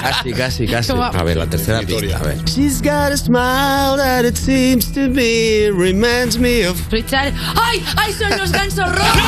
Casi, 0.00 0.32
casi, 0.32 0.66
casi. 0.66 0.92
¿Cómo? 0.92 1.04
A 1.04 1.22
ver, 1.22 1.36
la 1.36 1.46
tercera 1.46 1.80
pista, 1.80 2.16
a 2.16 2.22
ver. 2.22 2.42
She's 2.46 2.80
got 2.80 3.12
a 3.12 3.16
smile 3.18 3.96
that 3.98 4.24
it 4.24 4.36
seems 4.36 4.90
to 4.92 5.00
me 5.10 5.68
reminds 5.70 6.38
me 6.38 6.66
of. 6.66 6.80
Richard. 6.90 7.34
¡Ay! 7.56 7.84
¡Ay, 7.96 8.12
son 8.14 8.30
los 8.38 8.50
gansos 8.52 8.85
rojos! 8.92 9.26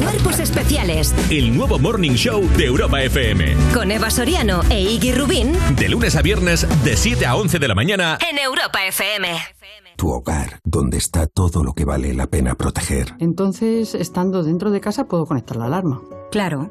Cuerpos 0.00 0.38
especiales. 0.40 1.14
El 1.30 1.56
nuevo 1.56 1.78
Morning 1.78 2.12
Show 2.12 2.48
de 2.56 2.66
Europa 2.66 3.02
FM. 3.02 3.56
Con 3.74 3.90
Eva 3.90 4.10
Soriano 4.10 4.62
e 4.70 4.80
Iggy 4.82 5.12
Rubín. 5.12 5.52
De 5.76 5.88
lunes 5.88 6.16
a 6.16 6.22
viernes 6.22 6.66
de 6.84 6.96
7 6.96 7.26
a 7.26 7.36
11 7.36 7.58
de 7.58 7.68
la 7.68 7.74
mañana. 7.74 8.18
En 8.30 8.38
Europa 8.38 8.84
FM. 8.86 9.28
Tu 9.96 10.10
hogar, 10.10 10.60
donde 10.64 10.98
está 10.98 11.26
todo 11.26 11.64
lo 11.64 11.72
que 11.72 11.86
vale 11.86 12.12
la 12.12 12.26
pena 12.26 12.54
proteger. 12.54 13.14
Entonces, 13.18 13.94
estando 13.94 14.42
dentro 14.42 14.70
de 14.70 14.80
casa, 14.80 15.06
puedo 15.06 15.24
conectar 15.26 15.56
la 15.56 15.66
alarma. 15.66 16.02
Claro. 16.30 16.70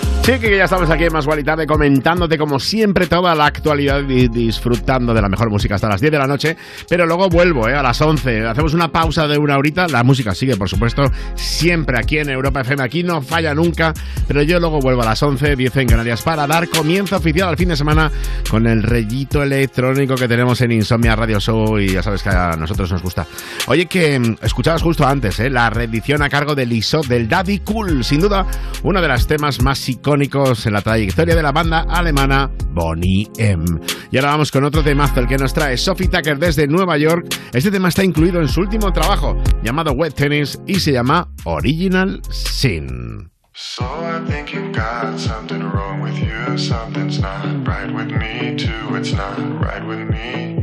Sí, 0.23 0.33
que 0.37 0.55
ya 0.55 0.65
estamos 0.65 0.87
aquí 0.91 1.05
en 1.05 1.13
Más 1.13 1.25
Guay 1.25 1.43
Tarde 1.43 1.65
comentándote 1.65 2.37
como 2.37 2.59
siempre 2.59 3.07
toda 3.07 3.33
la 3.33 3.47
actualidad 3.47 4.07
y 4.07 4.27
disfrutando 4.27 5.15
de 5.15 5.21
la 5.21 5.27
mejor 5.27 5.49
música 5.49 5.75
hasta 5.75 5.89
las 5.89 5.99
10 5.99 6.11
de 6.11 6.17
la 6.19 6.27
noche, 6.27 6.57
pero 6.87 7.07
luego 7.07 7.27
vuelvo 7.27 7.67
¿eh? 7.67 7.73
a 7.73 7.81
las 7.81 7.99
11, 7.99 8.45
hacemos 8.45 8.75
una 8.75 8.91
pausa 8.91 9.27
de 9.27 9.39
una 9.39 9.57
horita, 9.57 9.87
la 9.87 10.03
música 10.03 10.35
sigue 10.35 10.55
por 10.55 10.69
supuesto 10.69 11.11
siempre 11.33 11.97
aquí 11.97 12.19
en 12.19 12.29
Europa 12.29 12.61
FM, 12.61 12.83
aquí 12.83 13.01
no 13.01 13.23
falla 13.23 13.55
nunca, 13.55 13.95
pero 14.27 14.43
yo 14.43 14.59
luego 14.59 14.79
vuelvo 14.79 15.01
a 15.01 15.05
las 15.05 15.23
11, 15.23 15.55
10 15.55 15.77
en 15.77 15.87
Canarias 15.87 16.21
para 16.21 16.45
dar 16.45 16.69
comienzo 16.69 17.17
oficial 17.17 17.49
al 17.49 17.57
fin 17.57 17.69
de 17.69 17.75
semana 17.75 18.11
con 18.47 18.67
el 18.67 18.83
rellito 18.83 19.41
electrónico 19.41 20.13
que 20.13 20.27
tenemos 20.27 20.61
en 20.61 20.71
Insomnia 20.71 21.15
Radio 21.15 21.39
Show 21.39 21.79
y 21.79 21.93
ya 21.93 22.03
sabes 22.03 22.21
que 22.21 22.29
a 22.29 22.55
nosotros 22.57 22.91
nos 22.91 23.01
gusta. 23.01 23.25
Oye 23.65 23.87
que 23.87 24.19
mm, 24.19 24.37
escuchabas 24.43 24.83
justo 24.83 25.05
antes, 25.05 25.39
¿eh? 25.39 25.49
la 25.49 25.71
reedición 25.71 26.21
a 26.21 26.29
cargo 26.29 26.53
del 26.53 26.71
ISO 26.71 27.01
del 27.01 27.27
Daddy 27.27 27.59
Cool, 27.59 28.03
sin 28.03 28.21
duda 28.21 28.45
uno 28.83 29.01
de 29.01 29.07
los 29.07 29.25
temas 29.25 29.61
más 29.63 29.79
icónicos 30.11 30.65
en 30.65 30.73
la 30.73 30.81
trayectoria 30.81 31.35
de 31.35 31.41
la 31.41 31.53
banda 31.53 31.85
alemana 31.87 32.51
Bonnie 32.71 33.29
M. 33.37 33.63
Y 34.11 34.17
ahora 34.17 34.31
vamos 34.31 34.51
con 34.51 34.65
otro 34.65 34.83
temazo, 34.83 35.21
el 35.21 35.27
que 35.27 35.37
nos 35.37 35.53
trae 35.53 35.77
Sophie 35.77 36.09
Tucker 36.09 36.37
desde 36.37 36.67
Nueva 36.67 36.97
York. 36.97 37.33
Este 37.53 37.71
tema 37.71 37.87
está 37.87 38.03
incluido 38.03 38.41
en 38.41 38.49
su 38.49 38.59
último 38.59 38.91
trabajo, 38.91 39.37
llamado 39.63 39.93
Wet 39.93 40.13
Tennis, 40.13 40.59
y 40.67 40.75
se 40.81 40.91
llama 40.91 41.29
Original 41.45 42.21
Sin. 42.29 43.31
So 43.53 43.85
I 43.85 44.19
think 44.27 44.53
you've 44.53 44.73
got 44.73 45.17
something 45.17 45.61
wrong 45.61 46.01
with 46.01 46.17
you. 46.17 46.57
Something's 46.57 47.19
not 47.19 47.45
right 47.65 47.93
with 47.93 48.11
me, 48.11 48.55
too. 48.57 48.95
It's 48.95 49.13
not 49.13 49.37
right 49.61 49.85
with 49.85 50.09
me. 50.09 50.57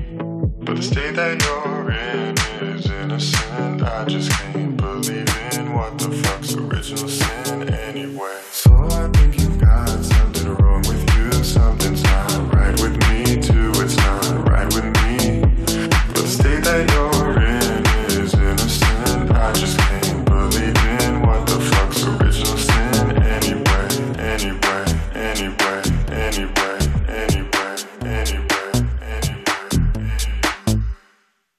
But 0.61 0.77
the 0.77 0.83
state 0.83 1.15
that 1.16 1.43
you're 1.43 1.91
in 1.91 2.35
is 2.61 2.91
innocent. 2.91 3.83
I 3.83 4.05
just 4.07 4.31
can't 4.31 4.77
believe 4.77 5.29
in 5.53 5.73
what 5.75 5.97
the 5.99 6.11
fuck's 6.11 6.55
original 6.55 7.09
sin 7.09 7.73
anyway. 7.73 8.39
So 8.51 8.70
I 8.91 9.09
think 9.12 9.28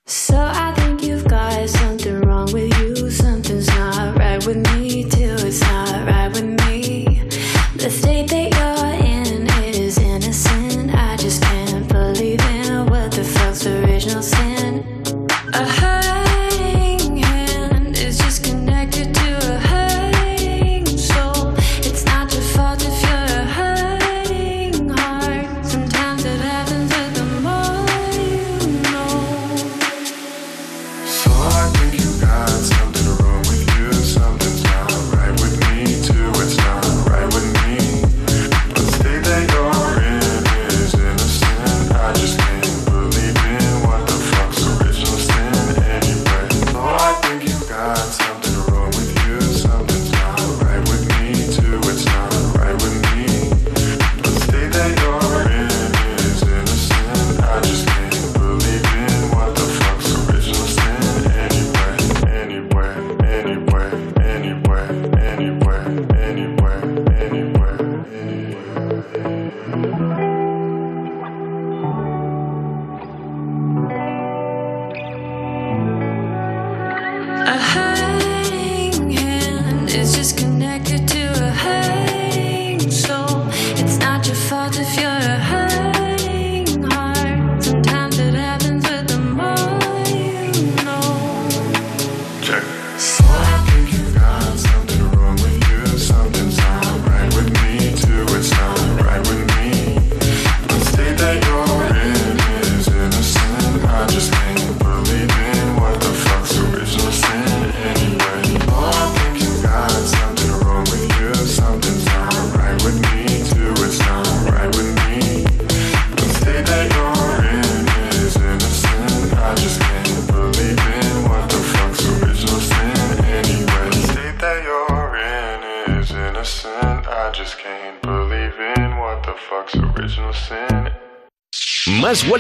So 0.10 0.49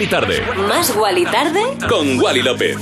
Tarde. 0.09 0.41
Más 0.67 0.95
Wally 0.95 1.23
tarde. 1.25 1.61
Con 1.87 2.19
Wally 2.19 2.41
López. 2.41 2.77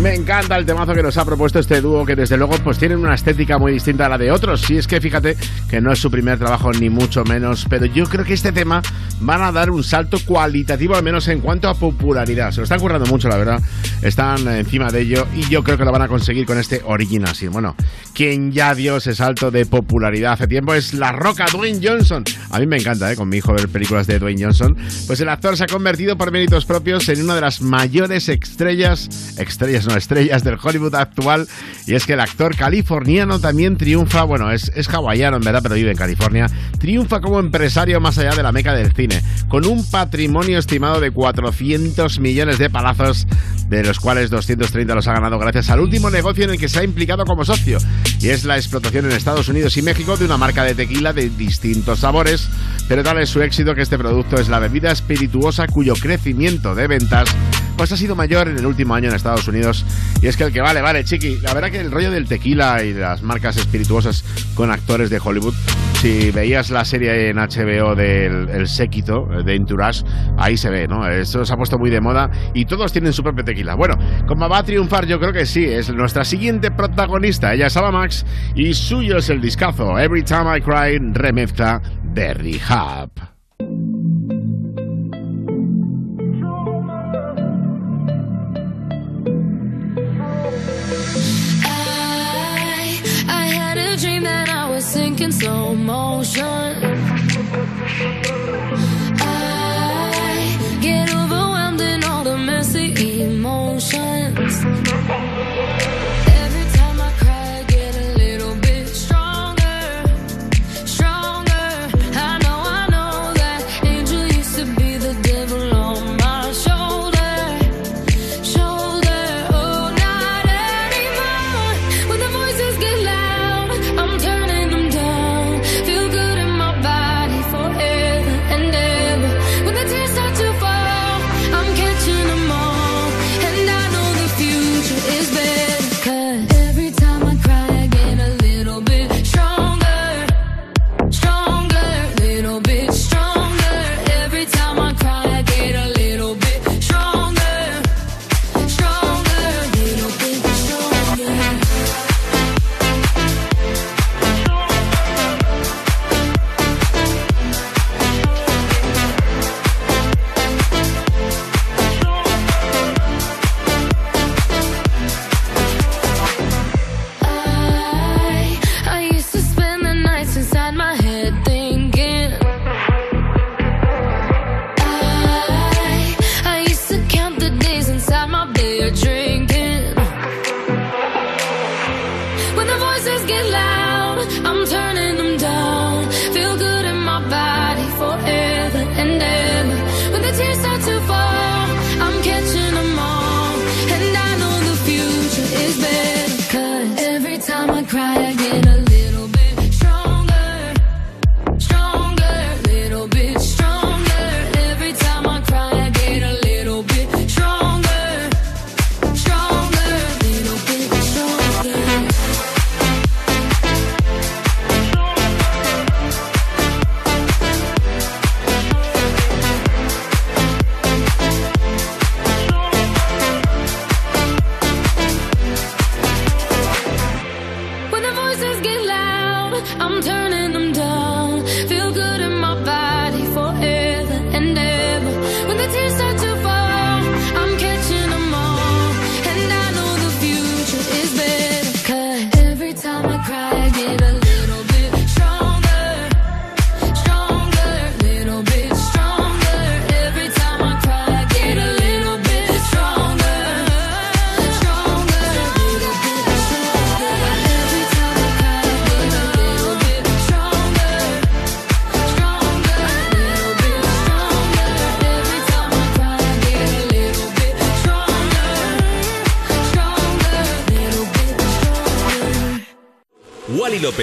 Me 0.00 0.12
encanta 0.12 0.56
el 0.56 0.66
temazo 0.66 0.92
que 0.92 1.02
nos 1.02 1.16
ha 1.16 1.24
propuesto 1.24 1.60
este 1.60 1.80
dúo 1.80 2.04
que 2.04 2.16
desde 2.16 2.36
luego 2.36 2.56
pues 2.58 2.78
tienen 2.78 2.98
una 2.98 3.14
estética 3.14 3.58
muy 3.58 3.72
distinta 3.72 4.06
a 4.06 4.08
la 4.08 4.18
de 4.18 4.32
otros. 4.32 4.60
Si 4.62 4.76
es 4.76 4.88
que 4.88 5.00
fíjate 5.00 5.36
que 5.70 5.80
no 5.80 5.92
es 5.92 6.00
su 6.00 6.10
primer 6.10 6.38
trabajo 6.38 6.72
ni 6.72 6.90
mucho 6.90 7.24
menos, 7.24 7.66
pero 7.70 7.86
yo 7.86 8.04
creo 8.04 8.24
que 8.24 8.34
este 8.34 8.50
tema 8.50 8.82
van 9.20 9.42
a 9.42 9.52
dar 9.52 9.70
un 9.70 9.84
salto 9.84 10.18
cualitativo 10.26 10.96
al 10.96 11.04
menos 11.04 11.28
en 11.28 11.40
cuanto 11.40 11.68
a 11.68 11.74
popularidad. 11.74 12.50
Se 12.50 12.58
lo 12.58 12.64
están 12.64 12.80
currando 12.80 13.06
mucho, 13.06 13.28
la 13.28 13.36
verdad. 13.36 13.62
Están 14.02 14.46
encima 14.48 14.90
de 14.90 15.02
ello 15.02 15.26
y 15.34 15.48
yo 15.48 15.62
creo 15.62 15.78
que 15.78 15.84
lo 15.84 15.92
van 15.92 16.02
a 16.02 16.08
conseguir 16.08 16.44
con 16.44 16.58
este 16.58 16.82
Original 16.84 17.34
Sin. 17.34 17.52
Bueno, 17.52 17.76
quien 18.12 18.50
ya 18.50 18.74
dio 18.74 18.96
ese 18.96 19.14
salto 19.14 19.52
de 19.52 19.64
popularidad 19.64 20.32
hace 20.32 20.48
tiempo 20.48 20.74
es 20.74 20.92
La 20.92 21.12
Roca 21.12 21.46
Dwayne 21.50 21.80
Johnson. 21.82 22.24
A 22.54 22.60
mí 22.60 22.68
me 22.68 22.76
encanta, 22.76 23.10
¿eh? 23.10 23.16
con 23.16 23.28
mi 23.28 23.38
hijo 23.38 23.52
ver 23.52 23.68
películas 23.68 24.06
de 24.06 24.20
Dwayne 24.20 24.44
Johnson. 24.44 24.76
Pues 25.08 25.20
el 25.20 25.28
actor 25.28 25.56
se 25.56 25.64
ha 25.64 25.66
convertido 25.66 26.16
por 26.16 26.30
méritos 26.30 26.64
propios 26.64 27.08
en 27.08 27.20
una 27.20 27.34
de 27.34 27.40
las 27.40 27.60
mayores 27.60 28.28
estrellas, 28.28 29.34
estrellas 29.36 29.88
no 29.88 29.96
estrellas 29.96 30.44
del 30.44 30.56
Hollywood 30.62 30.94
actual. 30.94 31.48
Y 31.88 31.94
es 31.94 32.06
que 32.06 32.12
el 32.12 32.20
actor 32.20 32.54
californiano 32.54 33.40
también 33.40 33.76
triunfa, 33.76 34.22
bueno, 34.22 34.52
es, 34.52 34.70
es 34.76 34.88
hawaiano 34.88 35.38
en 35.38 35.42
verdad, 35.42 35.64
pero 35.64 35.74
vive 35.74 35.90
en 35.90 35.96
California. 35.96 36.46
Triunfa 36.78 37.20
como 37.20 37.40
empresario 37.40 38.00
más 38.00 38.18
allá 38.18 38.36
de 38.36 38.44
la 38.44 38.52
meca 38.52 38.72
del 38.72 38.92
cine, 38.92 39.20
con 39.48 39.66
un 39.66 39.84
patrimonio 39.90 40.60
estimado 40.60 41.00
de 41.00 41.10
400 41.10 42.20
millones 42.20 42.60
de 42.60 42.70
palazos, 42.70 43.26
de 43.68 43.82
los 43.82 44.00
cuales 44.00 44.30
230 44.30 44.94
los 44.94 45.08
ha 45.08 45.12
ganado 45.12 45.38
gracias 45.38 45.70
al 45.70 45.80
último 45.80 46.10
negocio 46.10 46.44
en 46.44 46.50
el 46.50 46.58
que 46.58 46.68
se 46.68 46.80
ha 46.80 46.84
implicado 46.84 47.24
como 47.24 47.44
socio. 47.44 47.78
Y 48.20 48.28
es 48.28 48.44
la 48.44 48.56
explotación 48.56 49.06
en 49.06 49.12
Estados 49.12 49.48
Unidos 49.48 49.76
y 49.76 49.82
México 49.82 50.16
de 50.16 50.24
una 50.24 50.36
marca 50.36 50.64
de 50.64 50.74
tequila 50.74 51.12
de 51.12 51.30
distintos 51.30 52.00
sabores, 52.00 52.48
pero 52.88 53.02
tal 53.02 53.20
es 53.20 53.28
su 53.28 53.42
éxito 53.42 53.74
que 53.74 53.82
este 53.82 53.98
producto 53.98 54.36
es 54.36 54.48
la 54.48 54.58
bebida 54.58 54.90
espirituosa 54.90 55.66
cuyo 55.66 55.94
crecimiento 55.94 56.74
de 56.74 56.86
ventas 56.86 57.34
pues 57.76 57.92
ha 57.92 57.96
sido 57.96 58.14
mayor 58.14 58.48
en 58.48 58.58
el 58.58 58.66
último 58.66 58.94
año 58.94 59.08
en 59.08 59.14
Estados 59.14 59.46
Unidos. 59.48 59.84
Y 60.22 60.26
es 60.26 60.36
que 60.36 60.44
el 60.44 60.52
que 60.52 60.60
vale, 60.60 60.80
vale, 60.80 61.04
chiqui. 61.04 61.38
La 61.40 61.54
verdad 61.54 61.70
que 61.70 61.80
el 61.80 61.90
rollo 61.90 62.10
del 62.10 62.26
tequila 62.26 62.82
y 62.82 62.92
de 62.92 63.00
las 63.00 63.22
marcas 63.22 63.56
espirituosas 63.56 64.24
con 64.54 64.70
actores 64.70 65.10
de 65.10 65.20
Hollywood, 65.22 65.54
si 66.00 66.30
veías 66.30 66.70
la 66.70 66.84
serie 66.84 67.30
en 67.30 67.36
HBO 67.36 67.94
del 67.94 68.48
El 68.48 68.68
Séquito, 68.68 69.26
de 69.44 69.54
Entourage, 69.54 70.04
ahí 70.36 70.56
se 70.56 70.70
ve, 70.70 70.86
¿no? 70.86 71.08
Esto 71.08 71.44
se 71.44 71.52
ha 71.52 71.56
puesto 71.56 71.78
muy 71.78 71.90
de 71.90 72.00
moda 72.00 72.30
y 72.52 72.64
todos 72.66 72.92
tienen 72.92 73.12
su 73.12 73.22
propio 73.22 73.44
tequila. 73.44 73.74
Bueno, 73.74 73.94
como 74.26 74.48
va 74.48 74.58
a 74.58 74.62
triunfar, 74.62 75.06
yo 75.06 75.18
creo 75.18 75.32
que 75.32 75.46
sí, 75.46 75.64
es 75.64 75.92
nuestra 75.92 76.24
siguiente 76.24 76.70
protagonista. 76.70 77.54
Ella 77.54 77.66
es 77.66 77.76
Ava 77.76 77.90
Max 77.90 78.24
y 78.54 78.74
suyo 78.74 79.18
es 79.18 79.30
el 79.30 79.40
discazo 79.40 79.98
Every 79.98 80.22
Time 80.22 80.58
I 80.58 80.60
Cry, 80.60 80.98
remezcla 81.12 81.80
de 82.02 82.34
Rehab. 82.34 83.33
sink 94.84 95.20
in 95.20 95.32
slow 95.32 95.74
motion. 95.74 96.74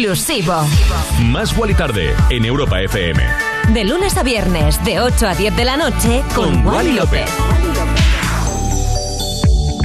exclusivo. 0.00 0.54
Más 1.24 1.54
y 1.68 1.74
Tarde 1.74 2.14
en 2.30 2.46
Europa 2.46 2.80
FM. 2.80 3.22
De 3.74 3.84
lunes 3.84 4.16
a 4.16 4.22
viernes, 4.22 4.82
de 4.82 4.98
8 4.98 5.28
a 5.28 5.34
10 5.34 5.56
de 5.56 5.64
la 5.64 5.76
noche, 5.76 6.22
con, 6.34 6.62
con 6.62 6.74
Wally, 6.74 6.94
López. 6.94 7.28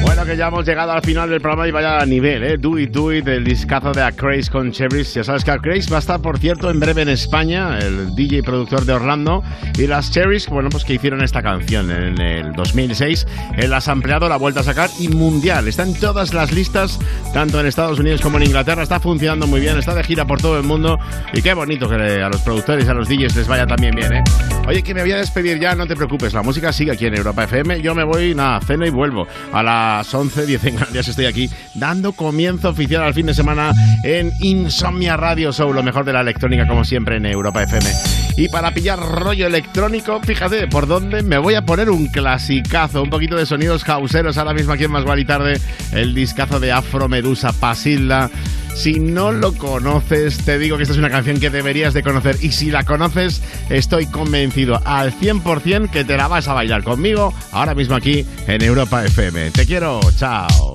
Bueno, 0.06 0.24
que 0.24 0.38
ya 0.38 0.48
hemos 0.48 0.66
llegado 0.66 0.92
al 0.92 1.02
final 1.02 1.30
del 1.30 1.42
programa 1.42 1.68
y 1.68 1.72
vaya 1.72 1.98
a 1.98 2.06
nivel, 2.06 2.44
¿eh? 2.44 2.58
Do 2.58 2.78
It 2.78 2.92
Do 2.92 3.12
It, 3.12 3.28
el 3.28 3.44
discazo 3.44 3.92
de 3.92 4.04
A 4.04 4.12
Craze 4.12 4.50
con 4.50 4.72
Chevris. 4.72 5.14
Ya 5.16 5.24
sabes 5.24 5.44
que 5.44 5.52
A 5.52 5.58
Craze 5.58 5.90
va 5.90 5.98
a 5.98 6.00
estar, 6.00 6.22
por 6.22 6.38
cierto, 6.38 6.70
en 6.70 6.80
breve 6.80 7.02
en 7.02 7.10
España, 7.10 7.80
el 7.80 8.16
DJ 8.16 8.44
productor 8.44 8.86
de 8.86 8.94
Orlando. 8.94 9.44
Y 9.78 9.88
las 9.88 10.12
Cherries, 10.12 10.48
bueno, 10.48 10.70
pues 10.70 10.86
que 10.86 10.94
hicieron 10.94 11.24
esta 11.24 11.42
canción 11.42 11.92
en 11.92 12.22
el 12.22 12.54
2006, 12.54 13.26
él 13.58 13.64
eh, 13.66 13.68
las 13.68 13.88
ha 13.88 13.94
ampliado, 13.94 14.30
la 14.30 14.38
vuelta 14.38 14.62
a 14.62 14.64
sacar 14.64 14.90
y 15.00 15.10
mundial. 15.10 15.68
Está 15.68 15.84
en 15.84 16.00
todas 16.00 16.34
las 16.34 16.52
listas 16.54 17.00
tanto 17.36 17.60
en 17.60 17.66
Estados 17.66 18.00
Unidos 18.00 18.22
como 18.22 18.38
en 18.38 18.44
Inglaterra. 18.44 18.82
Está 18.82 19.02
funcionando 19.02 19.46
muy 19.46 19.60
bien, 19.60 19.78
está 19.78 19.94
de 19.94 20.06
gira 20.06 20.24
por 20.24 20.40
todo 20.40 20.58
el 20.58 20.64
mundo 20.64 20.98
y 21.34 21.42
qué 21.42 21.54
bonito 21.54 21.90
que 21.90 21.96
a 21.96 22.30
los 22.30 22.42
productores, 22.42 22.88
a 22.88 22.94
los 22.94 23.10
DJs 23.10 23.36
les 23.36 23.46
vaya 23.46 23.68
también 23.68 23.94
bien, 23.94 24.14
¿eh? 24.14 24.24
Oye, 24.66 24.82
que 24.82 24.94
me 24.94 25.02
voy 25.02 25.12
a 25.12 25.18
despedir 25.18 25.60
ya, 25.60 25.76
no 25.76 25.86
te 25.86 25.98
preocupes, 25.98 26.34
la 26.34 26.44
música 26.44 26.72
sigue 26.72 26.94
aquí 26.94 27.08
en 27.08 27.18
Europa 27.18 27.44
FM. 27.44 27.82
Yo 27.82 27.94
me 27.94 28.06
voy, 28.06 28.34
nada, 28.34 28.62
cena 28.62 28.88
y 28.88 28.90
vuelvo. 28.90 29.28
A 29.52 29.62
las 29.62 30.14
11, 30.14 30.46
10 30.46 30.64
en 30.64 30.76
Canarias 30.78 31.10
estoy 31.10 31.26
aquí 31.26 31.50
dando 31.74 32.14
comienzo 32.14 32.70
oficial 32.70 33.04
al 33.04 33.14
fin 33.14 33.26
de 33.26 33.34
semana 33.34 33.74
en 34.06 34.32
Insomnia 34.40 35.18
Radio 35.18 35.52
Show, 35.52 35.74
lo 35.74 35.84
mejor 35.84 36.06
de 36.06 36.14
la 36.14 36.22
electrónica 36.22 36.66
como 36.66 36.86
siempre 36.86 37.18
en 37.18 37.26
Europa 37.26 37.64
FM. 37.64 38.15
Y 38.38 38.50
para 38.50 38.74
pillar 38.74 39.00
rollo 39.00 39.48
electrónico, 39.48 40.20
fíjate 40.22 40.68
por 40.68 40.88
dónde 40.88 41.24
me 41.24 41.38
voy 41.38 41.56
a 41.56 41.66
poner 41.66 41.90
un 41.90 42.08
clasicazo, 42.08 43.02
un 43.02 43.10
poquito 43.10 43.38
de 43.38 43.46
sonidos 43.46 43.88
hauseros 43.88 44.38
ahora 44.38 44.54
mismo 44.54 44.74
aquí 44.74 44.84
en 44.84 44.92
Más 44.92 45.06
y 45.18 45.26
Tarde, 45.26 45.60
el 45.94 46.14
discazo 46.14 46.60
de 46.60 46.74
Afro 46.74 47.08
Medusa 47.08 47.54
Pasilda. 47.54 48.30
Si 48.76 49.00
no 49.00 49.32
lo 49.32 49.54
conoces, 49.54 50.40
te 50.40 50.60
digo 50.60 50.76
que 50.76 50.84
esta 50.84 50.92
es 50.92 51.00
una 51.00 51.10
canción 51.10 51.40
que 51.40 51.50
deberías 51.50 51.94
de 51.94 52.04
conocer. 52.04 52.36
Y 52.42 52.52
si 52.52 52.72
la 52.72 52.84
conoces, 52.84 53.42
estoy 53.70 54.06
convencido 54.08 54.82
al 54.84 55.14
100% 55.14 55.90
que 55.90 56.04
te 56.04 56.18
la 56.18 56.28
vas 56.28 56.50
a 56.50 56.54
bailar 56.54 56.84
conmigo 56.84 57.34
ahora 57.54 57.74
mismo 57.74 57.96
aquí 57.96 58.26
en 58.48 58.62
Europa 58.62 59.06
FM. 59.06 59.52
Te 59.52 59.66
quiero, 59.66 60.02
chao. 60.18 60.75